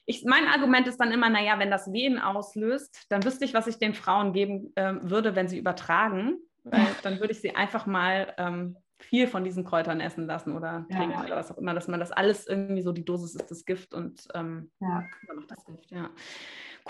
[0.07, 3.67] ich, mein Argument ist dann immer, naja, wenn das Wehen auslöst, dann wüsste ich, was
[3.67, 6.39] ich den Frauen geben äh, würde, wenn sie übertragen.
[6.65, 10.87] Weil dann würde ich sie einfach mal ähm, viel von diesen Kräutern essen lassen oder
[10.91, 11.25] trinken ja.
[11.25, 13.93] oder was auch immer, dass man das alles irgendwie so, die Dosis ist das Gift
[13.93, 15.05] und ähm, ja.
[15.35, 16.11] macht das Gift, ja.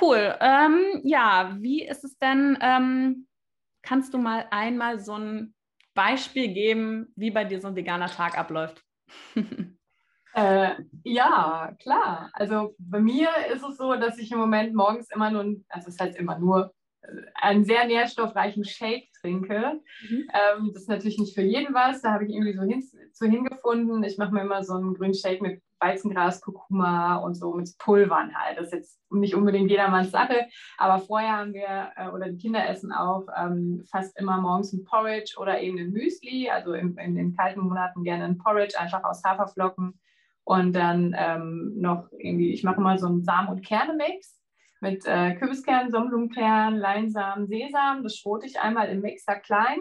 [0.01, 0.37] Cool.
[0.41, 2.59] Ähm, ja, wie ist es denn?
[2.61, 3.27] Ähm,
[3.83, 5.55] kannst du mal einmal so ein
[5.95, 8.83] Beispiel geben, wie bei dir so ein veganer Tag abläuft?
[10.35, 10.75] äh,
[11.05, 12.31] ja, klar.
[12.33, 15.99] Also bei mir ist es so, dass ich im Moment morgens immer nur, also es
[15.99, 19.81] heißt immer nur, äh, einen sehr nährstoffreichen Shake trinke.
[20.09, 20.29] Mhm.
[20.33, 22.03] Ähm, das ist natürlich nicht für jeden was.
[22.03, 22.83] Da habe ich irgendwie so hin,
[23.13, 24.03] zu hingefunden.
[24.03, 28.35] Ich mache mir immer so einen grünen Shake mit Weizengras, Kurkuma und so mit Pulvern
[28.35, 28.59] halt.
[28.59, 30.47] Das ist jetzt nicht unbedingt jedermanns Sache,
[30.79, 34.85] aber vorher haben wir, äh, oder die Kinder essen auch ähm, fast immer morgens ein
[34.85, 39.05] Porridge oder eben ein Müsli, also in, in den kalten Monaten gerne ein Porridge, einfach
[39.05, 39.99] aus Haferflocken
[40.45, 44.41] und dann ähm, noch irgendwie, ich mache mal so einen Samen- und Kerne-Mix
[44.81, 48.03] mit äh, Kürbiskern, Sonnenblumenkern, Leinsamen, Sesam.
[48.03, 49.79] Das schrote ich einmal im Mixer klein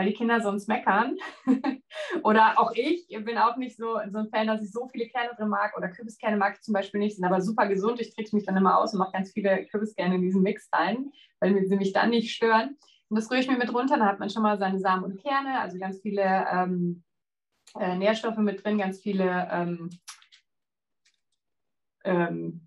[0.00, 1.18] weil die Kinder sonst meckern.
[2.22, 5.32] oder auch ich bin auch nicht so, so ein Fan, dass ich so viele Kerne
[5.36, 5.76] drin mag.
[5.76, 8.00] Oder Kürbiskerne mag ich zum Beispiel nicht, sind aber super gesund.
[8.00, 11.12] Ich trickse mich dann immer aus und mache ganz viele Kürbiskerne in diesen Mix rein,
[11.38, 12.78] weil sie mich dann nicht stören.
[13.10, 13.98] Und das rühre ich mir mit runter.
[13.98, 17.02] Dann hat man schon mal seine Samen und Kerne, also ganz viele ähm,
[17.78, 19.90] äh, Nährstoffe mit drin, ganz viele ähm,
[22.04, 22.66] ähm,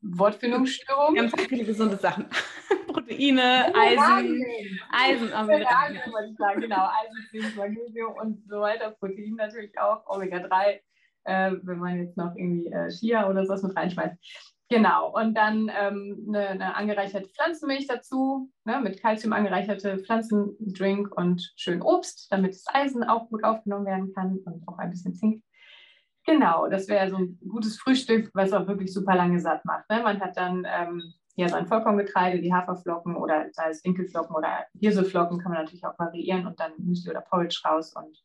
[0.00, 1.30] Wortfindungsstörungen.
[1.30, 2.26] Ganz viele gesunde Sachen.
[3.06, 4.44] Proteine, Eisen,
[4.90, 10.80] Eisen, Eisen sagen, genau, Eisen, Zink, Magnesium und so weiter, Protein natürlich auch, Omega-3,
[11.24, 14.16] äh, wenn man jetzt noch irgendwie äh, Chia oder sowas mit reinschmeißt.
[14.70, 21.52] Genau, und dann ähm, eine, eine, angereicherte Pflanzenmilch dazu, ne, mit Kalzium angereicherte Pflanzendrink und
[21.56, 25.42] schön Obst, damit das Eisen auch gut aufgenommen werden kann und auch ein bisschen Zink.
[26.26, 29.88] Genau, das wäre so ein gutes Frühstück, was auch wirklich super lange satt macht.
[29.90, 30.02] Ne?
[30.02, 35.38] Man hat dann ähm, ja sein Vollkorngetreide, die Haferflocken oder sei es Dinkelflocken oder Hirseflocken,
[35.38, 38.22] kann man natürlich auch variieren und dann Müsli oder Porridge raus und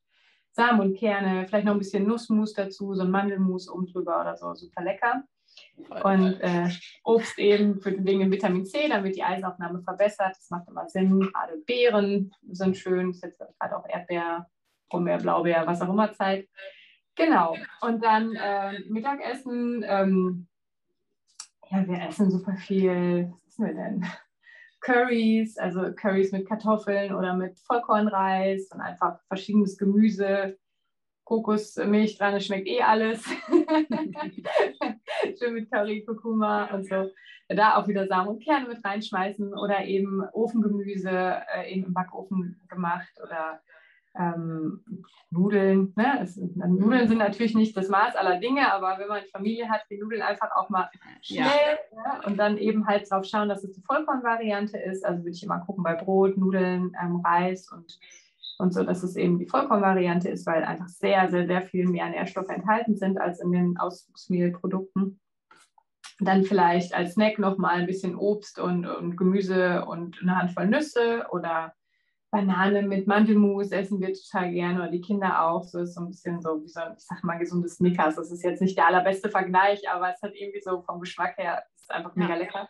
[0.51, 4.35] Samen und Kerne, vielleicht noch ein bisschen Nussmus dazu, so ein Mandelmus oben drüber oder
[4.35, 5.23] so, super lecker.
[6.03, 6.69] Und äh,
[7.03, 10.35] Obst eben für den Wegen Vitamin C, damit die Eisenaufnahme verbessert.
[10.35, 11.19] Das macht immer Sinn.
[11.19, 13.09] Gerade Beeren sind schön.
[13.09, 14.47] Ist jetzt gerade auch Erdbeer,
[14.89, 16.47] Brombeer, Blaubeer, was auch immer Zeit.
[17.15, 17.57] Genau.
[17.81, 19.83] Und dann äh, Mittagessen.
[19.87, 20.47] Ähm,
[21.69, 24.05] ja, wir essen super viel, was essen wir denn?
[24.81, 30.57] Curries, also Curries mit Kartoffeln oder mit Vollkornreis und einfach verschiedenes Gemüse,
[31.25, 33.23] Kokosmilch dran, das schmeckt eh alles.
[35.37, 37.11] Schön mit Curry, Kurkuma und so.
[37.49, 42.59] Da auch wieder Samen und Kerne mit reinschmeißen oder eben Ofengemüse äh, eben im Backofen
[42.67, 43.61] gemacht oder
[44.17, 44.83] ähm,
[45.31, 45.93] Nudeln.
[45.95, 46.19] Ne?
[46.21, 49.97] Es, Nudeln sind natürlich nicht das Maß aller Dinge, aber wenn man Familie hat, die
[49.97, 50.89] Nudeln einfach auch mal
[51.21, 52.17] schnell ja.
[52.17, 52.21] ne?
[52.25, 55.05] und dann eben halt drauf schauen, dass es die Vollkornvariante ist.
[55.05, 57.99] Also würde ich immer gucken bei Brot, Nudeln, ähm, Reis und,
[58.57, 62.09] und so, dass es eben die Vollkornvariante ist, weil einfach sehr, sehr, sehr viel mehr
[62.09, 65.19] Nährstoffe enthalten sind als in den Auswuchsmehlprodukten.
[66.21, 71.27] Dann vielleicht als Snack nochmal ein bisschen Obst und, und Gemüse und eine Handvoll Nüsse
[71.31, 71.73] oder
[72.31, 75.63] Banane mit Mandelmus essen wir total gerne oder die Kinder auch.
[75.63, 78.15] So ist so ein bisschen so wie so ein, ich sag mal, gesundes Snickers.
[78.15, 81.63] Das ist jetzt nicht der allerbeste Vergleich, aber es hat irgendwie so vom Geschmack her,
[81.75, 82.35] ist einfach mega ja.
[82.35, 82.69] lecker.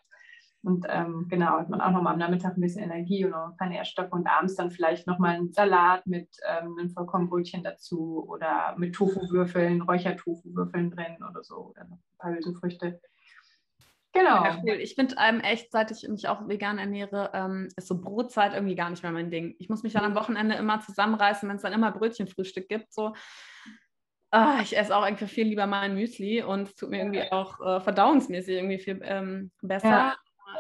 [0.62, 3.58] Und ähm, genau, hat man auch nochmal am Nachmittag ein bisschen Energie und noch ein
[3.58, 8.76] paar Nährstoffe und abends dann vielleicht nochmal einen Salat mit ähm, einem Vollkornbrötchen dazu oder
[8.78, 13.00] mit Tofu-Würfeln, Räuchertofu-Würfeln drin oder so oder noch ein paar Hülsenfrüchte.
[14.12, 14.44] Genau.
[14.44, 14.80] Ja, cool.
[14.82, 18.76] Ich finde ähm, echt, seit ich mich auch vegan ernähre, ähm, ist so Brotzeit irgendwie
[18.76, 19.56] gar nicht mehr mein Ding.
[19.60, 22.92] Ich muss mich dann am Wochenende immer zusammenreißen, wenn es dann immer Brötchenfrühstück gibt.
[22.92, 23.14] So.
[24.32, 27.60] Ah, ich esse auch irgendwie viel lieber mein Müsli und es tut mir irgendwie auch
[27.62, 29.90] äh, verdauungsmäßig irgendwie viel ähm, besser.
[29.90, 30.16] Ja.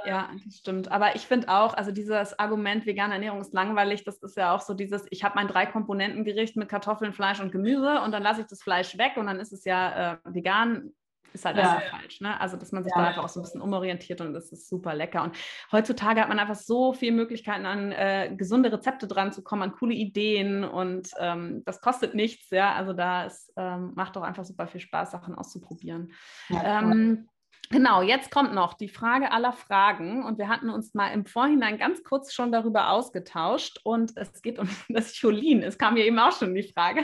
[0.06, 0.92] Ja, das stimmt.
[0.92, 4.62] Aber ich finde auch, also dieses Argument, vegane Ernährung ist langweilig, das ist ja auch
[4.62, 8.48] so dieses, ich habe mein Drei-Komponenten-Gericht mit Kartoffeln, Fleisch und Gemüse und dann lasse ich
[8.48, 10.94] das Fleisch weg und dann ist es ja äh, vegan
[11.34, 11.76] ist halt ja.
[11.76, 12.22] einfach falsch.
[12.22, 12.40] Ne?
[12.40, 13.02] Also, dass man sich ja.
[13.02, 15.24] da einfach auch so ein bisschen umorientiert und das ist super lecker.
[15.24, 15.36] Und
[15.72, 19.72] heutzutage hat man einfach so viele Möglichkeiten, an äh, gesunde Rezepte dran zu kommen, an
[19.74, 22.50] coole Ideen und ähm, das kostet nichts.
[22.50, 26.14] Ja, also da ist, ähm, macht doch einfach super viel Spaß, Sachen auszuprobieren.
[26.50, 27.30] Ja, ähm,
[27.72, 31.78] Genau, jetzt kommt noch die Frage aller Fragen und wir hatten uns mal im Vorhinein
[31.78, 35.62] ganz kurz schon darüber ausgetauscht und es geht um das Cholin.
[35.62, 37.02] Es kam ja eben auch schon die Frage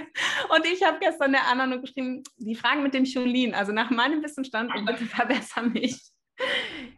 [0.50, 3.92] und ich habe gestern der Anna nur geschrieben, die Frage mit dem Cholin, also nach
[3.92, 6.02] meinem Wissensstand, und bitte verbessere mich,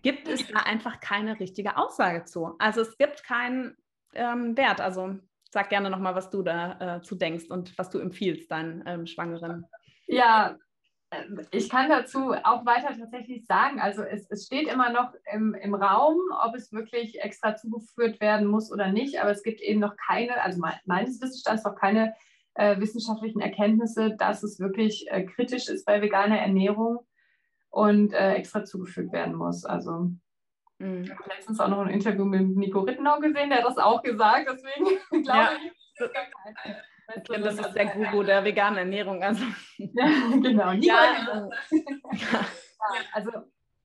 [0.01, 2.55] gibt es da einfach keine richtige Aussage zu.
[2.59, 3.76] Also es gibt keinen
[4.13, 4.80] ähm, Wert.
[4.80, 5.20] Also
[5.51, 9.65] sag gerne nochmal, was du dazu äh, denkst und was du empfiehlst deinen ähm, Schwangeren.
[10.07, 10.55] Ja,
[11.51, 15.74] ich kann dazu auch weiter tatsächlich sagen, also es, es steht immer noch im, im
[15.74, 19.95] Raum, ob es wirklich extra zugeführt werden muss oder nicht, aber es gibt eben noch
[19.95, 22.14] keine, also meines Wissensstands noch keine
[22.55, 27.05] äh, wissenschaftlichen Erkenntnisse, dass es wirklich äh, kritisch ist bei veganer Ernährung
[27.70, 29.64] und äh, extra zugefügt werden muss.
[29.64, 30.12] Also
[30.80, 31.03] mhm.
[31.03, 34.01] ich habe letztens auch noch ein Interview mit Nico Rittenau gesehen, der hat das auch
[34.01, 34.86] gesagt, deswegen
[35.24, 35.51] glaube ja.
[35.64, 36.76] ich,
[37.16, 39.24] gibt keine Okay, das ist der Guru der veganen Ernährung.
[39.24, 39.43] Also.
[39.78, 40.08] Ja,
[40.41, 40.72] genau.
[40.82, 41.30] Ja,
[42.14, 42.45] ja,
[43.14, 43.32] also.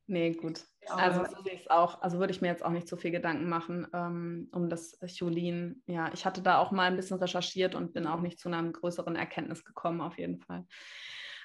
[0.07, 0.61] Nee, gut.
[0.89, 2.03] Also so sehe ich es auch.
[2.03, 5.83] Also würde ich mir jetzt auch nicht so viel Gedanken machen ähm, um das Cholin.
[5.87, 8.63] Ja, ich hatte da auch mal ein bisschen recherchiert und bin auch nicht zu einer
[8.71, 10.67] größeren Erkenntnis gekommen, auf jeden Fall.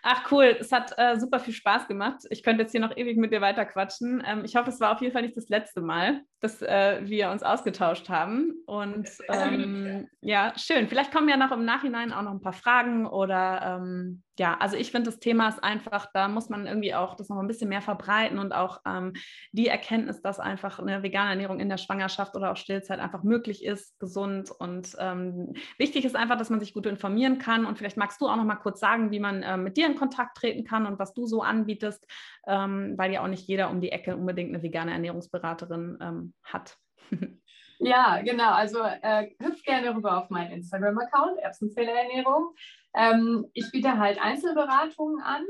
[0.10, 2.22] Ach cool, es hat äh, super viel Spaß gemacht.
[2.30, 4.24] Ich könnte jetzt hier noch ewig mit dir weiter quatschen.
[4.26, 7.30] Ähm, ich hoffe, es war auf jeden Fall nicht das letzte Mal, dass äh, wir
[7.30, 8.53] uns ausgetauscht haben.
[8.68, 10.88] Und ähm, ja, schön.
[10.88, 14.76] Vielleicht kommen ja noch im Nachhinein auch noch ein paar Fragen oder ähm, ja, also
[14.76, 17.70] ich finde das Thema ist einfach, da muss man irgendwie auch das noch ein bisschen
[17.70, 19.14] mehr verbreiten und auch ähm,
[19.52, 23.66] die Erkenntnis, dass einfach eine vegane Ernährung in der Schwangerschaft oder auch Stillzeit einfach möglich
[23.66, 27.98] ist, gesund und ähm, wichtig ist einfach, dass man sich gut informieren kann und vielleicht
[27.98, 30.64] magst du auch noch mal kurz sagen, wie man äh, mit dir in Kontakt treten
[30.64, 32.06] kann und was du so anbietest,
[32.48, 36.78] ähm, weil ja auch nicht jeder um die Ecke unbedingt eine vegane Ernährungsberaterin ähm, hat.
[37.80, 38.54] Ja, genau.
[38.54, 42.56] Also äh, hüpft gerne rüber auf meinen Instagram-Account, Erbsenzählerernährung.
[42.98, 45.43] Ähm, ich biete halt Einzelberatungen an,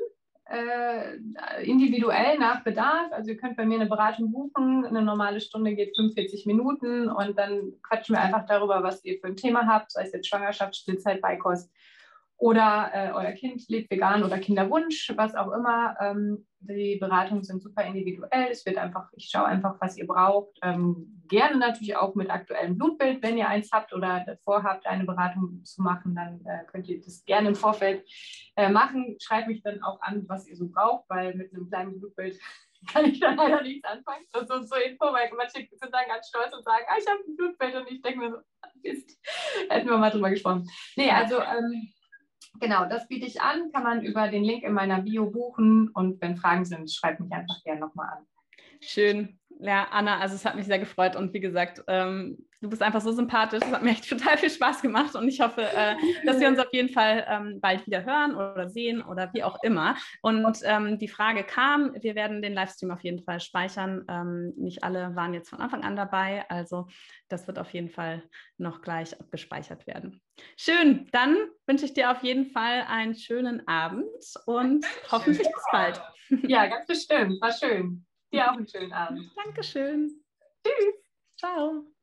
[0.49, 3.11] äh, individuell nach Bedarf.
[3.11, 4.85] Also ihr könnt bei mir eine Beratung buchen.
[4.85, 9.27] Eine normale Stunde geht 45 Minuten und dann quatschen wir einfach darüber, was ihr für
[9.27, 11.71] ein Thema habt, sei es jetzt Schwangerschaft, Stillzeit, Beikost
[12.37, 15.97] oder äh, euer Kind lebt vegan oder Kinderwunsch, was auch immer.
[15.99, 18.49] Ähm, die Beratungen sind super individuell.
[18.51, 20.55] Es wird einfach, ich schaue einfach, was ihr braucht.
[20.61, 25.63] Ähm, gerne natürlich auch mit aktuellem Blutbild, wenn ihr eins habt oder vorhabt, eine Beratung
[25.63, 28.07] zu machen, dann äh, könnt ihr das gerne im Vorfeld
[28.55, 29.17] äh, machen.
[29.19, 32.39] Schreibt mich dann auch an, was ihr so braucht, weil mit einem kleinen Blutbild
[32.93, 34.25] kann ich dann leider nichts anfangen.
[34.31, 37.19] Das ist so Info, weil manche sind dann ganz stolz und sagen, ah, ich habe
[37.27, 38.37] ein Blutbild und ich denke mir so,
[38.83, 39.19] Mist,
[39.69, 40.69] hätten wir mal drüber gesprochen.
[40.95, 41.91] Nee, also ähm,
[42.59, 46.21] Genau, das biete ich an, kann man über den Link in meiner Bio buchen und
[46.21, 48.25] wenn Fragen sind, schreibt mich einfach gerne nochmal an.
[48.81, 49.39] Schön.
[49.59, 53.01] Ja, Anna, also es hat mich sehr gefreut und wie gesagt, ähm, du bist einfach
[53.01, 53.59] so sympathisch.
[53.59, 56.59] Das hat mir echt total viel Spaß gemacht und ich hoffe, äh, dass wir uns
[56.59, 59.95] auf jeden Fall ähm, bald wieder hören oder sehen oder wie auch immer.
[60.21, 64.05] Und ähm, die Frage kam, wir werden den Livestream auf jeden Fall speichern.
[64.07, 66.87] Ähm, nicht alle waren jetzt von Anfang an dabei, also
[67.29, 68.23] das wird auf jeden Fall
[68.57, 70.21] noch gleich abgespeichert werden.
[70.55, 71.35] Schön, dann
[71.65, 74.05] wünsche ich dir auf jeden Fall einen schönen Abend
[74.45, 76.01] und hoffentlich bis bald.
[76.45, 77.39] Ja, ganz bestimmt.
[77.39, 78.05] War schön.
[78.33, 79.31] Dir auch einen schönen Abend.
[79.37, 80.11] Dankeschön.
[80.61, 80.95] Tschüss.
[81.37, 81.96] Ciao.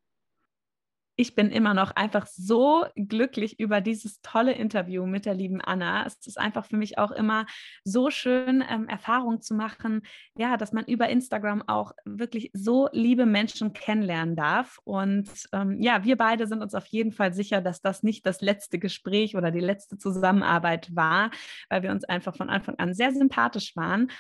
[1.17, 6.05] Ich bin immer noch einfach so glücklich über dieses tolle Interview mit der lieben Anna.
[6.07, 7.47] Es ist einfach für mich auch immer
[7.85, 10.03] so schön, ähm, Erfahrung zu machen,
[10.37, 14.81] ja, dass man über Instagram auch wirklich so liebe Menschen kennenlernen darf.
[14.83, 18.41] Und ähm, ja, wir beide sind uns auf jeden Fall sicher, dass das nicht das
[18.41, 21.31] letzte Gespräch oder die letzte Zusammenarbeit war,
[21.69, 24.11] weil wir uns einfach von Anfang an sehr sympathisch waren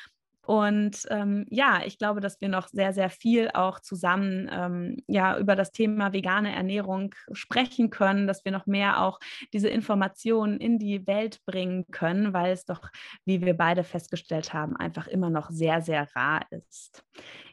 [0.46, 5.38] und ähm, ja, ich glaube, dass wir noch sehr, sehr viel auch zusammen ähm, ja
[5.38, 9.20] über das Thema vegane Ernährung sprechen können, dass wir noch mehr auch
[9.52, 12.82] diese Informationen in die Welt bringen können, weil es doch,
[13.24, 17.04] wie wir beide festgestellt haben, einfach immer noch sehr, sehr rar ist.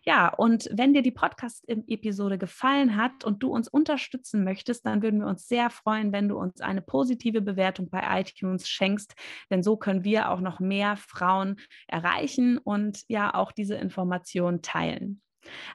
[0.04, 5.20] Ja, und wenn dir die Podcast-Episode gefallen hat und du uns unterstützen möchtest, dann würden
[5.20, 9.14] wir uns sehr freuen, wenn du uns eine positive Bewertung bei iTunes schenkst,
[9.52, 11.58] denn so können wir auch noch mehr Frauen
[11.88, 15.22] erreichen und ja auch diese Informationen teilen.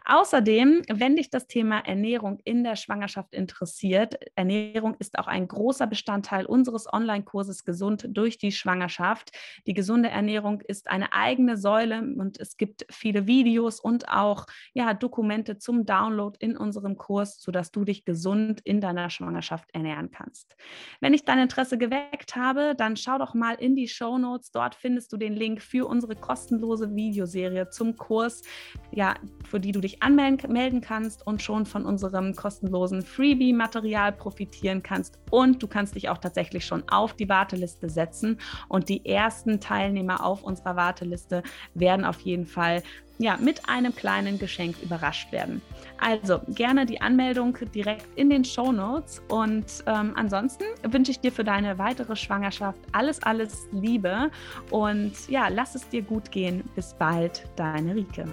[0.04, 5.86] Außerdem, wenn dich das Thema Ernährung in der Schwangerschaft interessiert, Ernährung ist auch ein großer
[5.86, 9.32] Bestandteil unseres Online-Kurses Gesund durch die Schwangerschaft.
[9.66, 14.94] Die gesunde Ernährung ist eine eigene Säule und es gibt viele Videos und auch ja,
[14.94, 20.56] Dokumente zum Download in unserem Kurs, sodass du dich gesund in deiner Schwangerschaft ernähren kannst.
[21.00, 24.50] Wenn ich dein Interesse geweckt habe, dann schau doch mal in die Show Notes.
[24.50, 28.42] Dort findest du den Link für unsere kostenlose Videoserie zum Kurs.
[28.92, 29.14] Ja,
[29.44, 35.18] für für die du dich anmelden kannst und schon von unserem kostenlosen Freebie-Material profitieren kannst.
[35.30, 38.38] Und du kannst dich auch tatsächlich schon auf die Warteliste setzen.
[38.68, 41.42] Und die ersten Teilnehmer auf unserer Warteliste
[41.72, 42.82] werden auf jeden Fall
[43.16, 45.62] ja, mit einem kleinen Geschenk überrascht werden.
[45.98, 51.32] Also gerne die Anmeldung direkt in den Show Notes und ähm, ansonsten wünsche ich dir
[51.32, 54.30] für deine weitere Schwangerschaft alles, alles Liebe
[54.70, 56.62] und ja, lass es dir gut gehen.
[56.74, 58.26] Bis bald, deine Rike.